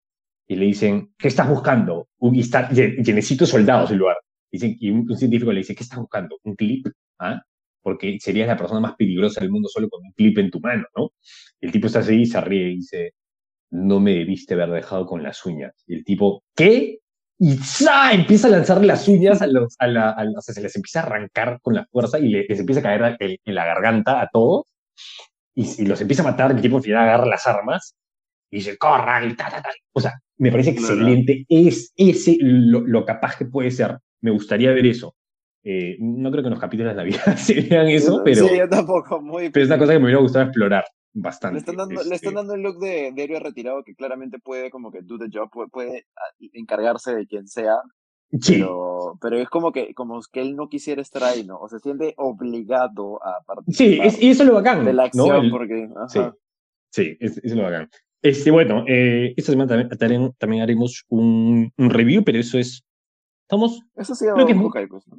Y 0.47 0.57
le 0.57 0.67
dicen, 0.67 1.13
¿qué 1.19 1.29
estás 1.29 1.49
buscando? 1.49 2.09
Y, 2.21 2.41
está, 2.41 2.71
y, 2.73 3.13
necesito 3.13 3.47
soldados 3.47 3.91
en 3.91 3.99
lugar. 3.99 4.17
Dicen, 4.51 4.77
y 4.79 4.91
un, 4.91 5.17
científico 5.17 5.53
le 5.53 5.59
dice, 5.59 5.75
¿qué 5.75 5.83
estás 5.83 5.99
buscando? 5.99 6.39
¿Un 6.45 6.55
clip? 6.55 6.87
¿Ah? 7.19 7.43
Porque 7.83 8.19
serías 8.21 8.47
la 8.47 8.57
persona 8.57 8.81
más 8.81 8.95
peligrosa 8.97 9.41
del 9.41 9.51
mundo 9.51 9.69
solo 9.69 9.89
con 9.89 10.05
un 10.05 10.13
clip 10.13 10.39
en 10.39 10.51
tu 10.51 10.61
mano, 10.61 10.85
¿no? 10.97 11.13
el 11.61 11.73
tipo 11.73 11.89
está 11.89 12.01
así 12.01 12.15
y 12.15 12.27
se 12.27 12.41
ríe 12.41 12.71
y 12.71 12.77
dice, 12.77 13.15
no 13.71 14.01
me 14.01 14.13
debiste 14.13 14.55
haber 14.55 14.71
dejado 14.71 15.07
con 15.07 15.23
las 15.23 15.45
uñas. 15.45 15.73
Y 15.87 15.95
el 15.95 16.05
tipo, 16.05 16.45
¿qué? 16.55 17.01
Y 17.39 17.57
¡za! 17.57 18.13
empieza 18.13 18.49
a 18.49 18.51
lanzar 18.51 18.85
las 18.85 19.07
uñas 19.07 19.41
a 19.43 19.47
los, 19.47 19.77
a 19.79 19.87
la, 19.87 20.17
o 20.37 20.41
sea, 20.41 20.55
se 20.55 20.61
les 20.61 20.75
empieza 20.75 21.01
a 21.01 21.05
arrancar 21.05 21.61
con 21.63 21.75
la 21.75 21.87
fuerza 21.87 22.19
y 22.19 22.29
les 22.29 22.59
empieza 22.59 22.81
a 22.81 22.83
caer 22.83 23.17
en, 23.21 23.55
la 23.55 23.65
garganta 23.65 24.21
a 24.21 24.29
todos 24.29 24.67
y, 25.55 25.87
los 25.87 26.01
empieza 26.01 26.23
a 26.23 26.27
matar, 26.27 26.51
el 26.51 26.61
tipo 26.61 26.77
al 26.77 26.83
final 26.83 27.03
agarra 27.03 27.27
las 27.27 27.47
armas 27.47 27.95
y 28.51 28.59
dice, 28.59 28.77
corran, 28.77 29.37
ta, 29.37 29.51
ta, 29.51 29.63
ta. 29.63 29.71
O 29.93 30.01
sea, 30.01 30.15
me 30.39 30.51
parece 30.51 30.71
excelente, 30.71 31.45
es 31.49 31.93
ese 31.97 32.37
lo, 32.41 33.05
capaz 33.05 33.37
que 33.37 33.45
puede 33.45 33.71
ser, 33.71 33.99
me 34.21 34.31
gustaría 34.31 34.73
ver 34.73 34.87
eso. 34.87 35.15
Eh, 35.65 35.97
no 36.01 36.31
creo 36.31 36.43
que 36.43 36.47
en 36.47 36.55
los 36.55 36.61
capítulos 36.61 36.93
de 36.93 36.97
Navidad 36.97 37.37
se 37.37 37.61
vean 37.61 37.89
eso, 37.89 38.23
pero, 38.25 38.49
sí, 38.49 38.57
yo 38.57 38.69
tampoco, 38.69 39.21
muy 39.21 39.51
pero 39.51 39.65
es 39.65 39.71
una 39.71 39.79
cosa 39.79 39.93
que 39.93 39.99
me 39.99 40.07
hubiera 40.07 40.21
gustado 40.21 40.45
explorar. 40.47 40.85
Bastante. 41.21 41.55
Le 41.55 41.59
están 41.61 41.77
dando, 41.77 41.95
le 41.95 42.01
están 42.01 42.13
este 42.15 42.33
dando 42.33 42.55
el 42.55 42.63
look 42.63 42.79
de, 42.79 43.13
de 43.13 43.23
héroe 43.25 43.41
retirado 43.41 43.83
que 43.85 43.95
claramente 43.95 44.39
puede 44.39 44.71
como 44.71 44.91
que 44.91 45.03
do 45.03 45.19
the 45.19 45.27
job, 45.33 45.51
puede, 45.51 45.69
puede 45.69 46.07
ah, 46.17 46.35
encargarse 46.53 47.15
de 47.15 47.27
quien 47.27 47.47
sea, 47.49 47.77
Sí, 48.41 48.55
pero, 48.57 49.19
pero 49.23 49.39
es 49.39 49.49
como 49.49 49.73
que, 49.73 49.95
como 49.95 50.21
que 50.31 50.43
él 50.43 50.55
no 50.55 50.69
quisiera 50.69 51.01
estar 51.01 51.25
ahí, 51.25 51.45
¿no? 51.47 51.59
O 51.59 51.69
se 51.69 51.79
siente 51.79 52.13
obligado 52.19 53.25
a 53.25 53.39
sí, 53.41 53.45
participar 53.47 54.07
es- 54.07 54.23
y 54.23 54.29
eso 54.31 54.43
es 54.43 54.49
lo 54.51 54.55
bacán, 54.55 54.85
de 54.85 54.93
la 54.93 55.03
¿no? 55.05 55.07
acción 55.07 55.45
El- 55.47 55.51
porque, 55.51 55.89
Sí, 56.09 56.19
ajá. 56.19 56.37
sí, 56.91 57.17
es, 57.21 57.33
eso 57.39 57.41
es 57.43 57.53
lo 57.55 57.63
bacán. 57.63 57.89
Este, 58.21 58.51
bueno, 58.51 58.85
eh, 58.87 59.33
esta 59.37 59.53
semana 59.53 59.69
también, 59.97 60.33
también, 60.39 60.63
haremos 60.63 61.05
un, 61.09 61.73
un 61.79 61.91
review, 61.91 62.23
pero 62.23 62.39
eso 62.39 62.59
es. 62.59 62.83
Estamos. 63.47 63.81
Eso 63.97 64.15
sí, 64.15 64.27
Creo 64.35 64.45
que 64.45 64.53
es 64.53 64.59
muy- 64.59 64.71
pues, 64.71 65.09
¿no? 65.09 65.17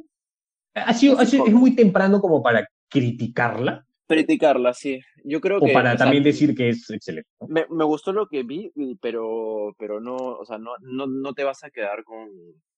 Ha 0.75 0.93
sido, 0.93 1.17
ha 1.17 1.25
sido- 1.25 1.47
es 1.47 1.53
muy 1.53 1.75
temprano 1.75 2.21
como 2.21 2.43
para 2.43 2.67
criticarla 2.89 3.87
Criticarla, 4.09 4.73
sí. 4.73 4.99
Yo 5.23 5.39
creo 5.39 5.57
o 5.59 5.65
que, 5.65 5.71
para 5.71 5.89
o 5.93 5.97
sea, 5.97 6.05
también 6.05 6.23
decir 6.23 6.55
que 6.55 6.69
es 6.69 6.89
excelente. 6.89 7.29
¿no? 7.39 7.47
me, 7.47 7.65
me 7.69 7.85
gustó 7.85 8.11
lo 8.11 8.27
que 8.27 8.41
vi, 8.43 8.71
pero, 9.01 9.75
pero 9.77 10.01
no, 10.01 10.15
o 10.15 10.45
sea, 10.45 10.57
no, 10.57 10.71
no, 10.81 11.05
no 11.05 11.33
te 11.33 11.43
vas 11.43 11.63
a 11.63 11.69
quedar 11.69 12.03
con, 12.03 12.27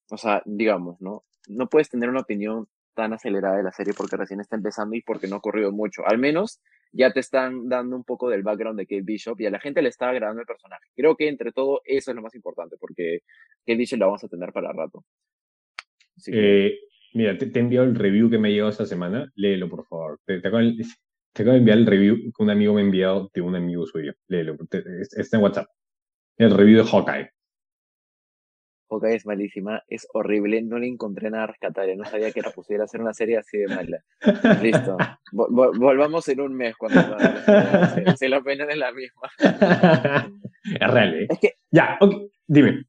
o 0.09 0.17
sea, 0.17 0.41
digamos, 0.45 0.99
¿no? 1.01 1.23
No 1.47 1.69
puedes 1.69 1.89
tener 1.89 2.09
una 2.09 2.19
opinión 2.19 2.67
tan 2.93 3.13
acelerada 3.13 3.55
de 3.55 3.63
la 3.63 3.71
serie 3.71 3.93
porque 3.95 4.17
recién 4.17 4.41
está 4.41 4.57
empezando 4.57 4.95
y 4.95 5.01
porque 5.01 5.27
no 5.27 5.37
ha 5.37 5.41
corrido 5.41 5.71
mucho. 5.71 6.05
Al 6.05 6.17
menos 6.17 6.59
ya 6.91 7.13
te 7.13 7.21
están 7.21 7.69
dando 7.69 7.95
un 7.95 8.03
poco 8.03 8.29
del 8.29 8.43
background 8.43 8.77
de 8.77 8.85
Kate 8.85 9.01
Bishop 9.03 9.39
y 9.39 9.45
a 9.45 9.49
la 9.51 9.61
gente 9.61 9.81
le 9.81 9.87
está 9.87 10.09
agradando 10.09 10.41
el 10.41 10.45
personaje. 10.47 10.83
Creo 10.93 11.15
que 11.15 11.29
entre 11.29 11.53
todo 11.53 11.79
eso 11.85 12.11
es 12.11 12.15
lo 12.15 12.21
más 12.21 12.35
importante 12.35 12.75
porque 12.77 13.19
Kate 13.65 13.77
Bishop 13.77 13.99
la 13.99 14.07
vamos 14.07 14.23
a 14.25 14.27
tener 14.27 14.51
para 14.51 14.73
rato. 14.73 15.05
Que- 16.25 16.67
Eh, 16.67 16.79
mira, 17.13 17.37
te, 17.37 17.45
te 17.47 17.59
he 17.59 17.61
enviado 17.61 17.87
el 17.87 17.95
review 17.95 18.29
que 18.29 18.37
me 18.37 18.51
llegó 18.51 18.67
esta 18.67 18.85
semana. 18.85 19.31
Léelo, 19.35 19.69
por 19.69 19.85
favor. 19.87 20.19
Te, 20.25 20.39
de- 20.41 20.85
te 21.33 21.43
acabo 21.43 21.53
de 21.53 21.59
enviar 21.59 21.77
el 21.77 21.85
review 21.85 22.15
que 22.35 22.43
un 22.43 22.49
amigo 22.49 22.73
me 22.73 22.81
ha 22.81 22.83
enviado 22.85 23.29
de 23.33 23.41
un 23.41 23.55
amigo 23.55 23.85
suyo. 23.85 24.13
Léelo. 24.27 24.57
te- 24.69 24.83
está 25.01 25.37
en 25.37 25.43
WhatsApp. 25.43 25.67
El 26.37 26.55
review 26.55 26.83
de 26.83 26.89
Hawkeye. 26.89 27.29
Hawkeye 28.89 29.15
es 29.15 29.25
malísima, 29.25 29.81
es 29.87 30.05
horrible, 30.13 30.61
no 30.61 30.77
le 30.77 30.87
encontré 30.87 31.29
nada 31.29 31.47
rescatable, 31.47 31.95
no 31.95 32.03
sabía 32.03 32.31
que 32.31 32.41
la 32.41 32.51
pusiera 32.51 32.83
a 32.83 32.85
hacer 32.85 32.99
una 32.99 33.13
serie 33.13 33.37
así 33.37 33.57
de 33.57 33.67
mala. 33.67 34.03
Listo, 34.61 34.97
Vol- 35.31 35.47
vol- 35.49 35.79
volvamos 35.79 36.27
en 36.27 36.41
un 36.41 36.53
mes 36.53 36.75
cuando 36.75 36.99
se, 37.95 38.17
se 38.17 38.27
la 38.29 38.39
opinión 38.39 38.69
es 38.69 38.77
la 38.77 38.91
misma. 38.91 39.29
es 40.79 40.91
real, 40.91 41.15
¿eh? 41.21 41.27
Es 41.29 41.39
que 41.39 41.53
Ya, 41.71 41.97
ok, 42.01 42.13
dime. 42.47 42.83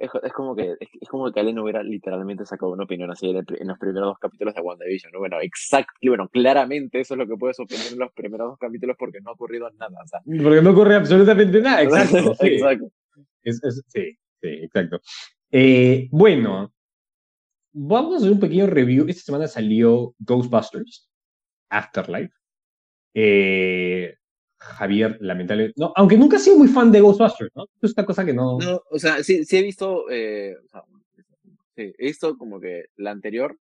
Es, 0.00 0.10
es 0.22 0.32
como 0.32 0.56
que 0.56 0.72
es, 0.80 0.88
es 1.00 1.08
como 1.08 1.30
que 1.30 1.38
Allen 1.40 1.58
hubiera 1.60 1.82
literalmente 1.82 2.44
sacado 2.46 2.72
una 2.72 2.84
opinión 2.84 3.10
así 3.10 3.30
en, 3.30 3.36
el 3.36 3.44
pri- 3.44 3.58
en 3.60 3.68
los 3.68 3.78
primeros 3.78 4.08
dos 4.08 4.18
capítulos 4.18 4.54
de 4.54 4.60
WandaVision, 4.62 5.12
¿no? 5.12 5.18
Bueno, 5.20 5.36
exacto, 5.40 5.92
bueno, 6.02 6.28
claramente 6.28 7.00
eso 7.00 7.14
es 7.14 7.18
lo 7.18 7.26
que 7.28 7.36
puedes 7.36 7.60
opinar 7.60 7.86
en 7.92 7.98
los 7.98 8.12
primeros 8.12 8.48
dos 8.48 8.58
capítulos 8.58 8.96
porque 8.98 9.20
no 9.20 9.30
ha 9.30 9.34
ocurrido 9.34 9.70
nada, 9.78 9.98
o 10.02 10.06
sea. 10.08 10.20
Porque 10.42 10.62
no 10.62 10.70
ocurre 10.70 10.96
absolutamente 10.96 11.60
nada. 11.60 11.82
Exacto. 11.84 12.34
sí. 12.40 12.46
Exacto. 12.48 12.90
Es- 13.42 13.60
sí, 13.88 14.18
sí, 14.42 14.48
exacto. 14.48 15.00
Eh, 15.52 16.08
bueno, 16.10 16.72
vamos 17.72 18.14
a 18.14 18.16
hacer 18.18 18.30
un 18.32 18.40
pequeño 18.40 18.66
review. 18.66 19.06
Esta 19.08 19.22
semana 19.22 19.46
salió 19.48 20.14
Ghostbusters 20.18 21.10
Afterlife. 21.70 22.32
Eh, 23.14 24.14
Javier, 24.60 25.16
lamentable. 25.20 25.72
No, 25.76 25.92
aunque 25.96 26.18
nunca 26.18 26.36
he 26.36 26.40
sido 26.40 26.58
muy 26.58 26.68
fan 26.68 26.92
de 26.92 27.00
Ghostbusters, 27.00 27.50
¿no? 27.56 27.64
Es 27.80 27.94
una 27.96 28.04
cosa 28.06 28.24
que 28.24 28.34
no. 28.34 28.58
No, 28.58 28.82
o 28.90 28.98
sea, 28.98 29.22
sí, 29.22 29.44
sí 29.44 29.56
he 29.56 29.62
visto, 29.62 30.10
eh, 30.10 30.54
o 30.64 30.68
sea, 30.68 30.84
sí, 31.74 31.94
he 31.98 32.06
visto 32.06 32.36
como 32.36 32.60
que 32.60 32.86
la 32.96 33.10
anterior. 33.10 33.56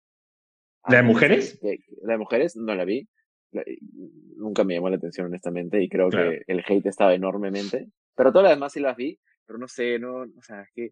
¿La 0.87 0.97
de 0.97 1.03
mujeres? 1.03 1.57
que- 1.61 1.79
la 2.03 2.13
de 2.13 2.17
mujeres 2.19 2.55
no 2.57 2.75
la 2.75 2.83
vi. 2.85 3.07
La- 3.51 3.63
nunca 4.35 4.63
me 4.63 4.73
llamó 4.75 4.89
la 4.89 4.97
atención, 4.97 5.27
honestamente, 5.27 5.81
y 5.81 5.87
creo 5.89 6.09
Claro. 6.09 6.31
que 6.31 6.43
el 6.47 6.63
hate 6.67 6.85
estaba 6.87 7.13
enormemente. 7.13 7.87
Pero 8.15 8.31
todas 8.31 8.49
las 8.49 8.57
demás 8.57 8.73
sí 8.73 8.79
las 8.81 8.95
vi, 8.97 9.17
pero 9.45 9.57
no 9.57 9.67
sé, 9.67 9.97
no, 9.99 10.23
o 10.23 10.41
sea, 10.41 10.61
es 10.63 10.69
que 10.75 10.91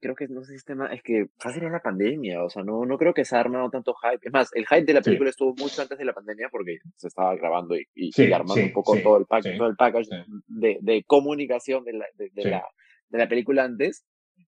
creo 0.00 0.14
que 0.14 0.28
no 0.28 0.42
sé 0.42 0.52
si 0.52 0.56
es 0.56 0.64
tema, 0.64 0.86
es 0.92 1.02
que 1.02 1.26
fácil 1.38 1.62
era 1.62 1.72
la 1.72 1.82
pandemia, 1.82 2.42
o 2.44 2.50
sea, 2.50 2.62
no, 2.62 2.84
no 2.84 2.98
creo 2.98 3.14
que 3.14 3.24
se 3.24 3.36
ha 3.36 3.40
armado 3.40 3.70
tanto 3.70 3.94
hype. 3.94 4.26
Es 4.26 4.32
más, 4.32 4.50
el 4.54 4.66
hype 4.66 4.84
de 4.84 4.92
la 4.94 5.00
Sí. 5.00 5.04
película 5.10 5.30
estuvo 5.30 5.54
mucho 5.54 5.82
antes 5.82 5.96
de 5.98 6.04
la 6.04 6.12
pandemia 6.12 6.48
porque 6.50 6.78
se 6.96 7.08
estaba 7.08 7.34
grabando 7.36 7.76
y, 7.76 7.86
y- 7.94 8.12
Sí, 8.12 8.24
y 8.24 8.32
armando 8.32 8.54
sí, 8.54 8.62
un 8.64 8.72
poco 8.72 8.94
sí, 8.96 9.02
todo 9.02 9.16
el 9.18 9.26
pack, 9.26 9.42
sí, 9.44 9.56
todo 9.56 9.68
el 9.68 9.76
package 9.76 10.04
sí. 10.10 10.16
de, 10.48 10.78
de 10.82 11.04
comunicación 11.04 11.84
de 11.84 11.92
la, 11.94 12.06
de, 12.16 12.30
de 12.32 12.42
Sí. 12.42 12.48
la, 12.50 12.62
de 13.08 13.18
la 13.18 13.28
película 13.28 13.64
antes, 13.64 14.04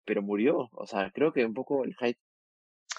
pero 0.05 0.21
murió. 0.21 0.69
O 0.71 0.85
sea, 0.87 1.11
creo 1.13 1.33
que 1.33 1.45
un 1.45 1.53
poco 1.53 1.83
el 1.83 1.95
hype, 1.95 2.19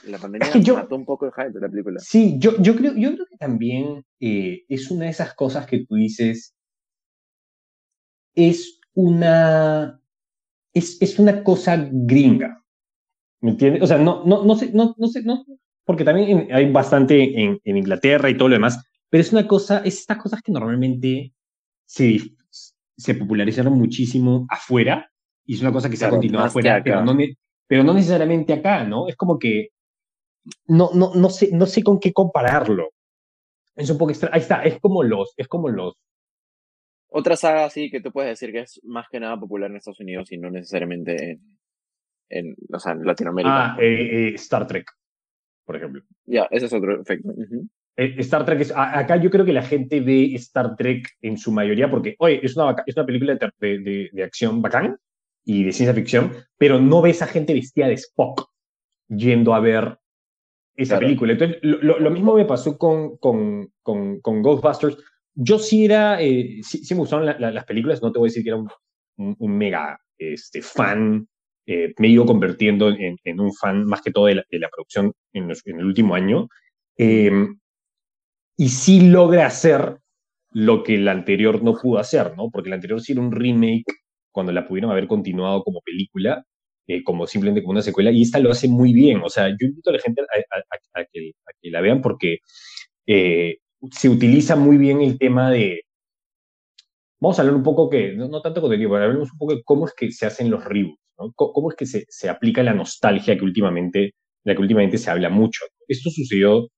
la 0.05 0.19
pandemia 0.19 0.53
que 0.53 0.63
yo- 0.63 0.75
mató 0.75 0.95
un 0.97 1.05
poco 1.07 1.27
el 1.27 1.33
hype 1.33 1.51
de 1.51 1.61
la 1.61 1.69
película. 1.69 1.99
Sí, 2.01 2.37
yo, 2.39 2.53
yo, 2.61 2.77
creo, 2.77 2.93
yo 2.95 3.15
creo 3.15 3.27
que 3.27 3.37
también 3.37 4.05
eh, 4.21 4.65
es 4.69 4.91
una 4.91 5.05
de 5.07 5.11
esas 5.11 5.35
cosas 5.35 5.67
que 5.67 5.85
tú 5.87 5.97
dices, 5.97 6.55
es 8.35 8.81
una, 8.95 10.01
es, 10.79 11.01
es 11.01 11.19
una 11.19 11.43
cosa 11.43 11.89
gringa, 11.91 12.63
¿me 13.41 13.51
entiendes? 13.53 13.83
O 13.83 13.87
sea, 13.87 13.99
no, 13.99 14.25
no, 14.25 14.45
no 14.45 14.57
sé, 14.57 14.73
no, 14.73 14.95
no 14.99 15.09
sé, 15.09 15.23
no, 15.23 15.45
porque 15.85 16.05
también 16.05 16.49
hay 16.53 16.71
bastante 16.71 17.43
en, 17.43 17.61
en 17.65 17.77
Inglaterra 17.77 18.31
y 18.31 18.37
todo 18.37 18.49
lo 18.49 18.55
demás, 18.55 18.85
pero 19.11 19.23
es 19.23 19.33
una 19.33 19.47
cosa, 19.47 19.79
es 19.79 19.99
estas 20.01 20.19
cosas 20.19 20.43
que 20.43 20.53
normalmente 20.53 21.33
se, 21.87 22.21
se 22.97 23.15
popularizaron 23.15 23.79
muchísimo 23.79 24.47
afuera 24.51 25.11
y 25.45 25.55
es 25.55 25.61
una 25.63 25.73
cosa 25.73 25.89
que 25.89 25.97
se 25.97 26.05
ha 26.05 26.09
Claro, 26.09 26.21
continuado 26.21 26.47
afuera, 26.47 26.83
pero 26.85 27.03
no, 27.03 27.17
pero 27.67 27.85
no 27.85 27.95
necesariamente 27.95 28.53
acá, 28.53 28.85
¿no? 28.85 29.09
Es 29.09 29.17
como 29.17 29.39
que 29.39 29.69
no, 30.67 30.91
no, 30.95 31.15
no, 31.15 31.31
sé, 31.31 31.51
no 31.53 31.67
sé 31.67 31.83
con 31.83 31.99
qué 31.99 32.13
compararlo. 32.13 32.91
Es 33.77 33.91
un 33.91 33.99
poco 33.99 34.11
extra. 34.11 34.31
Ahí 34.33 34.41
está, 34.41 34.63
es 34.63 34.81
como 34.81 35.03
los, 35.03 35.33
es 35.37 35.49
como 35.49 35.69
los. 35.69 35.95
Otra 37.11 37.37
saga 37.37 37.65
así 37.65 37.91
que 37.91 38.01
tú 38.01 38.13
puedes 38.13 38.31
decir 38.31 38.53
que 38.53 38.61
es 38.61 38.81
más 38.85 39.07
que 39.11 39.21
nada 39.21 39.39
popular 39.39 39.71
en 39.71 39.77
Estados 39.77 40.01
Unidos 40.01 40.31
y 40.33 40.39
no 40.39 40.51
necesariamente 40.51 41.31
en, 41.31 41.41
en 42.29 42.57
o 42.73 42.79
sea, 42.79 42.93
en 42.93 43.05
Latinoamérica. 43.05 43.75
Ah, 43.75 43.77
eh, 43.81 44.29
eh, 44.29 44.35
Star 44.35 44.67
Trek, 44.67 44.91
por 45.65 45.77
ejemplo. 45.77 46.03
Ya, 46.27 46.47
ese 46.51 46.67
es 46.67 46.73
otro 46.73 47.01
efecto. 47.01 47.29
Ujú. 47.31 47.67
Eh, 47.97 48.15
Star 48.19 48.45
Trek 48.45 48.61
es. 48.61 48.71
a- 48.73 48.99
acá 48.99 49.17
yo 49.17 49.31
creo 49.31 49.45
que 49.45 49.53
la 49.53 49.63
gente 49.63 50.01
ve 50.01 50.35
Star 50.35 50.77
Trek 50.77 51.09
en 51.23 51.37
su 51.39 51.51
mayoría 51.51 51.91
porque, 51.91 52.15
oye, 52.19 52.41
es 52.45 52.57
una, 52.57 52.77
es 52.87 52.97
una 52.97 53.07
película 53.07 53.35
de, 53.59 53.79
de- 53.79 54.11
de 54.13 54.23
acción 54.23 54.61
bacán 54.63 54.97
y 55.45 55.65
de 55.65 55.73
ciencia 55.73 55.95
ficción, 55.95 56.33
pero 56.59 56.79
no 56.79 57.01
ves 57.01 57.23
a 57.23 57.27
gente 57.27 57.55
vestida 57.55 57.89
de 57.89 57.95
Spock 57.95 58.51
yendo 59.09 59.55
a 59.55 59.61
ver 59.61 59.99
esa 60.77 60.95
Claro. 60.95 61.07
película. 61.07 61.33
Entonces, 61.33 61.59
lo, 61.63 61.79
lo- 61.79 61.99
lo 61.99 62.11
mismo 62.11 62.35
me 62.35 62.45
pasó 62.45 62.77
con, 62.79 63.17
con, 63.17 63.73
con, 63.83 64.21
con 64.21 64.43
Ghostbusters. 64.43 64.97
Yo 65.41 65.59
sí 65.61 65.85
era, 65.85 66.21
eh, 66.21 66.59
sí, 66.63 66.83
me 66.95 67.01
gustaron 67.01 67.25
la- 67.27 67.39
la- 67.39 67.53
las 67.53 67.65
películas, 67.65 68.03
no 68.03 68.11
te 68.13 68.19
voy 68.19 68.27
a 68.29 68.31
decir 68.31 68.43
que 68.43 68.51
era 68.51 68.59
un, 68.59 69.39
mega 69.59 69.99
este, 70.19 70.63
fan, 70.63 71.29
eh, 71.67 71.93
me 71.99 72.09
he 72.09 72.11
ido 72.11 72.27
convirtiendo 72.27 72.89
en, 72.91 73.41
un 73.41 73.55
fan 73.55 73.85
más 73.85 74.03
que 74.03 74.11
todo 74.11 74.27
de 74.27 74.35
la, 74.37 74.69
producción 74.69 75.13
en, 75.33 75.49
los- 75.49 75.65
en 75.67 75.79
el 75.81 75.87
último 75.87 76.15
año. 76.17 76.49
Eh, 76.97 77.31
y 78.57 78.69
sí 78.69 79.09
logra 79.11 79.47
hacer 79.47 79.99
lo 80.51 80.83
que 80.83 80.99
la 80.99 81.13
anterior 81.13 81.63
no 81.63 81.75
pudo 81.75 81.99
hacer, 81.99 82.37
¿no? 82.37 82.51
Porque 82.51 82.71
la 82.71 82.77
anterior 82.77 83.01
sí 83.01 83.13
era 83.13 83.21
un 83.21 83.33
remake 83.33 83.85
cuando 84.33 84.53
la 84.53 84.67
pudieron 84.67 84.91
haber 84.91 85.07
continuado 85.07 85.63
como 85.63 85.81
película, 85.83 86.45
eh, 86.87 87.05
como 87.05 87.27
simplemente 87.27 87.63
como 87.63 87.73
una 87.73 87.83
secuela, 87.83 88.11
y 88.11 88.23
esta 88.23 88.39
lo 88.41 88.51
hace 88.51 88.69
muy 88.69 88.93
bien. 88.93 89.21
O 89.23 89.29
sea, 89.29 89.49
yo 89.51 89.67
invito 89.67 89.91
a 89.91 89.93
la 89.95 90.01
gente 90.01 90.23
a 90.23 91.05
que 91.13 91.71
la 91.71 91.81
vean 91.81 92.01
porque 92.03 92.39
eh, 93.07 93.59
se 93.91 94.09
utiliza 94.09 94.57
muy 94.57 94.77
bien 94.77 95.01
el 95.01 95.19
tema 95.19 95.51
de... 95.51 95.83
Vamos 97.21 97.39
a 97.39 97.43
hablar 97.43 97.57
un 97.57 97.63
poco 97.63 97.91
que, 97.91 98.13
no, 98.13 98.29
no 98.29 98.41
tanto 98.41 98.61
contenido, 98.61 98.91
pero 98.91 99.05
hablemos 99.05 99.33
un 99.33 99.39
poco 99.39 99.55
de 99.55 99.63
cómo 99.65 99.87
es 99.87 99.95
que 99.95 100.11
se 100.13 100.27
hacen 100.27 100.51
los 100.51 100.65
reboots, 100.65 101.01
¿no? 101.19 101.33
Cómo, 101.35 101.71
es 101.71 101.77
que 101.77 101.87
se, 101.87 102.05
se 102.09 102.29
aplica 102.29 102.63
la 102.63 102.75
nostalgia 102.75 103.37
que 103.37 103.45
últimamente, 103.45 103.99
de 103.99 104.13
la 104.45 104.55
que 104.55 104.63
últimamente 104.63 104.99
se 104.99 105.11
habla 105.11 105.29
mucho. 105.29 105.65
Esto 105.89 106.11
sucedió 106.11 106.69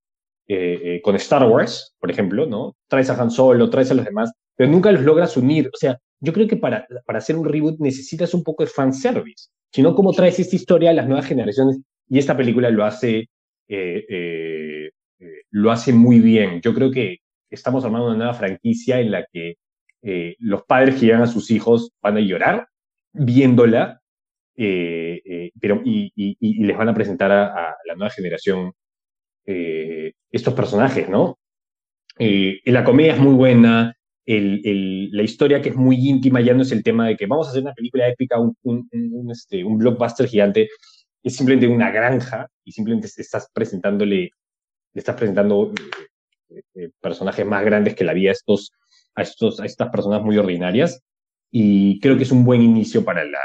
eh, 0.47 0.81
eh, 0.83 1.01
con 1.01 1.15
Star 1.15 1.47
Wars, 1.47 1.95
por 1.99 2.11
ejemplo, 2.11 2.45
¿no? 2.45 2.75
Traes 2.87 3.09
a 3.09 3.21
Han 3.21 3.31
Solo, 3.31 3.69
traes 3.69 3.91
a 3.91 3.93
los 3.93 4.05
demás, 4.05 4.31
pero 4.55 4.69
nunca 4.69 4.91
los 4.91 5.03
logras 5.03 5.37
unir. 5.37 5.67
O 5.67 5.77
sea, 5.77 5.97
yo 6.19 6.33
creo 6.33 6.47
que 6.47 6.57
para, 6.57 6.85
para 7.05 7.19
hacer 7.19 7.35
un 7.35 7.45
reboot 7.45 7.79
necesitas 7.79 8.33
un 8.33 8.43
poco 8.43 8.63
de 8.63 8.69
fanservice. 8.69 9.49
Si 9.71 9.81
no, 9.81 9.95
¿cómo 9.95 10.11
traes 10.11 10.39
esta 10.39 10.55
historia 10.55 10.89
a 10.89 10.93
las 10.93 11.07
nuevas 11.07 11.25
generaciones? 11.25 11.79
Y 12.09 12.19
esta 12.19 12.35
película 12.35 12.69
lo 12.69 12.83
hace, 12.83 13.29
eh, 13.69 14.90
lo 15.51 15.71
hace 15.71 15.93
muy 15.93 16.19
bien. 16.19 16.61
Yo 16.61 16.73
creo 16.73 16.91
que 16.91 17.19
estamos 17.49 17.85
armando 17.85 18.07
una 18.07 18.17
nueva 18.17 18.33
franquicia 18.33 18.99
en 18.99 19.11
la 19.11 19.25
que 19.31 19.55
eh, 20.03 20.35
los 20.39 20.63
padres 20.63 20.95
que 20.95 21.05
llevan 21.05 21.21
a 21.21 21.27
sus 21.27 21.51
hijos 21.51 21.91
van 22.01 22.17
a 22.17 22.21
llorar 22.21 22.67
viéndola, 23.13 24.01
eh, 24.55 25.21
eh, 25.25 25.51
pero, 25.59 25.81
y, 25.83 26.11
les 26.39 26.77
van 26.77 26.89
a 26.89 26.93
presentar 26.93 27.31
a, 27.31 27.75
la 27.85 27.95
nueva 27.95 28.09
generación 28.09 28.71
estos 29.45 30.53
personajes, 30.53 31.09
¿no? 31.09 31.37
La 32.17 32.83
comedia 32.85 33.15
es 33.15 33.19
muy 33.19 33.33
buena, 33.33 33.93
la 34.25 35.23
historia 35.23 35.61
que 35.61 35.69
es 35.69 35.75
muy 35.75 35.97
íntima 36.07 36.39
ya 36.39 36.53
no 36.53 36.61
es 36.61 36.71
el 36.71 36.83
tema 36.83 37.07
de 37.07 37.17
que 37.17 37.25
vamos 37.25 37.47
a 37.47 37.49
hacer 37.49 37.63
una 37.63 37.73
película 37.73 38.07
épica, 38.07 38.39
un, 38.39 39.29
este, 39.29 39.63
un 39.65 39.77
blockbuster 39.77 40.27
gigante, 40.27 40.69
es 41.23 41.35
simplemente 41.35 41.67
una 41.67 41.91
granja 41.91 42.47
y 42.63 42.71
simplemente 42.71 43.09
estás 43.17 43.49
presentándole, 43.53 44.31
le 44.93 44.99
estás 44.99 45.15
presentando 45.15 45.73
eh, 46.49 46.61
eh, 46.75 46.89
personajes 46.99 47.45
más 47.45 47.63
grandes 47.63 47.95
que 47.95 48.03
la 48.03 48.13
vida 48.13 48.29
de 48.29 48.33
estos 48.33 48.71
a, 49.15 49.21
estos, 49.21 49.59
a 49.59 49.65
estas 49.65 49.89
personas 49.89 50.21
muy 50.21 50.37
ordinarias 50.37 51.01
y 51.51 51.99
creo 51.99 52.17
que 52.17 52.23
es 52.23 52.31
un 52.31 52.45
buen 52.45 52.61
inicio 52.61 53.03
para 53.03 53.25
la, 53.25 53.43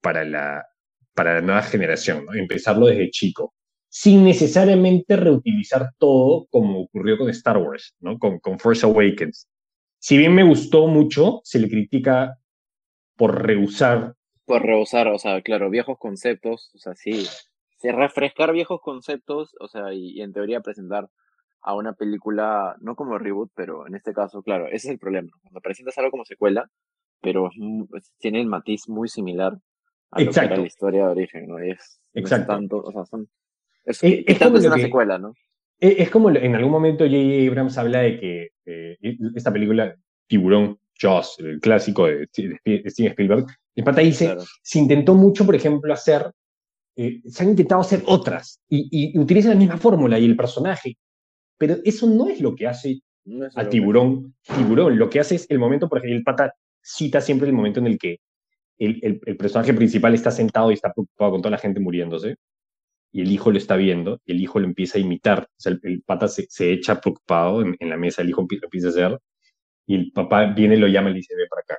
para 0.00 0.24
la, 0.24 0.66
para 1.14 1.34
la 1.34 1.40
nueva 1.40 1.62
generación, 1.62 2.26
¿no? 2.26 2.34
empezarlo 2.34 2.86
desde 2.86 3.10
chico, 3.10 3.54
sin 3.88 4.24
necesariamente 4.24 5.16
reutilizar 5.16 5.90
todo 5.98 6.46
como 6.50 6.82
ocurrió 6.82 7.18
con 7.18 7.30
Star 7.30 7.58
Wars, 7.58 7.94
¿no? 8.00 8.18
con, 8.18 8.38
con 8.40 8.58
Force 8.58 8.84
Awakens. 8.84 9.48
Si 9.98 10.18
bien 10.18 10.34
me 10.34 10.42
gustó 10.42 10.86
mucho, 10.86 11.40
se 11.44 11.58
le 11.58 11.68
critica 11.68 12.36
por 13.16 13.42
rehusar. 13.42 14.14
Por 14.44 14.62
rehusar, 14.62 15.08
o 15.08 15.18
sea, 15.18 15.40
claro, 15.42 15.70
viejos 15.70 15.96
conceptos, 15.98 16.70
o 16.74 16.78
sea, 16.78 16.94
sí, 16.94 17.26
refrescar 17.90 18.52
viejos 18.52 18.80
conceptos, 18.80 19.56
o 19.58 19.66
sea, 19.66 19.92
y, 19.92 20.20
en 20.20 20.32
teoría 20.32 20.60
presentar 20.60 21.08
a 21.62 21.74
una 21.74 21.94
película, 21.94 22.76
no 22.80 22.94
como 22.94 23.18
reboot, 23.18 23.50
pero 23.54 23.86
en 23.86 23.94
este 23.94 24.12
caso, 24.12 24.42
claro, 24.42 24.66
ese 24.66 24.88
es 24.88 24.92
el 24.92 24.98
problema. 24.98 25.30
Cuando 25.42 25.60
presentas 25.60 25.96
algo 25.98 26.10
como 26.10 26.24
secuela, 26.24 26.70
pero 27.20 27.50
tiene 28.18 28.40
el 28.40 28.46
matiz 28.46 28.88
muy 28.88 29.08
similar 29.08 29.58
a 30.10 30.20
lo 30.20 30.30
que 30.30 30.40
era 30.40 30.56
la 30.56 30.66
historia 30.66 31.06
de 31.06 31.12
origen, 31.12 31.46
¿no? 31.46 31.58
Es, 31.58 32.00
Exacto. 32.14 32.52
tanto, 32.52 32.82
o 32.82 32.92
sea, 32.92 33.04
son, 33.04 33.28
es, 33.84 34.02
una 34.02 34.76
secuela, 34.76 35.18
¿no? 35.18 35.34
Es, 35.78 36.10
como 36.10 36.30
en 36.30 36.54
algún 36.54 36.70
momento 36.70 37.04
J.J. 37.04 37.48
Abrams 37.50 37.78
habla 37.78 38.00
de 38.00 38.20
que 38.20 38.48
eh, 38.66 38.96
esta 39.34 39.52
película, 39.52 39.96
Tiburón, 40.28 40.78
Jaws, 41.00 41.36
el 41.40 41.60
clásico 41.60 42.06
de, 42.06 42.28
Steven 42.28 43.10
Spielberg, 43.10 43.46
el 43.74 43.84
pata 43.84 44.00
dice, 44.02 44.36
se 44.62 44.78
intentó 44.78 45.14
mucho, 45.14 45.44
por 45.44 45.54
ejemplo, 45.54 45.92
hacer 45.92 46.30
eh, 46.96 47.22
se 47.26 47.42
han 47.42 47.50
intentado 47.50 47.80
hacer 47.80 48.02
otras 48.06 48.60
y, 48.68 48.88
y, 48.90 49.18
utilizan 49.18 49.52
la 49.52 49.58
misma 49.58 49.78
fórmula 49.78 50.18
y 50.18 50.24
el 50.24 50.36
personaje, 50.36 50.96
pero 51.58 51.76
eso 51.84 52.06
no 52.06 52.28
es 52.28 52.40
lo 52.40 52.54
que 52.54 52.66
hace 52.66 53.00
a 53.54 53.68
Tiburón. 53.68 54.34
Tiburón 54.42 54.98
lo 54.98 55.08
que 55.08 55.20
hace 55.20 55.36
es 55.36 55.46
el 55.50 55.58
momento, 55.58 55.88
por 55.88 55.98
ejemplo, 55.98 56.16
el 56.18 56.24
pata 56.24 56.54
cita 56.82 57.20
siempre 57.20 57.48
el 57.48 57.54
momento 57.54 57.80
en 57.80 57.86
el 57.86 57.98
que 57.98 58.18
el, 58.78 59.20
el, 59.24 59.36
personaje 59.36 59.72
principal 59.72 60.14
está 60.14 60.30
sentado 60.30 60.70
y 60.70 60.74
está 60.74 60.92
preocupado 60.92 61.32
con 61.32 61.42
toda 61.42 61.52
la 61.52 61.58
gente 61.58 61.78
muriéndose 61.78 62.36
y 63.12 63.20
el 63.20 63.30
hijo 63.30 63.50
lo 63.50 63.58
está 63.58 63.76
viendo 63.76 64.20
y 64.24 64.32
el 64.32 64.40
hijo 64.40 64.58
lo 64.58 64.66
empieza 64.66 64.98
a 64.98 65.00
imitar. 65.00 65.44
O 65.44 65.60
sea, 65.60 65.78
el, 65.82 66.02
pata 66.02 66.26
se, 66.28 66.46
se, 66.48 66.72
echa 66.72 67.00
preocupado 67.00 67.62
en, 67.62 67.88
la 67.88 67.96
mesa, 67.96 68.22
el 68.22 68.30
hijo 68.30 68.40
lo 68.40 68.48
empieza 68.64 68.88
a 68.88 68.90
hacer 68.90 69.18
y 69.86 69.94
el 69.94 70.12
papá 70.12 70.46
viene, 70.46 70.76
lo 70.76 70.88
llama 70.88 71.10
y 71.10 71.12
le 71.12 71.18
dice, 71.18 71.36
ve 71.36 71.46
para 71.48 71.60
acá. 71.62 71.78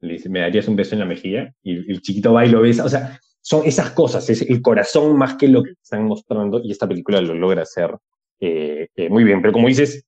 Le 0.00 0.14
dice, 0.14 0.28
¿me 0.28 0.40
darías 0.40 0.68
un 0.68 0.76
beso 0.76 0.94
en 0.94 1.00
la 1.00 1.04
mejilla? 1.04 1.52
Y 1.62 1.90
el 1.90 2.00
chiquito 2.00 2.32
va 2.32 2.46
y 2.46 2.50
lo 2.50 2.62
besa. 2.62 2.84
O 2.84 2.88
sea, 2.88 3.20
son 3.40 3.66
esas 3.66 3.90
cosas, 3.92 4.28
es 4.30 4.42
el 4.42 4.60
corazón 4.62 5.16
más 5.16 5.36
que 5.36 5.48
lo 5.48 5.62
que 5.62 5.70
están 5.70 6.04
mostrando 6.04 6.60
y 6.62 6.72
esta 6.72 6.86
película 6.86 7.20
lo 7.20 7.34
logra 7.34 7.62
hacer 7.62 7.96
eh, 8.40 8.88
eh, 8.94 9.08
muy 9.08 9.24
bien. 9.24 9.40
Pero 9.40 9.52
como 9.52 9.68
dices, 9.68 10.04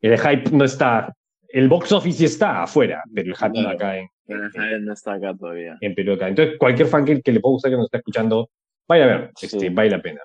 el 0.00 0.18
hype 0.18 0.50
no 0.50 0.64
está, 0.64 1.14
el 1.48 1.68
box 1.68 1.92
office 1.92 2.24
está 2.24 2.62
afuera, 2.62 3.02
pero 3.14 3.28
el 3.28 3.36
hype 3.36 3.62
no, 3.62 3.68
acá 3.68 3.98
en, 3.98 4.08
el 4.26 4.50
hype 4.50 4.80
no 4.80 4.92
está 4.92 5.14
acá 5.14 5.34
todavía. 5.34 5.76
En 5.80 5.94
Perú 5.94 6.14
acá. 6.14 6.28
Entonces, 6.28 6.56
cualquier 6.58 6.88
fan 6.88 7.04
que, 7.04 7.14
le 7.24 7.40
pueda 7.40 7.52
gustar 7.52 7.70
que 7.70 7.76
nos 7.76 7.86
está 7.86 7.98
escuchando, 7.98 8.50
vaya 8.86 9.04
a 9.04 9.06
ver, 9.06 9.30
este, 9.40 9.70
vale 9.70 9.90
la 9.90 10.02
pena. 10.02 10.20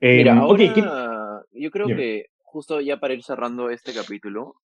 Eh, 0.00 0.18
Mira, 0.18 0.36
ahora, 0.36 1.42
yo 1.52 1.70
creo 1.70 1.86
que 1.88 2.26
justo 2.42 2.80
ya 2.80 2.98
para 2.98 3.14
ir 3.14 3.22
cerrando 3.22 3.70
este 3.70 3.92
capítulo, 3.92 4.54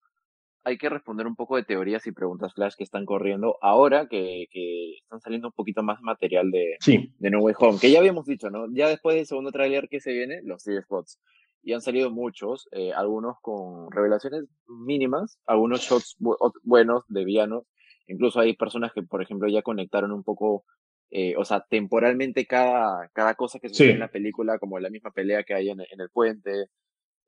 hay 0.65 0.79
que 0.79 0.89
responder 0.89 1.27
un 1.27 1.37
poco 1.37 1.57
de 1.57 1.63
teorías 1.63 2.07
y 2.07 2.13
preguntas 2.13 2.55
flash 2.55 2.75
que 2.77 2.85
están 2.85 3.05
corriendo 3.05 3.59
ahora 3.61 4.09
que, 4.09 4.47
que 4.51 4.95
están 5.03 5.21
saliendo 5.21 5.49
un 5.49 5.53
poquito 5.53 5.83
más 5.83 6.01
material 6.01 6.51
de, 6.51 6.77
de 7.19 7.31
No 7.31 7.41
Way 7.41 7.55
Home, 7.59 7.79
que 7.79 7.91
ya 7.91 7.99
habíamos 7.99 8.25
dicho, 8.25 8.51
¿no? 8.51 8.67
Ya 8.73 8.89
después 8.89 9.15
del 9.15 9.27
segundo 9.27 9.53
tráiler 9.53 9.89
que 9.89 10.01
se 10.01 10.13
viene, 10.13 10.41
los 10.43 10.65
three 10.65 10.81
spots. 10.83 11.21
Y 11.63 11.73
han 11.73 11.81
salido 11.81 12.11
muchos, 12.11 12.69
eh, 12.73 12.93
algunos 12.93 13.37
con 13.41 13.91
revelaciones 13.91 14.45
mínimas, 14.67 15.39
algunos 15.47 15.81
shots 15.81 16.17
buenos 16.63 17.05
de 17.09 17.25
villanos. 17.25 17.65
Incluso 18.07 18.41
hay 18.41 18.55
personas 18.55 18.93
que, 18.93 19.03
por 19.03 19.23
ejemplo, 19.23 19.49
ya 19.49 19.63
conectaron 19.63 20.13
un 20.13 20.25
poco, 20.25 20.65
eh, 21.11 21.35
o 21.39 21.45
sea, 21.45 21.65
temporalmente 21.69 22.47
cada, 22.47 23.09
cada 23.15 23.35
cosa 23.35 23.59
que 23.61 23.69
sucede 23.69 23.93
en 23.93 24.01
la 24.01 24.11
película, 24.11 24.59
como 24.59 24.79
la 24.79 24.91
misma 24.91 25.11
pelea 25.11 25.43
que 25.43 25.55
hay 25.55 25.71
en, 25.71 25.81
en 25.81 26.01
el 26.01 26.11
puente, 26.11 26.67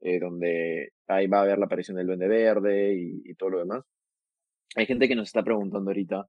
eh, 0.00 0.18
donde 0.20 0.92
ahí 1.06 1.26
va 1.26 1.38
a 1.38 1.42
haber 1.42 1.58
la 1.58 1.66
aparición 1.66 1.96
del 1.96 2.06
Duende 2.06 2.28
Verde 2.28 2.94
y, 2.94 3.34
todo 3.34 3.50
lo 3.50 3.58
demás. 3.60 3.84
Hay 4.74 4.86
gente 4.86 5.08
que 5.08 5.14
nos 5.14 5.28
está 5.28 5.42
preguntando 5.42 5.90
ahorita, 5.90 6.28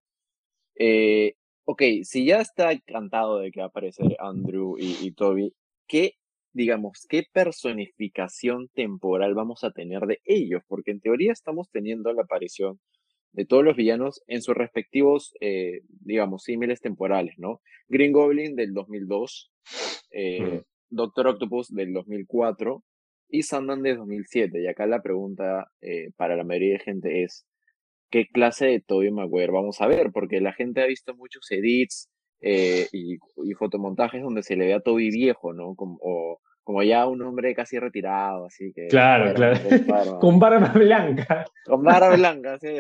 eh, 0.76 1.36
ok, 1.66 1.82
si 2.04 2.26
ya 2.26 2.40
está 2.40 2.72
encantado 2.72 3.40
de 3.40 3.52
que 3.52 3.60
va 3.60 3.66
a 3.66 3.70
aparecer 3.70 4.16
Andrew 4.20 4.78
y, 4.80 5.12
Toby, 5.12 5.54
¿qué, 5.88 6.14
digamos, 6.54 7.06
qué 7.10 7.26
personificación 7.32 8.70
temporal 8.74 9.34
vamos 9.34 9.64
a 9.64 9.72
tener 9.72 10.04
de 10.04 10.22
ellos? 10.26 10.62
Porque 10.68 10.92
en 10.92 11.02
teoría 11.02 11.34
estamos 11.34 11.70
teniendo 11.70 12.14
la 12.14 12.22
aparición 12.22 12.80
de 13.34 13.46
todos 13.46 13.64
los 13.64 13.76
villanos 13.76 14.24
en 14.28 14.42
sus 14.42 14.56
respectivos, 14.56 15.34
eh, 15.42 15.82
digamos, 15.88 16.44
símiles 16.44 16.80
temporales, 16.80 17.36
¿no? 17.38 17.62
Green 17.90 18.12
Goblin 18.14 18.56
del 18.56 18.74
2002, 18.74 19.52
eh, 20.12 20.64
Doctor 20.90 21.28
Octopus 21.28 21.74
del 21.74 21.94
2004, 21.94 22.84
y 23.30 23.44
Sandman 23.44 23.82
de 23.84 23.96
2007. 23.96 24.62
Y 24.62 24.68
acá 24.68 24.86
la 24.86 25.02
pregunta 25.02 25.72
eh, 25.82 26.12
para 26.16 26.36
la 26.36 26.44
mayoría 26.44 26.74
de 26.74 26.80
gente 26.80 27.24
es, 27.24 27.46
¿qué 28.10 28.28
clase 28.28 28.66
de 28.68 28.80
Tobey 28.80 29.12
Maguire 29.12 29.52
vamos 29.52 29.82
a 29.82 29.88
ver? 29.88 30.12
Porque 30.12 30.42
la 30.42 30.54
gente 30.54 30.82
ha 30.82 30.86
visto 30.86 31.16
muchos 31.16 31.50
edits 31.52 32.10
eh, 32.42 32.88
y, 32.92 33.18
fotomontajes 33.58 34.22
donde 34.22 34.44
se 34.44 34.56
le 34.56 34.68
ve 34.68 34.74
a 34.74 34.80
Toby 34.80 35.10
viejo, 35.10 35.54
¿no? 35.54 35.76
Como, 35.76 36.40
como 36.64 36.84
ya 36.84 37.08
un 37.08 37.22
hombre 37.24 37.56
casi 37.56 37.80
retirado, 37.80 38.46
así 38.46 38.72
que... 38.74 38.88
Claro, 38.88 39.34
claro. 39.34 39.60
Con 40.20 40.40
barba 40.40 40.72
blanca. 40.74 41.46
Con 41.66 41.84
barba 41.84 42.16
blanca, 42.16 42.60
sí. 42.60 42.76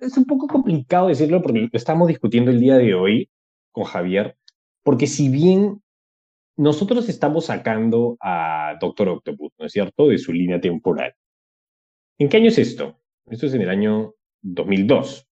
Es 0.00 0.16
un 0.16 0.24
poco 0.24 0.46
complicado 0.46 1.08
decirlo 1.08 1.42
porque 1.42 1.60
lo 1.60 1.68
estamos 1.72 2.08
discutiendo 2.08 2.50
el 2.50 2.60
día 2.60 2.76
de 2.76 2.94
hoy 2.94 3.28
con 3.72 3.84
Javier, 3.84 4.36
porque 4.82 5.06
si 5.06 5.28
bien 5.28 5.82
nosotros 6.56 7.08
estamos 7.08 7.46
sacando 7.46 8.16
a 8.20 8.76
Doctor 8.80 9.08
Octopus, 9.08 9.52
¿no 9.58 9.66
es 9.66 9.72
cierto?, 9.72 10.08
de 10.08 10.18
su 10.18 10.32
línea 10.32 10.60
temporal. 10.60 11.14
¿En 12.18 12.28
qué 12.28 12.36
año 12.36 12.48
es 12.48 12.58
esto? 12.58 13.00
Esto 13.26 13.46
es 13.46 13.54
en 13.54 13.62
el 13.62 13.70
año 13.70 14.14
2002. 14.42 15.26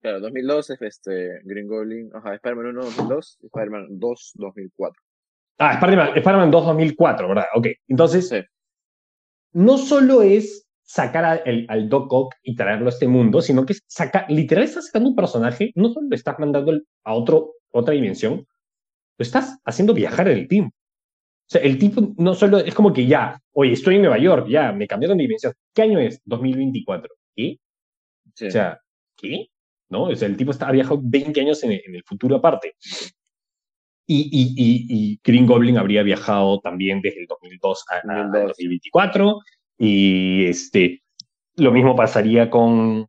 Claro, 0.00 0.20
2002 0.20 0.70
es 0.70 0.82
este 0.82 1.40
Green 1.44 1.66
Goblin, 1.66 2.10
ajá, 2.14 2.34
Spider-Man 2.34 2.66
1 2.66 2.84
2002, 2.84 3.38
Spider-Man 3.42 3.86
2 3.90 4.32
2004. 4.34 5.02
Ah, 5.58 5.74
Spider-Man 5.74 6.50
2 6.50 6.66
2004, 6.66 7.28
¿verdad? 7.28 7.44
Ok, 7.56 7.66
entonces, 7.88 8.32
no 9.52 9.78
solo 9.78 10.22
es 10.22 10.68
sacar 10.82 11.42
al 11.46 11.88
Doc 11.88 12.12
Ock 12.12 12.34
y 12.42 12.54
traerlo 12.54 12.86
a 12.86 12.90
este 12.90 13.08
mundo, 13.08 13.40
sino 13.40 13.64
que 13.64 13.74
saca, 13.86 14.26
literal 14.28 14.64
estás 14.64 14.86
sacando 14.86 15.08
un 15.10 15.16
personaje, 15.16 15.72
no 15.74 15.88
solo 15.92 16.08
le 16.08 16.16
estás 16.16 16.38
mandando 16.38 16.72
a 17.04 17.14
otro, 17.14 17.54
otra 17.70 17.94
dimensión, 17.94 18.46
lo 19.18 19.22
estás 19.22 19.58
haciendo 19.64 19.94
viajar 19.94 20.28
el 20.28 20.48
team. 20.48 20.66
O 20.66 21.50
sea, 21.50 21.60
el 21.62 21.78
tipo 21.78 22.14
no 22.16 22.34
solo 22.34 22.58
es 22.58 22.74
como 22.74 22.92
que 22.92 23.06
ya, 23.06 23.38
oye, 23.52 23.72
estoy 23.72 23.96
en 23.96 24.02
Nueva 24.02 24.18
York, 24.18 24.48
ya, 24.48 24.72
me 24.72 24.86
cambiaron 24.86 25.18
de 25.18 25.24
dimensión. 25.24 25.52
¿Qué 25.74 25.82
año 25.82 25.98
es? 25.98 26.20
2024. 26.24 27.14
¿Qué? 27.36 27.58
O 28.46 28.50
sea, 28.50 28.80
¿qué? 29.16 29.48
¿No? 29.90 30.04
O 30.04 30.16
sea, 30.16 30.26
el 30.26 30.36
tipo 30.36 30.50
está, 30.50 30.68
ha 30.68 30.72
viajado 30.72 31.00
20 31.02 31.40
años 31.40 31.62
en, 31.62 31.72
el 31.72 32.02
futuro 32.04 32.36
aparte. 32.36 32.74
Y, 34.06 34.28
y, 34.32 34.54
y, 34.88 35.20
Green 35.22 35.46
Goblin 35.46 35.78
habría 35.78 36.02
viajado 36.02 36.60
también 36.60 37.00
desde 37.00 37.20
el 37.20 37.26
2002 37.26 37.84
a, 37.90 38.46
2024. 38.48 39.40
Y 39.78 40.46
este, 40.46 41.02
lo 41.56 41.72
mismo 41.72 41.94
pasaría 41.94 42.50
con 42.50 43.06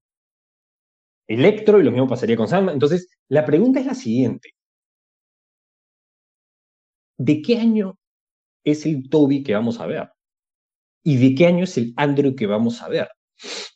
Electro 1.27 1.79
y 1.79 1.83
lo 1.83 1.91
mismo 1.91 2.07
pasaría 2.07 2.37
con 2.37 2.47
Sandman. 2.47 2.75
Entonces, 2.75 3.09
la 3.29 3.45
pregunta 3.45 3.79
es 3.79 3.85
la 3.85 3.95
siguiente. 3.95 4.54
¿De 7.17 7.41
qué 7.41 7.57
año 7.57 7.97
es 8.63 8.85
el 8.85 9.09
Toby 9.09 9.43
que 9.43 9.53
vamos 9.53 9.79
a 9.79 9.85
ver? 9.85 10.09
¿Y 11.03 11.17
de 11.17 11.35
qué 11.35 11.47
año 11.47 11.63
es 11.63 11.77
el 11.77 11.93
Andrew 11.97 12.35
que 12.35 12.47
vamos 12.47 12.81
a 12.81 12.89
ver? 12.89 13.09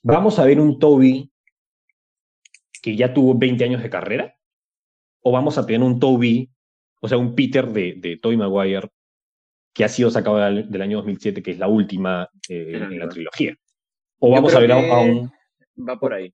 ¿Vamos 0.02 0.40
a 0.40 0.46
ver 0.46 0.60
un 0.60 0.80
Toby 0.80 1.32
que 2.82 2.96
ya 2.96 3.14
tuvo 3.14 3.38
20 3.38 3.64
años 3.64 3.84
de 3.84 3.90
carrera? 3.90 4.36
¿O 5.22 5.32
vamos 5.32 5.58
a 5.58 5.66
tener 5.66 5.84
un 5.84 6.00
Toby, 6.00 6.50
o 7.02 7.08
sea, 7.08 7.18
un 7.18 7.36
Peter 7.36 7.68
de, 7.68 7.96
de 7.98 8.18
Tobey 8.18 8.38
Maguire 8.38 8.88
que 9.74 9.84
ha 9.84 9.90
sido 9.90 10.10
sacado 10.10 10.38
del, 10.38 10.82
año 10.82 10.98
2007, 10.98 11.44
que 11.44 11.52
es 11.52 11.60
la 11.60 11.68
última 11.68 12.28
eh, 12.48 12.72
en 12.74 13.00
la 13.00 13.10
trilogía? 13.10 13.56
¿O 14.20 14.32
vamos 14.32 14.54
a 14.56 14.60
ver 14.60 14.72
a, 14.72 15.00
un... 15.00 15.32
Va 15.78 16.00
por 16.00 16.14
ahí 16.14 16.34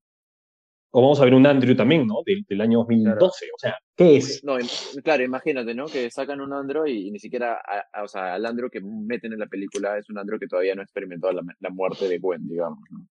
o 0.98 1.02
vamos 1.02 1.20
a 1.20 1.24
ver 1.24 1.34
un 1.34 1.46
Andrew 1.46 1.76
también, 1.76 2.06
¿no? 2.06 2.22
Del, 2.24 2.42
del 2.48 2.58
año 2.62 2.78
2012. 2.78 3.46
O 3.54 3.58
sea, 3.58 3.76
¿qué 3.94 4.16
es? 4.16 4.42
No, 4.42 4.56
claro, 5.04 5.22
imagínate, 5.22 5.74
¿no? 5.74 5.84
Que 5.84 6.10
sacan 6.10 6.40
un 6.40 6.54
Andrew 6.54 6.86
y, 6.86 7.10
ni 7.10 7.18
siquiera, 7.18 7.60
o 8.02 8.08
sea, 8.08 8.36
el 8.36 8.46
Andrew 8.46 8.70
que 8.70 8.80
meten 8.80 9.34
en 9.34 9.40
la 9.40 9.46
película 9.46 9.98
es 9.98 10.08
un 10.08 10.16
Andrew 10.16 10.38
que 10.38 10.46
todavía 10.46 10.74
no 10.74 10.80
ha 10.80 10.84
experimentado 10.84 11.34
la, 11.34 11.42
la 11.60 11.68
muerte 11.68 12.08
de 12.08 12.18
Gwen, 12.18 12.48
digamos, 12.48 12.78
¿no? 12.90 13.06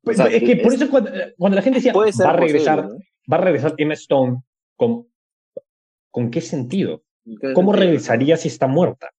Pues, 0.00 0.18
es 0.18 0.42
que 0.42 0.56
por 0.56 0.72
eso 0.72 0.88
cuando, 0.88 1.10
la 1.10 1.60
gente 1.60 1.80
decía, 1.80 1.92
va 1.92 2.04
a 2.30 2.36
regresar, 2.36 2.88
va 3.30 3.36
a 3.36 3.40
regresar 3.42 3.74
Emma 3.76 3.94
Stone, 3.94 4.38
¿con, 4.76 5.08
¿con 6.10 6.30
qué 6.30 6.40
sentido? 6.40 7.04
¿Cómo 7.54 7.74
regresaría 7.74 8.38
si 8.38 8.48
está 8.48 8.66
muerta? 8.66 9.10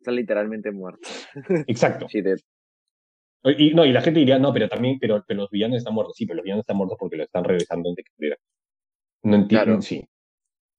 Está 0.00 0.10
literalmente 0.10 0.70
muerta. 0.70 1.08
Exacto. 1.66 2.08
Y, 3.44 3.72
no, 3.74 3.84
y 3.84 3.92
la 3.92 4.02
gente 4.02 4.20
diría, 4.20 4.38
no, 4.38 4.52
pero 4.52 4.68
también, 4.68 4.98
pero, 4.98 5.24
los 5.28 5.50
villanos 5.50 5.78
están 5.78 5.94
muertos. 5.94 6.16
Sí, 6.16 6.26
pero 6.26 6.38
los 6.38 6.44
villanos 6.44 6.62
están 6.62 6.76
muertos 6.76 6.98
porque 6.98 7.16
lo 7.16 7.24
están 7.24 7.44
regresando 7.44 7.90
antes 7.90 8.04
que 8.04 8.34
No 9.22 9.36
entiendo, 9.36 9.80
sí. 9.80 10.04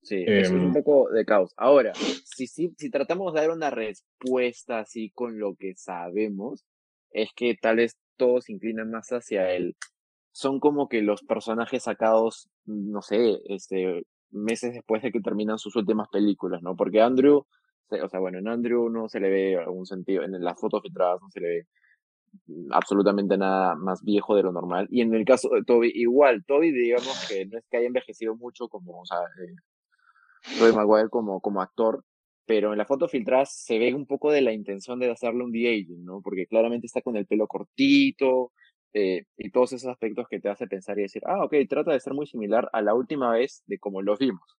Sí, 0.02 0.24
es 0.26 0.50
un 0.50 0.62
em, 0.62 0.74
poco 0.74 1.10
de 1.10 1.26
caos. 1.26 1.54
Ahora, 1.58 1.94
si, 1.94 2.48
si, 2.48 2.74
si 2.78 2.90
tratamos 2.90 3.34
de 3.34 3.42
dar 3.42 3.52
una 3.52 3.70
respuesta 3.70 4.80
así 4.80 5.12
con 5.12 5.40
lo 5.40 5.56
que 5.56 5.76
sabemos, 5.76 6.66
es 7.12 7.30
que 7.36 7.56
tal 7.56 7.78
vez 7.78 7.98
todos 8.18 8.46
se 8.46 8.54
inclinan 8.54 8.92
más 8.92 9.10
hacia 9.10 9.52
él. 9.52 9.76
Son 10.32 10.60
como 10.60 10.88
que 10.88 11.02
los 11.02 11.24
personajes 11.24 11.84
sacados, 11.84 12.50
no 12.66 13.02
sé, 13.02 13.40
este, 13.46 14.04
meses 14.32 14.74
después 14.74 15.02
de 15.02 15.12
que 15.12 15.22
terminan 15.22 15.58
sus 15.58 15.76
últimas 15.76 16.08
películas, 16.10 16.62
¿no? 16.62 16.76
Porque 16.76 17.02
Andrew, 17.02 17.46
o 17.90 18.10
sea, 18.10 18.20
bueno, 18.20 18.38
en 18.40 18.48
Andrew 18.48 18.90
no 18.90 19.10
se 19.10 19.20
le 19.20 19.30
ve 19.30 19.58
algún 19.58 19.86
sentido, 19.86 20.24
en 20.24 20.32
las 20.44 20.60
fotos 20.60 20.82
filtradas 20.84 21.20
no 21.22 21.30
se 21.30 21.40
le 21.40 21.48
ve 21.48 21.68
absolutamente 22.72 23.38
nada 23.38 23.76
más 23.76 24.04
viejo 24.04 24.36
de 24.36 24.44
lo 24.44 24.52
normal. 24.52 24.88
Y 24.90 25.02
en 25.02 25.14
el 25.14 25.26
caso 25.26 25.50
de 25.50 25.64
Toby, 25.64 25.92
igual, 25.94 26.44
Toby, 26.46 26.72
digamos 26.72 27.28
que 27.28 27.46
no 27.46 27.58
es 27.58 27.66
que 27.70 27.78
haya 27.78 27.88
envejecido 27.88 28.36
mucho 28.36 28.68
como, 28.68 29.02
o 29.02 29.06
sea, 29.06 29.18
eh, 29.18 29.56
Tobey 30.58 30.74
Maguire 30.74 31.10
como, 31.10 31.42
como 31.42 31.62
actor, 31.62 32.04
pero 32.46 32.72
en 32.72 32.78
la 32.78 32.86
foto 32.86 33.08
filtrada 33.08 33.46
se 33.46 33.78
ve 33.78 33.94
un 33.94 34.06
poco 34.06 34.32
de 34.32 34.42
la 34.42 34.52
intención 34.52 35.00
de 35.00 35.12
hacerle 35.12 35.44
un 35.44 35.52
de-aging, 35.52 36.04
¿no? 36.04 36.22
Porque 36.22 36.48
claramente 36.48 36.88
está 36.88 37.02
con 37.02 37.16
el 37.16 37.28
pelo 37.28 37.48
cortito 37.48 38.52
eh, 38.94 39.26
y 39.38 39.52
todos 39.52 39.74
esos 39.74 39.90
aspectos 39.90 40.28
que 40.28 40.40
te 40.40 40.50
hace 40.50 40.66
pensar 40.68 40.98
y 40.98 41.04
decir, 41.04 41.22
ah, 41.26 41.44
ok, 41.44 41.54
trata 41.70 41.92
de 41.92 42.00
ser 42.00 42.14
muy 42.14 42.26
similar 42.26 42.70
a 42.74 42.82
la 42.82 42.96
última 42.96 43.32
vez 43.32 43.64
de 43.68 43.78
como 43.78 44.02
los 44.02 44.18
vimos. 44.18 44.58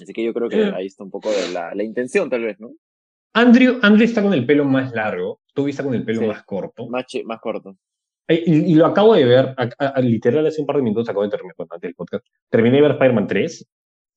Así 0.00 0.12
que 0.12 0.24
yo 0.24 0.32
creo 0.32 0.48
que 0.48 0.62
ahí 0.74 0.86
está 0.86 1.04
un 1.04 1.10
poco 1.10 1.30
de 1.30 1.50
la, 1.52 1.74
la 1.74 1.82
intención, 1.82 2.30
tal 2.30 2.42
vez, 2.42 2.58
¿no? 2.60 2.70
Andrew, 3.34 3.78
Andrew 3.82 4.04
está 4.04 4.22
con 4.22 4.32
el 4.32 4.46
pelo 4.46 4.64
más 4.64 4.92
largo, 4.92 5.40
tú 5.54 5.68
está 5.68 5.82
con 5.82 5.94
el 5.94 6.04
pelo 6.04 6.26
más 6.26 6.44
corto. 6.44 6.88
Más, 6.88 7.04
más 7.24 7.40
corto. 7.40 7.76
Y, 8.28 8.74
lo 8.74 8.84
acabo 8.84 9.14
de 9.14 9.24
ver, 9.24 9.54
literal 10.02 10.46
hace 10.46 10.60
un 10.60 10.66
par 10.66 10.76
de 10.76 10.82
minutos 10.82 11.08
acabo 11.08 11.22
de 11.22 11.30
terminar 11.30 11.54
el 11.80 11.94
podcast. 11.94 12.26
Terminé 12.50 12.76
de 12.76 12.82
ver 12.82 12.90
Spider-Man 12.92 13.26
3 13.26 13.66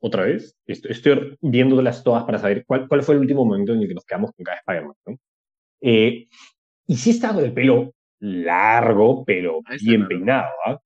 otra 0.01 0.23
vez. 0.23 0.57
Estoy, 0.65 1.37
viéndolas 1.39 2.03
todas 2.03 2.25
para 2.25 2.37
saber 2.37 2.65
cuál, 2.65 2.87
cuál 2.89 3.03
fue 3.03 3.15
el 3.15 3.21
último 3.21 3.45
momento 3.45 3.73
en 3.73 3.81
el 3.81 3.87
que 3.87 3.93
nos 3.93 4.03
quedamos 4.03 4.31
con 4.33 4.43
cada 4.43 4.57
Spider-Man. 4.57 4.95
Eh, 5.79 6.27
y 6.87 6.95
sí 6.97 7.11
está 7.11 7.33
con 7.33 7.45
el 7.45 7.53
pelo 7.53 7.93
largo, 8.19 9.23
pero 9.23 9.61
bien 9.81 10.07
peinado. 10.07 10.51
¿ah? 10.65 10.77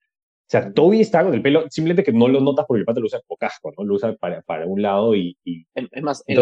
O 0.45 0.47
sea, 0.47 0.71
Toby 0.71 1.01
está 1.01 1.23
con 1.23 1.33
el 1.33 1.41
pelo, 1.41 1.65
simplemente 1.71 2.03
que 2.03 2.13
no 2.13 2.27
lo 2.27 2.39
notas 2.39 2.65
porque 2.67 2.81
el 2.81 2.85
pato 2.85 2.99
lo 2.99 3.07
usa 3.07 3.19
como 3.25 3.35
casco, 3.35 3.73
¿no? 3.75 3.83
Lo 3.83 3.95
usa 3.95 4.15
para, 4.15 4.43
para 4.43 4.67
un 4.67 4.79
lado 4.79 5.15
y... 5.15 5.35
Es 5.73 6.03
más, 6.03 6.23
en, 6.27 6.39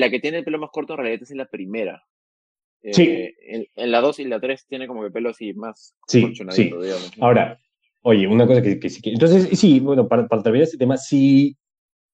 la, 0.00 0.10
que 0.10 0.20
tiene 0.20 0.38
el 0.38 0.44
pelo 0.44 0.58
más 0.58 0.68
corto 0.70 0.92
en 0.92 0.98
realidad 0.98 1.22
es 1.22 1.30
en 1.30 1.38
la 1.38 1.46
primera. 1.46 2.04
sí. 2.82 3.04
Eh, 3.04 3.68
en, 3.74 3.90
la 3.90 4.02
2 4.02 4.18
y 4.18 4.24
la 4.24 4.38
3 4.38 4.66
tiene 4.66 4.86
como 4.86 5.00
que 5.00 5.06
el 5.06 5.12
pelo 5.14 5.30
así 5.30 5.54
más 5.54 5.96
sí, 6.06 6.30
sí. 6.50 6.70
Ahora, 7.18 7.58
oye, 8.02 8.26
una 8.26 8.46
cosa 8.46 8.60
que, 8.60 8.90
sí 8.90 9.00
que... 9.00 9.12
Entonces, 9.12 9.58
sí, 9.58 9.80
bueno, 9.80 10.06
para, 10.06 10.28
para 10.28 10.42
terminar 10.42 10.64
este 10.64 10.76
tema, 10.76 10.98
sí, 10.98 11.56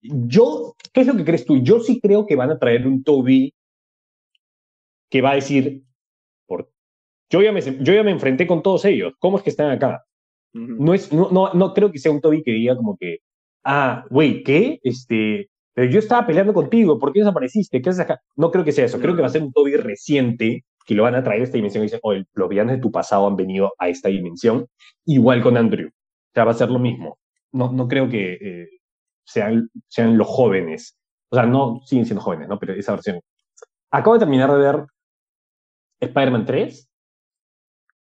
yo, 0.00 0.74
¿qué 0.92 1.02
es 1.02 1.06
lo 1.06 1.16
que 1.16 1.24
crees 1.24 1.44
tú? 1.44 1.62
Yo 1.62 1.78
sí 1.78 2.00
creo 2.00 2.26
que 2.26 2.34
van 2.34 2.50
a 2.50 2.58
traer 2.58 2.88
un 2.88 3.04
Toby 3.04 3.54
que 5.08 5.22
va 5.22 5.30
a 5.30 5.36
decir, 5.36 5.84
por, 6.44 6.72
yo, 7.30 7.40
ya 7.40 7.52
me, 7.52 7.60
yo 7.60 7.92
ya 7.92 8.02
me 8.02 8.10
enfrenté 8.10 8.48
con 8.48 8.64
todos 8.64 8.84
ellos, 8.84 9.14
¿cómo 9.20 9.38
es 9.38 9.44
que 9.44 9.50
están 9.50 9.70
acá? 9.70 10.04
No, 10.78 10.94
es, 10.94 11.12
no, 11.12 11.30
no, 11.30 11.52
no 11.54 11.74
creo 11.74 11.92
que 11.92 11.98
sea 11.98 12.12
un 12.12 12.20
Toby 12.20 12.42
que 12.42 12.52
diga 12.52 12.76
como 12.76 12.96
que, 12.96 13.18
ah, 13.64 14.04
güey, 14.10 14.42
¿qué? 14.42 14.78
Este, 14.82 15.48
pero 15.74 15.90
yo 15.90 15.98
estaba 15.98 16.26
peleando 16.26 16.52
contigo, 16.54 16.98
¿por 16.98 17.12
qué 17.12 17.20
desapareciste? 17.20 17.80
¿Qué 17.80 17.90
haces 17.90 18.00
acá? 18.00 18.20
No 18.36 18.50
creo 18.50 18.64
que 18.64 18.72
sea 18.72 18.84
eso, 18.84 19.00
creo 19.00 19.14
que 19.14 19.22
va 19.22 19.28
a 19.28 19.30
ser 19.30 19.42
un 19.42 19.52
Toby 19.52 19.76
reciente 19.76 20.64
que 20.86 20.94
lo 20.94 21.02
van 21.02 21.14
a 21.14 21.22
traer 21.22 21.42
a 21.42 21.44
esta 21.44 21.58
dimensión 21.58 21.82
y 21.82 21.86
dicen, 21.86 22.00
oye, 22.02 22.24
los 22.34 22.48
villanos 22.48 22.76
de 22.76 22.80
tu 22.80 22.90
pasado 22.90 23.26
han 23.26 23.36
venido 23.36 23.72
a 23.78 23.88
esta 23.88 24.08
dimensión, 24.08 24.66
igual 25.04 25.42
con 25.42 25.56
Andrew. 25.56 25.88
O 25.88 26.30
sea, 26.34 26.44
va 26.44 26.52
a 26.52 26.54
ser 26.54 26.70
lo 26.70 26.78
mismo. 26.78 27.18
No, 27.52 27.70
no 27.72 27.88
creo 27.88 28.08
que, 28.08 28.38
eh, 28.40 28.68
sean, 29.24 29.70
sean 29.88 30.16
los 30.16 30.26
jóvenes. 30.26 30.96
O 31.30 31.36
sea, 31.36 31.46
no 31.46 31.80
siguen 31.84 32.06
siendo 32.06 32.22
jóvenes, 32.22 32.48
¿no? 32.48 32.58
Pero 32.58 32.72
esa 32.72 32.92
versión. 32.92 33.20
Acabo 33.90 34.14
de 34.14 34.20
terminar 34.20 34.50
de 34.50 34.58
ver 34.58 34.86
Spider-Man 36.00 36.46
3 36.46 36.88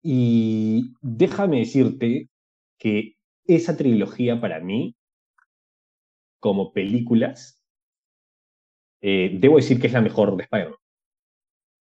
y 0.02 0.94
déjame 1.00 1.60
decirte 1.60 2.28
que 2.82 3.16
esa 3.46 3.76
trilogía 3.76 4.40
para 4.40 4.58
mí, 4.58 4.96
como 6.40 6.72
películas, 6.72 7.62
eh, 9.00 9.38
debo 9.38 9.56
decir 9.56 9.80
que 9.80 9.86
es 9.86 9.92
la 9.92 10.00
mejor 10.00 10.36
de 10.36 10.42
Spider-Man. 10.42 10.78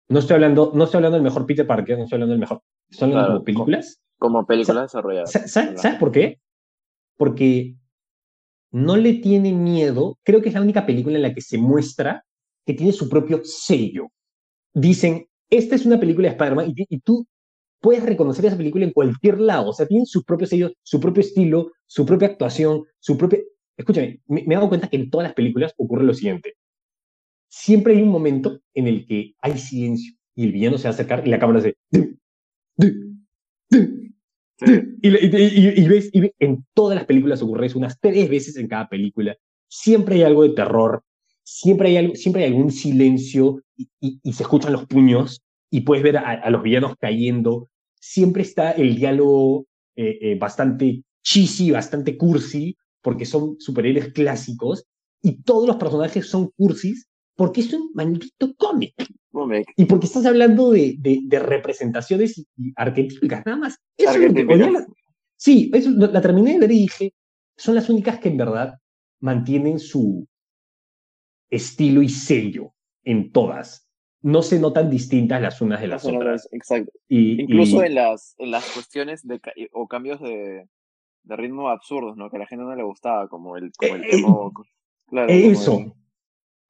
No 0.08 0.18
estoy 0.18 0.34
hablando, 0.34 0.72
no 0.74 0.82
estoy 0.82 0.98
hablando 0.98 1.14
del 1.14 1.22
mejor 1.22 1.46
Peter 1.46 1.64
Parker, 1.64 1.96
no 1.96 2.04
estoy 2.04 2.16
hablando 2.16 2.32
del 2.32 2.40
mejor. 2.40 2.60
Estoy 2.88 3.10
hablando 3.10 3.34
como 3.34 3.44
películas. 3.44 4.02
Como 4.18 4.44
películas 4.44 4.90
desarrolladas. 4.90 5.30
¿Sabes 5.30 5.96
por 6.00 6.10
qué? 6.10 6.40
Porque 7.16 7.76
no 8.72 8.96
le 8.96 9.14
tiene 9.14 9.52
miedo, 9.52 10.18
creo 10.24 10.42
que 10.42 10.48
es 10.48 10.56
la 10.56 10.62
única 10.62 10.86
película 10.86 11.14
en 11.14 11.22
la 11.22 11.34
que 11.34 11.40
se 11.40 11.56
muestra 11.56 12.24
que 12.66 12.74
tiene 12.74 12.90
su 12.90 13.08
propio 13.08 13.42
sello. 13.44 14.08
Dicen, 14.74 15.28
esta 15.50 15.76
es 15.76 15.86
una 15.86 16.00
película 16.00 16.26
de 16.26 16.32
Spider-Man 16.32 16.72
y, 16.74 16.98
tú 16.98 17.28
puedes 17.80 18.04
reconocer 18.04 18.44
esa 18.44 18.56
película 18.56 18.84
en 18.84 18.92
cualquier 18.92 19.40
lado, 19.40 19.70
o 19.70 19.72
sea, 19.72 19.86
tiene 19.86 20.06
su 20.06 20.24
propio 20.24 20.46
sello, 20.46 20.72
su 20.82 21.00
propio 21.00 21.22
estilo, 21.22 21.72
su 21.86 22.06
propia 22.06 22.28
actuación, 22.28 22.84
su 22.98 23.16
propia... 23.16 23.40
Escúchame, 23.76 24.20
me, 24.26 24.42
he 24.42 24.54
dado 24.54 24.68
cuenta 24.68 24.88
que 24.88 24.96
en 24.96 25.10
todas 25.10 25.26
las 25.26 25.34
películas 25.34 25.72
ocurre 25.78 26.04
lo 26.04 26.14
siguiente. 26.14 26.54
Siempre 27.48 27.94
hay 27.94 28.02
un 28.02 28.10
momento 28.10 28.60
en 28.74 28.86
el 28.86 29.06
que 29.06 29.34
hay 29.40 29.58
silencio 29.58 30.14
y 30.34 30.44
el 30.44 30.52
villano 30.52 30.78
se 30.78 30.84
va 30.84 30.90
a 30.90 30.94
acercar 30.94 31.26
y 31.26 31.30
la 31.30 31.38
cámara 31.38 31.60
se... 31.60 31.76
Y, 35.02 35.88
ves, 35.88 36.10
en 36.38 36.66
todas 36.74 36.96
las 36.96 37.06
películas 37.06 37.40
ocurre 37.42 37.66
eso, 37.66 37.78
unas 37.78 37.98
tres 37.98 38.28
veces 38.28 38.56
en 38.56 38.68
cada 38.68 38.88
película. 38.88 39.36
Siempre 39.68 40.16
hay 40.16 40.22
algo 40.22 40.42
de 40.42 40.50
terror, 40.50 41.02
siempre 41.42 41.88
hay, 41.88 41.96
algo, 41.96 42.14
siempre 42.14 42.44
hay 42.44 42.50
algún 42.50 42.70
silencio 42.70 43.62
y, 43.76 44.20
se 44.32 44.42
escuchan 44.42 44.72
los 44.72 44.86
puños 44.86 45.42
y 45.70 45.82
puedes 45.82 46.04
ver 46.04 46.18
a, 46.18 46.50
los 46.50 46.62
villanos 46.62 46.94
cayendo. 46.98 47.69
Siempre 48.00 48.42
está 48.42 48.72
el 48.72 48.96
diálogo 48.96 49.66
eh, 49.94 50.18
eh, 50.20 50.38
bastante 50.38 51.04
cheesy, 51.22 51.70
bastante 51.70 52.16
cursi, 52.16 52.76
porque 53.02 53.26
son 53.26 53.56
superhéroes 53.60 54.12
clásicos 54.12 54.86
y 55.22 55.42
todos 55.42 55.66
los 55.66 55.76
personajes 55.76 56.26
son 56.26 56.50
cursis 56.56 57.06
porque 57.36 57.60
es 57.60 57.72
un 57.72 57.90
maldito 57.94 58.54
cómic. 58.56 58.94
Y 59.76 59.84
porque 59.84 60.06
estás 60.06 60.26
hablando 60.26 60.72
de, 60.72 60.96
de, 60.98 61.38
representaciones 61.38 62.38
y, 62.38 62.72
arquetípicas, 62.76 63.46
nada 63.46 63.58
más. 63.58 63.78
Eso 63.96 64.18
sí, 65.36 65.70
eso, 65.72 65.90
la 65.90 66.20
terminé 66.20 66.54
de 66.54 66.58
ver 66.58 66.72
y 66.72 66.80
dije, 66.80 67.14
son 67.56 67.76
las 67.76 67.88
únicas 67.88 68.18
que 68.18 68.28
en 68.28 68.36
verdad 68.36 68.74
mantienen 69.20 69.78
su 69.78 70.26
estilo 71.48 72.02
y 72.02 72.08
sello 72.08 72.74
en 73.04 73.32
todas. 73.32 73.88
No 74.22 74.42
se 74.42 74.58
notan 74.58 74.90
distintas 74.90 75.40
las 75.40 75.60
unas 75.60 75.80
de 75.80 75.88
las 75.88 76.04
otras. 76.04 76.48
Exacto. 76.52 76.92
Y, 77.08 77.42
Incluso 77.42 77.82
En, 77.82 77.94
las, 77.94 78.34
en 78.38 78.50
las 78.50 78.70
cuestiones 78.70 79.26
de, 79.26 79.40
o 79.72 79.88
cambios 79.88 80.20
de, 80.20 80.68
de 81.22 81.36
ritmo 81.36 81.68
absurdos, 81.68 82.16
¿no? 82.16 82.30
Que 82.30 82.36
a 82.36 82.40
la 82.40 82.46
gente 82.46 82.64
no 82.64 82.74
le 82.74 82.82
gustaba, 82.82 83.28
como 83.28 83.56
el, 83.56 83.70
como 83.76 83.94
el 83.96 84.04
eh, 84.04 84.22
claro, 85.08 85.28
eso. 85.32 85.96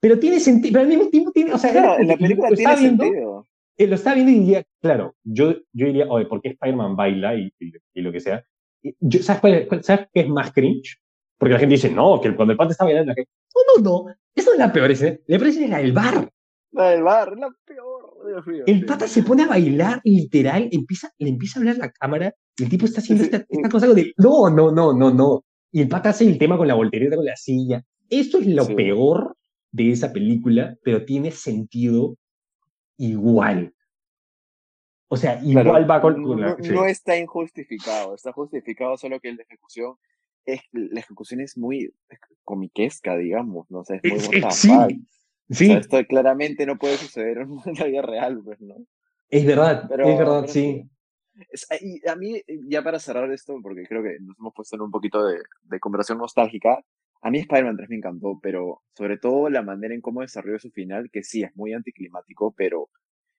Pero 0.00 0.18
tiene 0.18 0.40
sentido, 0.40 0.72
pero 0.72 0.82
al 0.82 0.88
mismo 0.88 1.08
tiempo 1.10 1.30
tiene, 1.30 1.52
o 1.52 1.58
sea, 1.58 1.98
en 1.98 2.08
la 2.08 2.16
película 2.16 2.50
lo 2.50 2.56
tiene 2.56 2.76
viendo, 2.76 3.04
sentido. 3.04 3.46
Eh, 3.76 3.86
lo 3.86 3.94
está 3.94 4.14
viendo 4.14 4.32
y 4.32 4.38
diría, 4.40 4.64
claro, 4.80 5.14
yo, 5.24 5.52
yo 5.72 5.86
diría, 5.86 6.06
oye, 6.08 6.26
¿por 6.26 6.40
qué 6.40 6.50
Spider-Man 6.50 6.96
baila 6.96 7.34
y, 7.34 7.52
y, 7.58 8.00
lo 8.00 8.12
que 8.12 8.20
sea? 8.20 8.44
Yo, 8.82 9.22
¿sabes, 9.22 9.68
¿Sabes 9.82 10.08
qué 10.12 10.20
es 10.20 10.28
más 10.28 10.52
cringe? 10.52 10.98
Porque 11.36 11.54
la 11.54 11.58
gente 11.58 11.74
dice, 11.74 11.90
no, 11.90 12.20
que 12.20 12.34
cuando 12.34 12.52
el 12.52 12.58
pata 12.58 12.72
está 12.72 12.84
bailando, 12.84 13.08
la 13.10 13.14
gente, 13.14 13.30
no, 13.54 13.82
no, 13.82 14.04
no, 14.04 14.14
eso 14.34 14.52
es 14.52 14.58
la 14.58 14.72
peor 14.72 14.90
escena. 14.90 15.18
La 15.26 15.38
peor 15.38 15.48
escena 15.48 15.64
es 15.66 15.70
la 15.70 15.78
del 15.78 15.92
bar. 15.92 16.32
La 16.72 16.90
del 16.90 17.02
bar, 17.02 17.36
la 17.36 17.50
peor. 17.64 18.26
Dios 18.26 18.46
mío, 18.46 18.64
el 18.66 18.84
pata 18.84 19.08
se 19.08 19.22
pone 19.22 19.42
a 19.42 19.48
bailar, 19.48 20.00
literal, 20.04 20.68
empieza, 20.70 21.10
le 21.18 21.30
empieza 21.30 21.58
a 21.58 21.60
hablar 21.62 21.78
la 21.78 21.90
cámara, 21.90 22.34
y 22.56 22.64
el 22.64 22.68
tipo 22.68 22.84
está 22.84 23.00
haciendo 23.00 23.24
esta, 23.24 23.44
esta, 23.48 23.68
cosa 23.68 23.88
de, 23.88 24.12
no, 24.18 24.50
no, 24.50 24.70
no, 24.70 24.92
no, 24.92 25.10
no. 25.10 25.44
Y 25.72 25.80
el 25.80 25.88
pata 25.88 26.10
hace 26.10 26.24
el 26.24 26.38
tema 26.38 26.56
con 26.56 26.68
la 26.68 26.74
voltereta, 26.74 27.16
con 27.16 27.24
la 27.24 27.36
silla. 27.36 27.82
Esto 28.08 28.38
es 28.38 28.46
lo 28.46 28.66
peor 28.66 29.36
de 29.72 29.90
esa 29.90 30.12
película, 30.12 30.76
pero 30.82 31.04
tiene 31.04 31.30
sentido 31.30 32.16
igual. 32.98 33.72
O 35.08 35.16
sea, 35.16 35.40
igual 35.42 35.90
va 35.90 36.00
con... 36.00 36.22
No, 36.22 36.84
está 36.86 37.16
injustificado, 37.16 38.14
está 38.14 38.32
justificado 38.32 38.96
solo 38.96 39.18
que 39.18 39.32
la 39.32 39.42
ejecución 39.42 39.94
es, 40.44 40.60
la 40.72 41.00
ejecución 41.00 41.40
es 41.40 41.56
muy 41.56 41.92
comiquesca, 42.44 43.16
digamos, 43.16 43.70
¿no? 43.70 43.84
sé 43.84 44.00
es 44.02 44.28
muy 44.28 44.42
sí, 44.50 44.70
sí. 45.50 45.72
esto 45.72 46.04
claramente 46.06 46.66
no 46.66 46.78
puede 46.78 46.96
suceder 46.96 47.38
en 47.38 47.56
la 47.78 47.84
vida 47.86 48.02
real, 48.02 48.40
pues, 48.44 48.60
¿no? 48.60 48.76
Es 49.28 49.46
verdad, 49.46 49.88
es 49.90 50.18
verdad, 50.18 50.46
sí. 50.48 50.90
a 52.06 52.16
mí, 52.16 52.42
ya 52.68 52.82
para 52.82 52.98
cerrar 52.98 53.30
esto, 53.30 53.56
porque 53.62 53.84
creo 53.84 54.02
que 54.02 54.16
nos 54.20 54.36
hemos 54.38 54.52
puesto 54.54 54.76
en 54.76 54.82
un 54.82 54.90
poquito 54.90 55.24
de, 55.24 55.38
de 55.62 55.80
conversación 55.80 56.18
nostálgica, 56.18 56.82
a 57.22 57.30
mí 57.30 57.38
Spider-Man 57.38 57.76
3 57.76 57.90
me 57.90 57.96
encantó, 57.96 58.38
pero 58.42 58.82
sobre 58.96 59.18
todo 59.18 59.50
la 59.50 59.62
manera 59.62 59.94
en 59.94 60.00
cómo 60.00 60.22
desarrolló 60.22 60.58
su 60.58 60.70
final, 60.70 61.10
que 61.12 61.22
sí, 61.22 61.42
es 61.42 61.54
muy 61.54 61.74
anticlimático, 61.74 62.54
pero 62.56 62.88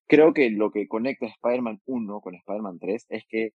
creo 0.07 0.34
que 0.34 0.49
lo 0.51 0.72
que 0.72 0.88
conecta 0.88 1.26
Spider-Man 1.26 1.82
1 1.86 2.22
con 2.22 2.36
Spider-Man 2.36 2.80
3 2.80 3.05
es 3.09 3.24
que 3.28 3.53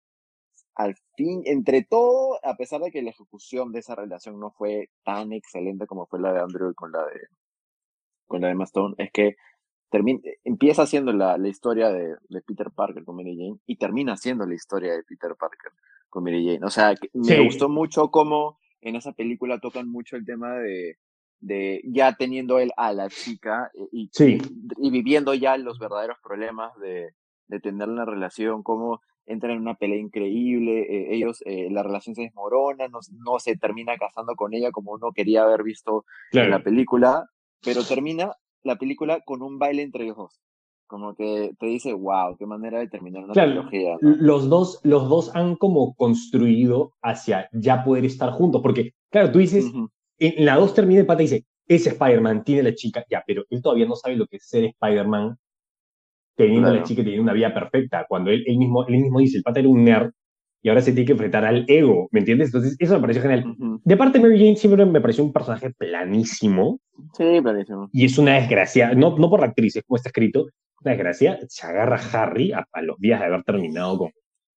al 0.76 0.96
fin, 1.16 1.42
entre 1.46 1.84
todo, 1.84 2.40
a 2.44 2.56
pesar 2.56 2.82
de 2.82 2.92
que 2.92 3.02
la 3.02 3.12
ejecución 3.12 3.72
de 3.72 3.80
esa 3.80 3.96
relación 3.96 4.40
no 4.40 4.52
fue 4.52 4.90
tan 5.04 5.32
excelente 5.32 5.88
como 5.88 6.06
fue 6.08 6.20
la 6.20 6.34
de 6.34 6.40
Andrew 6.40 6.74
con 6.74 6.92
la 6.92 7.06
de 7.06 7.22
con 8.28 8.42
la 8.42 8.48
de 8.48 8.54
Emma 8.54 8.64
Stone, 8.66 8.96
es 8.98 9.12
que 9.12 9.36
termina, 9.90 10.20
empieza 10.44 10.84
haciendo 10.84 11.14
la, 11.14 11.38
la 11.38 11.48
historia 11.48 11.90
de, 11.90 12.16
de, 12.30 12.42
Peter 12.42 12.72
Parker 12.72 13.04
con 13.04 13.16
Mary 13.16 13.36
Jane 13.38 13.60
y 13.66 13.78
termina 13.78 14.14
haciendo 14.14 14.46
la 14.46 14.56
historia 14.56 14.94
de 14.94 15.04
Peter 15.04 15.36
Parker 15.40 15.72
con 16.10 16.24
Mary 16.24 16.46
Jane. 16.46 16.66
O 16.66 16.70
sea, 16.70 16.96
me 17.14 17.40
gustó 17.46 17.70
mucho 17.70 18.10
cómo 18.10 18.60
en 18.82 18.96
esa 18.96 19.14
película 19.14 19.60
tocan 19.60 19.90
mucho 19.90 20.16
el 20.16 20.26
tema 20.26 20.56
de, 20.56 20.98
de 21.40 21.82
ya 21.86 22.14
teniendo 22.14 22.60
él 22.60 22.72
a 22.78 22.94
la 22.94 23.10
chica 23.10 23.72
y, 23.92 24.10
y, 24.20 24.90
viviendo 24.92 25.34
ya 25.34 25.58
los 25.58 25.80
verdaderos 25.80 26.18
problemas 26.24 26.78
de, 26.80 27.14
de 27.48 27.60
tener 27.60 27.90
una 27.90 28.06
relación, 28.06 28.64
cómo 28.64 29.02
entran 29.26 29.54
en 29.54 29.62
una 29.62 29.76
pelea 29.76 29.98
increíble, 29.98 30.82
eh, 30.82 31.16
ellos, 31.16 31.42
eh, 31.46 31.70
la 31.72 31.84
relación 31.84 32.16
se 32.16 32.24
desmorona, 32.24 32.88
no, 32.88 33.00
no, 33.26 33.40
se 33.40 33.58
termina 33.58 33.98
casando 33.98 34.36
con 34.36 34.54
ella 34.54 34.72
como 34.72 34.92
uno 34.92 35.12
quería 35.14 35.44
haber 35.44 35.64
visto 35.64 36.06
en 36.32 36.52
la 36.52 36.62
película, 36.62 37.30
pero 37.64 37.84
termina 37.84 38.36
la 38.64 38.78
película 38.78 39.22
con 39.26 39.42
un 39.42 39.60
baile 39.60 39.84
entre 39.84 40.04
ellos 40.04 40.18
dos. 40.18 40.42
Como 40.88 41.16
que 41.16 41.52
te 41.60 41.66
dice, 41.66 41.94
wow, 41.94 42.38
qué 42.38 42.46
manera 42.46 42.80
de 42.80 42.88
terminar 42.88 43.24
una 43.24 43.34
trilogía. 43.34 43.98
Los, 44.02 44.50
dos, 44.50 44.80
los 44.84 45.10
dos 45.10 45.36
han 45.36 45.56
como 45.56 45.96
construido 45.96 46.94
hacia 47.02 47.50
ya 47.54 47.84
poder 47.84 48.06
estar 48.06 48.32
juntos, 48.32 48.62
porque, 48.62 48.92
claro, 49.10 49.32
tú 49.32 49.40
dices, 49.40 49.66
en 50.20 50.46
la 50.46 50.56
dos 50.56 50.76
termina 50.76 51.00
el 51.00 51.08
pata 51.08 51.24
y 51.24 51.26
dice, 51.26 51.46
ese 51.68 51.90
Spider-Man 51.90 52.44
tiene 52.44 52.62
la 52.62 52.76
chica, 52.76 53.04
ya, 53.10 53.24
pero 53.26 53.44
él 53.50 53.62
todavía 53.64 53.88
no 53.88 53.96
sabe 53.96 54.16
lo 54.16 54.28
que 54.28 54.38
es 54.38 54.48
ser 54.48 54.66
Spider-Man 54.66 55.36
teniendo 56.36 56.68
a 56.68 56.74
la 56.74 56.84
chica 56.84 57.02
teniendo 57.02 57.24
una 57.24 57.34
vida 57.34 57.54
perfecta, 57.54 58.06
cuando 58.08 58.30
él, 58.30 58.44
él, 58.46 58.58
mismo, 58.58 58.86
él 58.86 58.98
mismo 59.00 59.20
dice, 59.20 59.38
el 59.38 59.44
pata 59.44 59.62
era 59.62 59.70
un 59.70 59.84
nerd 59.84 60.12
y 60.66 60.70
ahora 60.70 60.82
se 60.82 60.94
tiene 60.94 61.06
que 61.06 61.12
enfrentar 61.12 61.46
al 61.46 61.64
ego, 61.68 62.10
¿me 62.12 62.22
entiendes? 62.22 62.48
Entonces, 62.48 62.76
eso 62.80 62.96
me 62.96 63.02
pareció 63.02 63.22
genial. 63.22 63.56
De 63.84 63.98
parte, 63.98 64.20
Mary 64.20 64.40
Jane 64.40 64.56
siempre 64.56 64.84
me 64.84 65.00
pareció 65.00 65.24
un 65.24 65.32
personaje 65.32 65.70
planísimo. 65.78 66.80
Sí, 67.14 67.40
planísimo. 67.40 67.88
Y 67.94 68.06
es 68.06 68.18
una 68.18 68.34
desgracia, 68.34 68.96
no, 68.96 69.16
no 69.16 69.30
por 69.30 69.42
la 69.42 69.46
actriz, 69.46 69.76
es 69.76 69.84
como 69.84 69.98
está 69.98 70.10
escrito, 70.10 70.48
una 70.82 70.94
desgracia, 70.94 71.38
se 71.50 71.68
agarra 71.68 71.98
a 71.98 72.24
Harry 72.24 72.52
a, 72.52 72.66
los 72.82 72.98
días 72.98 73.20
de 73.20 73.28
haber 73.28 73.44
terminado 73.44 74.00
con... 74.00 74.12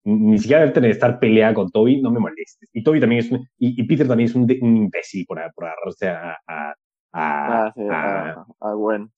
Ni 0.06 0.40
siquiera 0.40 0.66
de 0.66 0.72
tener 0.72 0.92
estar 0.92 1.20
peleada 1.20 1.54
con 1.54 1.70
Toby, 1.72 2.02
no 2.02 2.10
me 2.10 2.22
molestes. 2.22 2.70
Y 2.72 2.84
Toby 2.84 3.02
también 3.02 3.26
es 3.26 3.30
un, 3.30 3.46
y, 3.58 3.84
Peter 3.84 4.08
también 4.08 4.30
es 4.30 4.36
un, 4.36 4.44
un 4.62 4.78
imbécil 4.78 5.26
por, 5.28 5.42
por 5.54 5.66
agarrarse 5.66 6.08
a, 6.08 6.38
a, 6.48 6.70
a, 6.70 7.66
ah, 7.66 7.74
sí, 7.76 7.82
a, 7.92 8.46
a, 8.62 8.74
Gwen. 8.76 9.12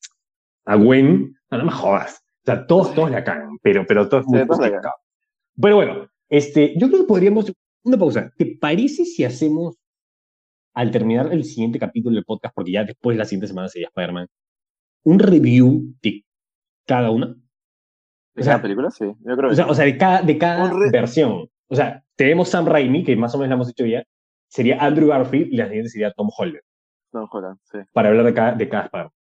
A 0.66 0.76
Gwen, 0.76 1.36
no, 1.52 1.58
no 1.60 1.66
me 1.66 1.72
jodas. 1.72 2.26
O 2.42 2.46
sea, 2.46 2.66
todos, 2.66 2.96
todos 2.96 3.12
la 3.12 3.24
cagan, 3.24 3.60
pero, 3.62 3.86
pero 3.88 4.10
todos 4.10 4.26
muy 4.26 4.44
Pero 5.62 5.76
bueno, 5.76 6.10
este, 6.30 6.74
yo 6.78 6.88
creo 6.88 7.02
que 7.02 7.08
podríamos. 7.08 7.52
Una 7.84 7.98
pausa. 7.98 8.32
¿Te 8.38 8.58
parece 8.60 9.06
si 9.06 9.24
hacemos, 9.24 9.78
al 10.74 10.92
terminar 10.92 11.32
el 11.32 11.44
siguiente 11.44 11.80
capítulo 11.80 12.16
del 12.16 12.26
podcast, 12.26 12.54
porque 12.54 12.74
ya 12.74 12.84
después 12.84 13.18
la 13.18 13.26
siguiente 13.26 13.48
semana 13.48 13.70
sería 13.70 13.88
Spider-Man, 13.88 14.28
un 15.04 15.20
review 15.20 15.96
de 16.02 16.26
cada 16.86 17.10
una? 17.10 17.36
¿De 18.36 18.44
cada 18.44 18.62
película? 18.62 18.92
Sí, 18.92 19.06
yo 19.06 19.38
creo 19.38 19.52
o 19.52 19.56
sea, 19.56 19.68
o 19.68 19.74
sea, 19.74 19.86
de 19.86 19.98
cada, 19.98 20.22
de 20.22 20.38
cada 20.38 20.72
versión. 20.92 21.50
O 21.68 21.76
sea, 21.76 22.04
tenemos 22.16 22.50
Sam 22.50 22.66
Raimi, 22.66 23.04
que 23.04 23.16
más 23.16 23.34
o 23.34 23.38
menos 23.38 23.50
la 23.50 23.56
hemos 23.56 23.70
hecho 23.70 23.86
ya, 23.86 24.04
sería 24.48 24.84
Andrew 24.84 25.08
Garfield 25.08 25.54
y 25.54 25.58
la 25.58 25.68
siguiente 25.68 25.90
sería 25.90 26.12
Tom 26.12 26.30
Holland. 26.38 26.64
Tom 27.12 27.28
Holland, 27.32 27.60
sí. 27.64 27.80
Para 27.94 28.10
hablar 28.10 28.26
de 28.26 28.34
cada, 28.34 28.54
de 28.54 28.70
cada 28.70 29.12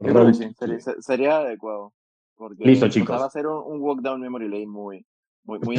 Spider-Man. 0.00 0.34
Sí, 0.34 0.52
sería, 0.58 0.78
sería 0.80 1.36
adecuado. 1.38 1.92
Porque, 2.36 2.64
Listo, 2.64 2.88
chicos. 2.88 3.20
va 3.20 3.26
a 3.26 3.30
ser 3.30 3.46
un, 3.46 3.80
walk 3.80 4.00
down 4.00 4.20
memory 4.20 4.48
lane 4.48 4.66
muy, 4.66 5.06
muy, 5.44 5.58
muy 5.58 5.76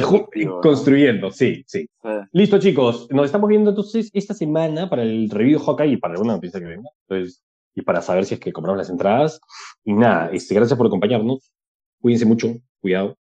Construyendo, 0.62 1.30
sí, 1.30 1.64
sí, 1.66 1.88
Listo, 2.32 2.58
chicos. 2.58 3.08
Nos 3.10 3.26
estamos 3.26 3.48
viendo 3.48 3.70
entonces 3.70 4.10
esta 4.12 4.34
semana 4.34 4.90
para 4.90 5.02
el 5.02 5.30
review 5.30 5.58
de 5.58 5.64
Hawkeye 5.64 5.92
y 5.92 5.96
para 5.96 6.14
alguna 6.14 6.34
noticia 6.34 6.60
que 6.60 6.66
venga. 6.66 6.90
Entonces, 7.08 7.42
y 7.74 7.82
para 7.82 8.02
saber 8.02 8.24
si 8.24 8.34
es 8.34 8.40
que 8.40 8.52
compramos 8.52 8.78
las 8.78 8.90
entradas. 8.90 9.40
Y 9.82 9.94
nada, 9.94 10.30
este, 10.32 10.54
gracias 10.54 10.76
por 10.76 10.86
acompañarnos. 10.86 11.52
Cuídense 12.00 12.26
mucho. 12.26 12.54
Cuidado. 12.80 13.16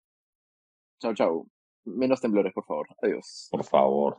Chao, 1.00 1.14
chao. 1.14 1.46
Menos 1.84 2.20
temblores, 2.20 2.52
por 2.52 2.64
favor. 2.64 2.86
Adiós. 3.02 3.48
Por 3.50 3.64
favor. 3.64 4.18